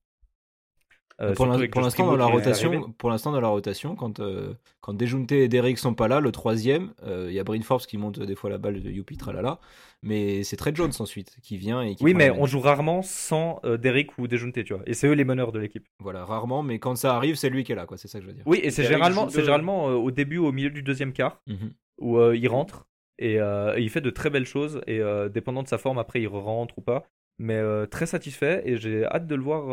Euh, 1.21 1.35
pour 1.35 1.47
l'instant, 1.81 2.07
dans 2.07 2.15
la 2.17 2.27
rotation, 2.27 2.93
pour 2.93 3.11
l'instant 3.11 3.33
dans 3.33 3.41
la 3.41 3.49
rotation, 3.49 3.97
quand 3.97 4.21
euh, 4.21 4.55
quand 4.81 4.95
Dejunte 4.95 5.33
et 5.33 5.49
Derrick 5.49 5.77
sont 5.77 5.93
pas 5.95 6.07
là, 6.07 6.21
le 6.21 6.31
troisième, 6.31 6.95
euh, 7.03 7.27
il 7.29 7.35
y 7.35 7.41
a 7.41 7.45
Bryn 7.45 7.61
Forbes 7.63 7.81
qui 7.83 7.99
monte 7.99 8.21
des 8.21 8.37
fois 8.37 8.51
la 8.51 8.59
balle 8.59 8.81
de 8.81 8.89
Youpi 8.89 9.17
tralala, 9.17 9.59
mais 10.05 10.45
c'est 10.45 10.55
Trey 10.57 10.71
Jones 10.73 10.93
ensuite 11.01 11.37
qui 11.43 11.57
vient 11.59 11.83
et 11.83 11.97
qui 11.97 12.05
Oui, 12.05 12.15
mais 12.15 12.31
on 12.31 12.47
joue 12.47 12.61
rarement 12.61 13.03
sans 13.03 13.59
euh, 13.65 13.77
Derrick 13.77 14.17
ou 14.17 14.29
Dejounte, 14.29 14.63
tu 14.63 14.73
vois. 14.75 14.85
Et 14.87 14.95
c'est 14.95 15.09
eux 15.09 15.15
les 15.15 15.25
meneurs 15.25 15.51
de 15.51 15.59
l'équipe. 15.59 15.89
voilà 15.99 16.25
rarement, 16.25 16.63
mais 16.63 16.79
quand 16.79 16.95
ça 16.95 17.17
arrive, 17.17 17.35
c'est 17.35 17.51
lui 17.51 17.65
qui 17.65 17.73
est 17.73 17.75
là, 17.75 17.87
quoi. 17.87 17.97
C'est 17.99 18.07
ça 18.07 18.21
que 18.21 18.23
je 18.25 18.29
veux 18.29 18.35
dire. 18.35 18.45
Oui, 18.47 18.61
et 18.63 18.71
c'est 18.71 18.85
généralement, 18.85 19.29
c'est 19.29 19.41
généralement 19.41 19.89
euh, 19.91 19.95
au 19.95 20.13
début, 20.13 20.39
au 20.39 20.53
milieu 20.53 20.71
du 20.71 20.83
deuxième 20.85 21.13
quart, 21.13 21.43
Mhm. 21.49 21.73
où 22.01 22.19
euh, 22.19 22.37
il 22.37 22.47
rentre 22.47 22.87
et, 23.19 23.41
euh, 23.41 23.77
et 23.77 23.83
il 23.83 23.91
fait 23.91 24.01
de 24.01 24.11
très 24.11 24.31
belles 24.31 24.47
choses. 24.47 24.81
Et 24.87 25.01
euh, 25.01 25.29
dépendant 25.29 25.63
de 25.63 25.69
sa 25.69 25.79
forme, 25.79 25.99
après, 25.99 26.21
il 26.23 26.29
rentre 26.29 26.79
ou 26.79 26.83
pas. 26.83 27.05
Mais 27.39 27.57
euh, 27.57 27.87
très 27.87 28.07
satisfait 28.07 28.63
et 28.67 28.77
j'ai 28.79 29.05
hâte 29.05 29.27
de 29.27 29.35
le 29.37 29.43
voir 29.43 29.71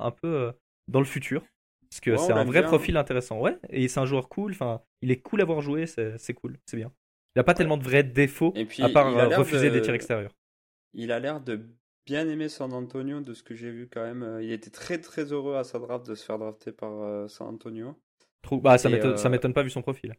un 0.00 0.10
peu 0.10 0.52
dans 0.88 0.98
le 1.00 1.06
futur. 1.06 1.42
Parce 1.90 2.00
que 2.00 2.16
Ouais, 2.16 2.16
c'est 2.16 2.32
un 2.32 2.44
vrai 2.44 2.62
bien. 2.62 2.64
profil 2.64 2.96
intéressant. 2.96 3.38
Ouais, 3.40 3.56
et 3.70 3.86
c'est 3.88 4.00
un 4.00 4.06
joueur 4.06 4.28
cool. 4.28 4.52
Enfin, 4.52 4.80
il 5.00 5.10
est 5.12 5.20
cool 5.20 5.40
à 5.40 5.44
voir 5.44 5.60
jouer, 5.60 5.86
c'est 5.86 6.34
cool, 6.34 6.58
c'est 6.66 6.76
bien. 6.76 6.92
Il 7.36 7.38
n'a 7.38 7.44
pas 7.44 7.54
tellement 7.54 7.76
de 7.76 7.84
vrais 7.84 8.02
défauts, 8.02 8.54
Et 8.54 8.64
puis, 8.64 8.82
à 8.82 8.88
part 8.88 9.14
refuser 9.32 9.70
de- 9.70 9.70
des 9.70 9.80
tirs 9.80 9.94
extérieurs. 9.94 10.34
Il 10.94 11.12
a 11.12 11.20
l'air 11.20 11.42
de 11.42 11.60
bien 12.06 12.28
aimer 12.28 12.48
San 12.48 12.72
Antonio 12.72 13.20
de 13.20 13.34
ce 13.34 13.42
que 13.42 13.54
j'ai 13.54 13.70
vu 13.70 13.88
quand 13.88 14.02
même. 14.02 14.40
Il 14.42 14.50
était 14.52 14.70
très 14.70 14.98
très 15.00 15.32
heureux 15.32 15.56
à 15.56 15.64
sa 15.64 15.78
draft 15.78 16.06
de 16.06 16.14
se 16.14 16.24
faire 16.24 16.38
drafter 16.38 16.72
par 16.72 17.28
San 17.30 17.48
Antonio. 17.48 18.00
Trou- 18.42 18.60
Bah, 18.60 18.78
ça 18.78 18.88
Et, 18.88 18.90
m'étonne 18.90 19.16
euh, 19.16 19.16
ça 19.16 19.28
m'étonne 19.28 19.52
pas 19.54 19.62
vu 19.64 19.70
son 19.70 19.82
profil. 19.82 20.14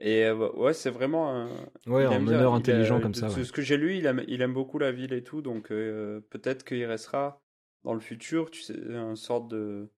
Et 0.00 0.24
euh, 0.24 0.50
ouais, 0.54 0.74
c'est 0.74 0.90
vraiment 0.90 1.30
un. 1.30 1.48
Ouais, 1.86 2.04
un 2.04 2.10
bien. 2.10 2.18
meneur 2.20 2.52
a- 2.52 2.56
intelligent 2.56 3.00
comme 3.00 3.12
de- 3.12 3.16
ça. 3.16 3.28
Ouais. 3.28 3.44
ce 3.44 3.52
que 3.52 3.62
j'ai 3.62 3.76
lu, 3.76 3.96
il 3.96 4.06
aime, 4.06 4.24
il 4.26 4.42
aime 4.42 4.52
beaucoup 4.52 4.78
la 4.78 4.90
ville 4.92 5.12
et 5.12 5.22
tout, 5.22 5.40
donc 5.42 5.70
euh, 5.70 6.20
peut-être 6.30 6.64
qu'il 6.64 6.84
restera 6.84 7.40
dans 7.84 7.94
le 7.94 8.00
futur, 8.00 8.50
tu 8.50 8.60
sais, 8.62 8.74
un 8.94 9.14
sorte 9.14 9.48
de, 9.48 9.90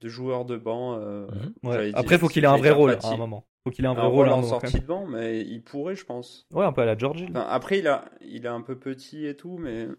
de 0.00 0.08
joueur 0.08 0.44
de 0.44 0.56
banc. 0.56 0.94
euh, 0.98 1.26
Mhm. 1.26 1.54
Ouais. 1.64 1.72
j'allais 1.74 1.88
dire- 1.90 1.98
Après, 1.98 2.18
faut 2.18 2.28
qu'il 2.28 2.44
ait 2.44 2.46
un 2.48 2.56
vrai 2.56 2.70
rôle 2.70 2.92
à 3.02 3.06
un 3.08 3.16
moment. 3.16 3.46
Faut 3.64 3.70
qu'il 3.70 3.84
ait 3.84 3.88
un 3.88 3.92
Un 3.92 3.94
vrai 3.94 4.02
rôle 4.06 4.14
rôle 4.14 4.28
à 4.28 4.32
un 4.32 4.38
en 4.38 4.42
sortie 4.42 4.80
de 4.80 4.86
banc, 4.86 5.06
mais 5.06 5.40
il 5.42 5.62
pourrait, 5.62 5.96
je 5.96 6.04
pense. 6.04 6.46
Ouais, 6.52 6.64
un 6.64 6.72
peu 6.72 6.82
à 6.82 6.84
la. 6.86 6.96
Enfin, 7.02 7.46
après, 7.48 7.78
il 7.78 7.88
a, 7.88 8.04
il 8.20 8.44
est 8.44 8.48
un 8.48 8.60
peu 8.62 8.78
petit 8.78 9.26
et 9.26 9.36
tout, 9.36 9.56
mais. 9.58 9.86
Ouais, 9.86 9.94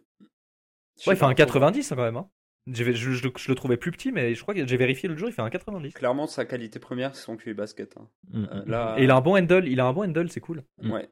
il 1.08 1.16
fait 1.18 1.24
un 1.24 1.28
trop. 1.30 1.36
90 1.36 1.91
hein, 1.91 1.96
quand 1.96 2.04
même. 2.04 2.18
hein. 2.18 2.30
Je, 2.68 2.84
je- 2.93 3.11
je 3.13 3.49
le 3.49 3.55
trouvais 3.55 3.78
plus 3.78 3.91
petit, 3.91 4.11
mais 4.11 4.34
je 4.34 4.41
crois 4.41 4.53
que 4.55 4.66
j'ai 4.66 4.78
vérifié 4.78 5.07
l'autre 5.07 5.20
jour, 5.20 5.30
il 5.30 5.34
fait 5.34 5.41
un 5.43 5.49
90. 5.51 5.93
Clairement, 5.93 6.26
sa 6.28 6.45
qualité 6.45 6.80
première, 6.80 7.16
c'est 7.16 7.24
son 7.24 7.38
QI 7.38 7.53
basket. 7.53 7.95
hein. 7.97 8.07
Mhm. 8.34 8.49
Euh, 8.51 8.63
là, 8.66 8.95
Et 8.97 9.03
il 9.03 9.11
a 9.11 9.16
un 9.18 9.22
bon 9.22 9.38
handle, 9.38 9.68
il 9.68 9.80
a 9.80 9.86
un 9.86 9.93
bon 9.93 10.03
handle, 10.09 10.30
c'est 10.32 10.39
cool. 10.39 10.63
Mm. 10.82 10.91
Ouais. 10.91 11.09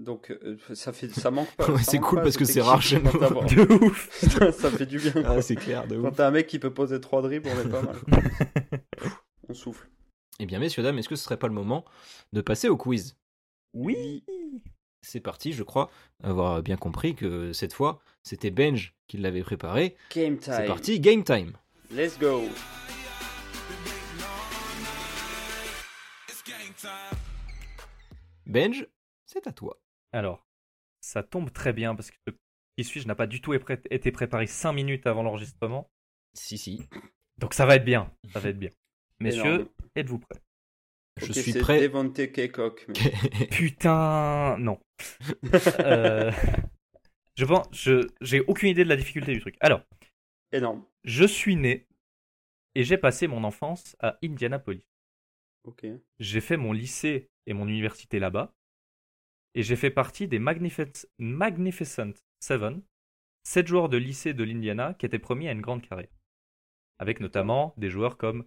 Donc, 0.00 0.30
euh, 0.30 0.56
ça, 0.74 0.92
fait, 0.92 1.08
ça 1.08 1.30
manque 1.30 1.50
pas. 1.56 1.66
Ouais, 1.70 1.82
c'est 1.82 1.98
cool 1.98 2.18
pas 2.18 2.22
parce 2.24 2.36
que 2.36 2.44
c'est 2.44 2.60
rare 2.60 2.82
chez 2.82 3.00
quand 3.00 3.12
nous. 3.14 3.18
t'as- 3.20 3.54
De 3.54 3.72
ouf. 3.84 4.20
Putain, 4.20 4.50
ça 4.52 4.70
fait 4.70 4.86
du 4.86 4.98
bien. 4.98 5.12
Ah, 5.24 5.40
c'est 5.42 5.56
clair, 5.56 5.86
de 5.86 6.00
Quand 6.00 6.12
t'as 6.12 6.28
un 6.28 6.30
mec 6.32 6.46
qui 6.48 6.58
peut 6.58 6.72
poser 6.74 7.00
3 7.00 7.22
dribbles, 7.22 7.48
on 7.48 7.60
est 7.66 7.70
pas 7.70 7.82
mal. 7.82 7.96
on 9.48 9.54
souffle. 9.54 9.88
Eh 10.40 10.46
bien, 10.46 10.58
messieurs, 10.60 10.82
dames, 10.82 10.98
est-ce 10.98 11.08
que 11.08 11.16
ce 11.16 11.24
serait 11.24 11.36
pas 11.36 11.48
le 11.48 11.54
moment 11.54 11.84
de 12.32 12.40
passer 12.40 12.68
au 12.68 12.76
quiz? 12.76 13.16
Oui. 13.74 14.24
C'est 15.10 15.20
parti, 15.20 15.54
je 15.54 15.62
crois 15.62 15.90
avoir 16.22 16.62
bien 16.62 16.76
compris 16.76 17.14
que 17.14 17.54
cette 17.54 17.72
fois, 17.72 17.98
c'était 18.22 18.50
Benj 18.50 18.94
qui 19.06 19.16
l'avait 19.16 19.40
préparé. 19.42 19.96
Game 20.14 20.36
time. 20.36 20.52
C'est 20.54 20.66
parti, 20.66 21.00
game 21.00 21.24
time. 21.24 21.56
Let's 21.90 22.18
go. 22.18 22.42
Benj, 28.44 28.86
c'est 29.24 29.46
à 29.46 29.52
toi. 29.52 29.80
Alors, 30.12 30.46
ça 31.00 31.22
tombe 31.22 31.50
très 31.54 31.72
bien 31.72 31.94
parce 31.94 32.10
que 32.10 32.16
ce 32.26 32.32
qui 32.76 32.84
suit, 32.84 33.00
je 33.00 33.06
n'a 33.08 33.14
pas 33.14 33.26
du 33.26 33.40
tout 33.40 33.54
été 33.54 34.12
préparé 34.12 34.46
5 34.46 34.74
minutes 34.74 35.06
avant 35.06 35.22
l'enregistrement. 35.22 35.90
Si, 36.34 36.58
si. 36.58 36.86
Donc 37.38 37.54
ça 37.54 37.64
va 37.64 37.76
être 37.76 37.84
bien. 37.86 38.12
Ça 38.34 38.40
va 38.40 38.50
être 38.50 38.58
bien. 38.58 38.70
Messieurs, 39.20 39.70
êtes-vous 39.96 40.18
prêts? 40.18 40.38
Je 41.18 41.32
suis 41.32 41.52
c'est 41.52 41.60
prêt. 41.60 41.80
Devontae 41.80 42.28
Kaycock, 42.32 42.86
mais- 42.88 43.46
Putain, 43.50 44.56
non. 44.58 44.78
Euh, 45.80 46.32
je 47.36 47.44
pense, 47.44 47.66
je 47.72 48.06
j'ai 48.20 48.40
aucune 48.40 48.68
idée 48.70 48.84
de 48.84 48.88
la 48.88 48.96
difficulté 48.96 49.32
du 49.32 49.40
truc. 49.40 49.56
Alors, 49.60 49.82
Énorme. 50.52 50.84
je 51.04 51.24
suis 51.24 51.56
né 51.56 51.86
et 52.74 52.84
j'ai 52.84 52.98
passé 52.98 53.26
mon 53.28 53.44
enfance 53.44 53.96
à 54.00 54.18
Indianapolis. 54.24 54.84
Ok. 55.64 55.86
J'ai 56.18 56.40
fait 56.40 56.56
mon 56.56 56.72
lycée 56.72 57.28
et 57.46 57.52
mon 57.52 57.68
université 57.68 58.18
là-bas. 58.18 58.52
Et 59.54 59.62
j'ai 59.62 59.76
fait 59.76 59.90
partie 59.90 60.28
des 60.28 60.38
Magnific- 60.38 61.06
Magnificent 61.18 62.12
Seven, 62.40 62.82
sept 63.44 63.66
joueurs 63.66 63.88
de 63.88 63.96
lycée 63.96 64.34
de 64.34 64.44
l'Indiana 64.44 64.94
qui 64.94 65.06
étaient 65.06 65.18
promis 65.18 65.48
à 65.48 65.52
une 65.52 65.60
grande 65.62 65.82
carrière. 65.86 66.10
Avec 66.98 67.20
notamment 67.20 67.74
des 67.76 67.90
joueurs 67.90 68.16
comme 68.18 68.44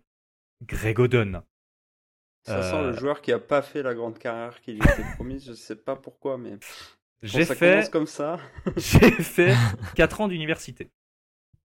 Greg 0.64 1.00
Oden. 1.00 1.42
Ça 2.44 2.62
sent 2.62 2.76
Euh, 2.76 2.92
le 2.92 2.94
joueur 2.94 3.22
qui 3.22 3.32
a 3.32 3.40
pas 3.40 3.62
fait 3.62 3.84
la 3.84 3.94
grande 3.94 4.18
carrière 4.20 4.62
qu'il 4.62 4.76
lui 4.80 4.86
était 4.88 5.04
promise. 5.16 5.46
Je 5.46 5.54
sais 5.54 5.76
pas 5.76 5.96
pourquoi, 5.96 6.38
mais 6.38 6.58
J'ai 7.24 7.46
fait, 7.46 7.90
comme 7.92 8.08
ça. 8.08 8.40
j'ai 8.78 9.12
fait 9.12 9.56
4 9.96 10.22
ans 10.22 10.28
d'université. 10.28 10.92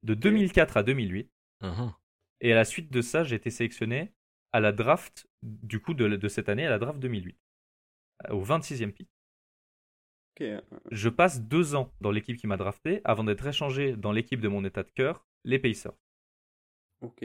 De 0.03 0.13
2004 0.13 0.77
à 0.77 0.83
2008. 0.83 1.29
Mhm. 1.61 1.93
Et 2.41 2.53
à 2.53 2.55
la 2.55 2.65
suite 2.65 2.91
de 2.91 3.01
ça, 3.01 3.23
j'ai 3.23 3.35
été 3.35 3.49
sélectionné 3.49 4.13
à 4.53 4.59
la 4.59 4.71
draft, 4.71 5.27
du 5.43 5.81
coup, 5.81 5.93
de, 5.93 6.07
de 6.07 6.27
cette 6.27 6.49
année, 6.49 6.65
à 6.65 6.69
la 6.69 6.79
draft 6.79 6.99
2008. 6.99 7.37
Au 8.29 8.43
26e 8.43 8.93
pick. 8.93 9.09
Ok. 10.35 10.41
Je 10.91 11.09
passe 11.09 11.41
deux 11.41 11.73
ans 11.73 11.91
dans 11.99 12.11
l'équipe 12.11 12.37
qui 12.37 12.45
m'a 12.45 12.55
drafté 12.55 13.01
avant 13.03 13.23
d'être 13.23 13.47
échangé 13.47 13.95
dans 13.95 14.11
l'équipe 14.11 14.39
de 14.39 14.47
mon 14.47 14.63
état 14.63 14.83
de 14.83 14.91
cœur, 14.91 15.25
les 15.45 15.57
Pacers. 15.57 15.93
Ok. 17.01 17.23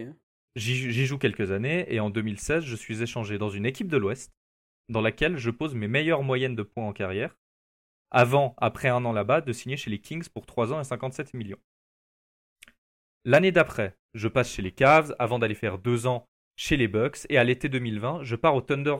J'y 0.56 1.06
joue 1.06 1.18
quelques 1.18 1.50
années 1.50 1.92
et 1.92 1.98
en 1.98 2.10
2016, 2.10 2.64
je 2.64 2.76
suis 2.76 3.02
échangé 3.02 3.38
dans 3.38 3.50
une 3.50 3.66
équipe 3.66 3.88
de 3.88 3.96
l'Ouest 3.96 4.32
dans 4.88 5.00
laquelle 5.00 5.36
je 5.36 5.50
pose 5.50 5.74
mes 5.74 5.88
meilleures 5.88 6.22
moyennes 6.22 6.54
de 6.54 6.62
points 6.62 6.86
en 6.86 6.92
carrière 6.92 7.36
avant, 8.14 8.54
après 8.58 8.88
un 8.88 9.04
an 9.04 9.12
là-bas, 9.12 9.40
de 9.40 9.52
signer 9.52 9.76
chez 9.76 9.90
les 9.90 9.98
Kings 9.98 10.28
pour 10.28 10.46
3 10.46 10.72
ans 10.72 10.80
et 10.80 10.84
57 10.84 11.34
millions. 11.34 11.58
L'année 13.24 13.50
d'après, 13.50 13.96
je 14.14 14.28
passe 14.28 14.52
chez 14.52 14.62
les 14.62 14.70
Cavs 14.70 15.16
avant 15.18 15.40
d'aller 15.40 15.56
faire 15.56 15.78
deux 15.78 16.06
ans 16.06 16.24
chez 16.56 16.76
les 16.76 16.86
Bucks 16.86 17.26
et 17.28 17.38
à 17.38 17.44
l'été 17.44 17.68
2020, 17.68 18.22
je 18.22 18.36
pars 18.36 18.54
au 18.54 18.60
Thunder 18.60 18.96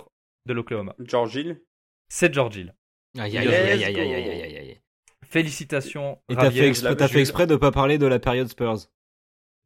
de 0.47 0.53
l'Oklahoma. 0.53 0.97
George 0.99 1.37
Hill? 1.37 1.63
C'est 2.09 2.35
George 2.35 2.57
Hill. 2.57 2.75
Aïe, 3.17 3.39
aïe, 3.39 3.47
aïe, 3.47 3.85
aïe, 3.85 3.85
aïe, 3.85 4.15
aïe, 4.15 4.43
aïe, 4.43 4.57
aïe. 4.57 4.81
Félicitations. 5.25 6.19
Et 6.29 6.35
t'as 6.35 6.51
fait, 6.51 6.69
exprès, 6.69 6.95
vu. 6.95 7.09
fait 7.09 7.21
exprès 7.21 7.47
de 7.47 7.55
pas 7.55 7.71
parler 7.71 7.99
de 7.99 8.07
la 8.07 8.19
période 8.19 8.49
Spurs. 8.49 8.89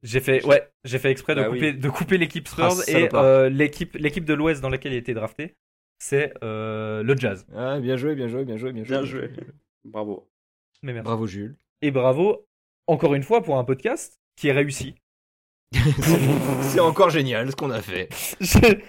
J'ai 0.02 0.20
fait, 0.20 0.44
ouais, 0.46 0.68
j'ai 0.84 0.98
fait 0.98 1.10
exprès 1.10 1.34
de 1.34 1.40
Bah 1.40 1.48
oui. 1.50 1.58
couper, 1.58 1.72
de 1.72 1.88
couper 1.88 2.18
l'équipe 2.18 2.46
Spurs 2.46 2.64
Ah, 2.78 2.82
et 2.86 2.92
salopard. 2.92 3.22
euh, 3.24 3.48
l'équipe, 3.48 3.94
l'équipe 3.96 4.24
de 4.24 4.34
l'Ouest 4.34 4.60
dans 4.60 4.68
laquelle 4.68 4.92
il 4.92 4.98
était 4.98 5.14
drafté, 5.14 5.56
c'est 5.98 6.32
euh, 6.44 7.02
le 7.02 7.16
Jazz. 7.16 7.44
Ah, 7.56 7.80
bien 7.80 7.96
joué, 7.96 8.14
bien 8.14 8.28
joué, 8.28 8.44
bien 8.44 8.56
joué, 8.56 8.72
bien 8.72 8.84
joué. 8.84 8.96
Bien 8.98 9.04
joué. 9.04 9.30
Bravo. 9.84 10.28
Mais 10.82 10.92
merci. 10.92 11.04
Bravo 11.04 11.26
Jules. 11.26 11.56
Et 11.82 11.90
bravo, 11.90 12.46
encore 12.86 13.14
une 13.14 13.24
fois, 13.24 13.42
pour 13.42 13.58
un 13.58 13.64
podcast 13.64 14.20
qui 14.36 14.48
est 14.48 14.52
réussi. 14.52 14.94
c'est 16.62 16.80
encore 16.80 17.10
génial 17.10 17.50
ce 17.50 17.56
qu'on 17.56 17.70
a 17.70 17.82
fait. 17.82 18.08
C'est 18.40 18.80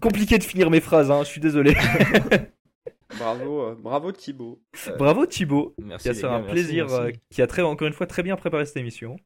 compliqué 0.00 0.36
de 0.38 0.42
finir 0.44 0.68
mes 0.70 0.80
phrases, 0.80 1.10
hein, 1.10 1.20
je 1.22 1.28
suis 1.28 1.40
désolé. 1.40 1.74
Bravo, 3.18 3.62
euh, 3.62 3.74
bravo 3.76 4.10
Thibaut. 4.12 4.60
bravo 4.98 5.24
Thibaut, 5.26 5.74
Merci. 5.78 6.10
qui 6.10 6.18
a 6.18 6.20
gars, 6.22 6.34
un 6.34 6.38
merci, 6.40 6.50
plaisir, 6.52 6.86
merci. 6.86 7.00
euh, 7.00 7.12
qui 7.30 7.40
a 7.40 7.46
très, 7.46 7.62
encore 7.62 7.86
une 7.88 7.94
fois 7.94 8.06
très 8.06 8.22
bien 8.22 8.36
préparé 8.36 8.66
cette 8.66 8.76
émission. 8.76 9.16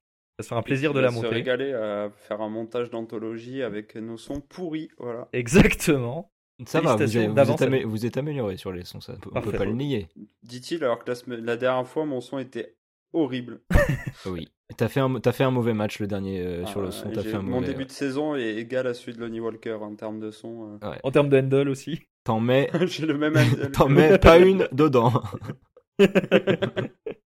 Ça 0.41 0.45
se 0.45 0.49
fait 0.49 0.55
un 0.55 0.62
plaisir 0.62 0.93
de 0.93 1.01
va 1.01 1.07
la 1.07 1.11
Se 1.11 1.14
monter. 1.16 1.28
régaler 1.28 1.72
à 1.72 2.11
faire 2.28 2.41
un 2.41 2.49
montage 2.49 2.91
d'anthologie 2.91 3.62
avec 3.62 3.95
nos 3.97 4.16
sons 4.16 4.41
pourris. 4.41 4.88
Voilà. 4.99 5.28
Exactement. 5.32 6.30
Ça 6.66 6.80
va, 6.82 6.95
vous 6.97 7.16
êtes, 7.16 7.28
vous, 7.28 7.34
d'avance 7.34 7.62
êtes 7.62 7.68
à 7.68 7.70
amé- 7.70 7.84
vous 7.84 8.05
êtes 8.05 8.16
amélioré 8.18 8.57
sur 8.59 8.70
les 8.70 8.84
sons, 8.84 9.01
ça, 9.01 9.14
on 9.26 9.30
Parfait. 9.30 9.51
peut 9.51 9.57
pas 9.59 9.64
le 9.64 9.72
nier. 9.72 10.09
Dit-il 10.43 10.84
alors 10.84 11.03
que 11.03 11.11
la, 11.28 11.57
dernière 11.57 11.86
fois 11.86 12.05
mon 12.05 12.20
son 12.20 12.38
était 12.38 12.74
horrible. 13.12 13.61
Oui. 14.26 14.49
T'as 14.76 14.88
fait, 14.88 15.01
un, 15.01 15.12
as 15.24 15.32
fait 15.32 15.43
un 15.43 15.51
mauvais 15.51 15.72
match 15.74 15.99
le 15.99 16.07
dernier 16.07 16.41
euh, 16.41 16.64
sur 16.66 16.80
le 16.80 16.88
Ah, 16.88 16.91
son. 16.93 17.11
Fait 17.11 17.34
un 17.34 17.43
mon 17.43 17.57
mauvais, 17.57 17.66
début 17.68 17.78
ouais. 17.80 17.84
de 17.86 17.91
saison 17.91 18.36
est 18.36 18.55
égal 18.57 18.86
à 18.86 18.95
celui 18.95 19.14
de 19.14 19.20
Lonnie 19.20 19.41
Walker 19.41 19.72
en 19.80 19.95
termes 19.97 20.20
de 20.20 20.30
son. 20.30 20.78
euh. 20.84 20.95
En 21.03 21.11
termes 21.11 21.28
de 21.28 21.38
handle 21.38 21.68
aussi. 21.70 22.03
T'en 22.24 22.38
mets, 22.41 22.70
j'ai 22.86 23.07
le 23.07 23.16
même 23.18 23.36
handle. 23.36 23.70
t'en 23.72 23.88
mets 23.88 24.18
pas 24.18 24.38
une 24.38 24.68
dedans. 24.72 25.22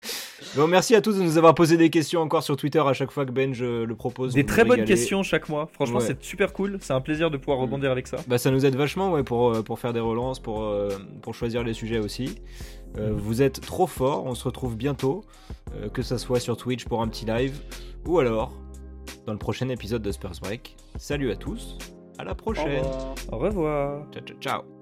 bon, 0.55 0.67
merci 0.67 0.95
à 0.95 1.01
tous 1.01 1.17
de 1.17 1.21
nous 1.23 1.37
avoir 1.37 1.55
posé 1.55 1.77
des 1.77 1.89
questions 1.89 2.21
encore 2.21 2.43
sur 2.43 2.55
Twitter 2.57 2.79
à 2.79 2.93
chaque 2.93 3.11
fois 3.11 3.25
que 3.25 3.31
Ben 3.31 3.53
je 3.53 3.83
le 3.83 3.95
propose. 3.95 4.33
Des 4.33 4.45
très 4.45 4.63
bonnes 4.65 4.85
questions 4.85 5.23
chaque 5.23 5.49
mois. 5.49 5.69
Franchement, 5.73 5.99
Ouais. 5.99 6.05
c'est 6.05 6.21
super 6.23 6.53
cool. 6.53 6.77
C'est 6.81 6.93
un 6.93 7.01
plaisir 7.01 7.31
de 7.31 7.37
pouvoir 7.37 7.57
Mm. 7.59 7.61
rebondir 7.61 7.91
avec 7.91 8.07
ça. 8.07 8.17
Bah, 8.27 8.37
ça 8.37 8.51
nous 8.51 8.65
aide 8.65 8.75
vachement 8.75 9.11
ouais, 9.11 9.23
pour, 9.23 9.53
euh, 9.53 9.61
pour 9.61 9.79
faire 9.79 9.93
des 9.93 9.99
relances, 9.99 10.39
pour, 10.39 10.63
euh, 10.63 10.89
pour 11.21 11.33
choisir 11.35 11.63
les 11.63 11.73
sujets 11.73 11.99
aussi. 11.99 12.35
Euh, 12.97 13.09
Mhm. 13.11 13.17
Vous 13.17 13.41
êtes 13.41 13.61
trop 13.61 13.87
fort, 13.87 14.25
on 14.25 14.35
se 14.35 14.43
retrouve 14.43 14.75
bientôt, 14.75 15.23
euh, 15.75 15.89
que 15.89 16.01
ça 16.03 16.17
soit 16.17 16.39
sur 16.39 16.57
Twitch 16.57 16.85
pour 16.85 17.01
un 17.01 17.07
petit 17.07 17.25
live, 17.25 17.59
ou 18.05 18.19
alors 18.19 18.51
dans 19.25 19.33
le 19.33 19.39
prochain 19.39 19.67
épisode 19.69 20.01
de 20.01 20.11
Spurs 20.11 20.39
Break. 20.41 20.75
Salut 20.97 21.31
à 21.31 21.35
tous, 21.35 21.77
à 22.19 22.23
la 22.23 22.33
Au 22.33 22.35
prochaine. 22.35 22.83
revoir. 22.83 23.15
Au 23.31 23.37
revoir. 23.37 24.03
Ciao, 24.13 24.23
ciao, 24.23 24.37
ciao. 24.39 24.72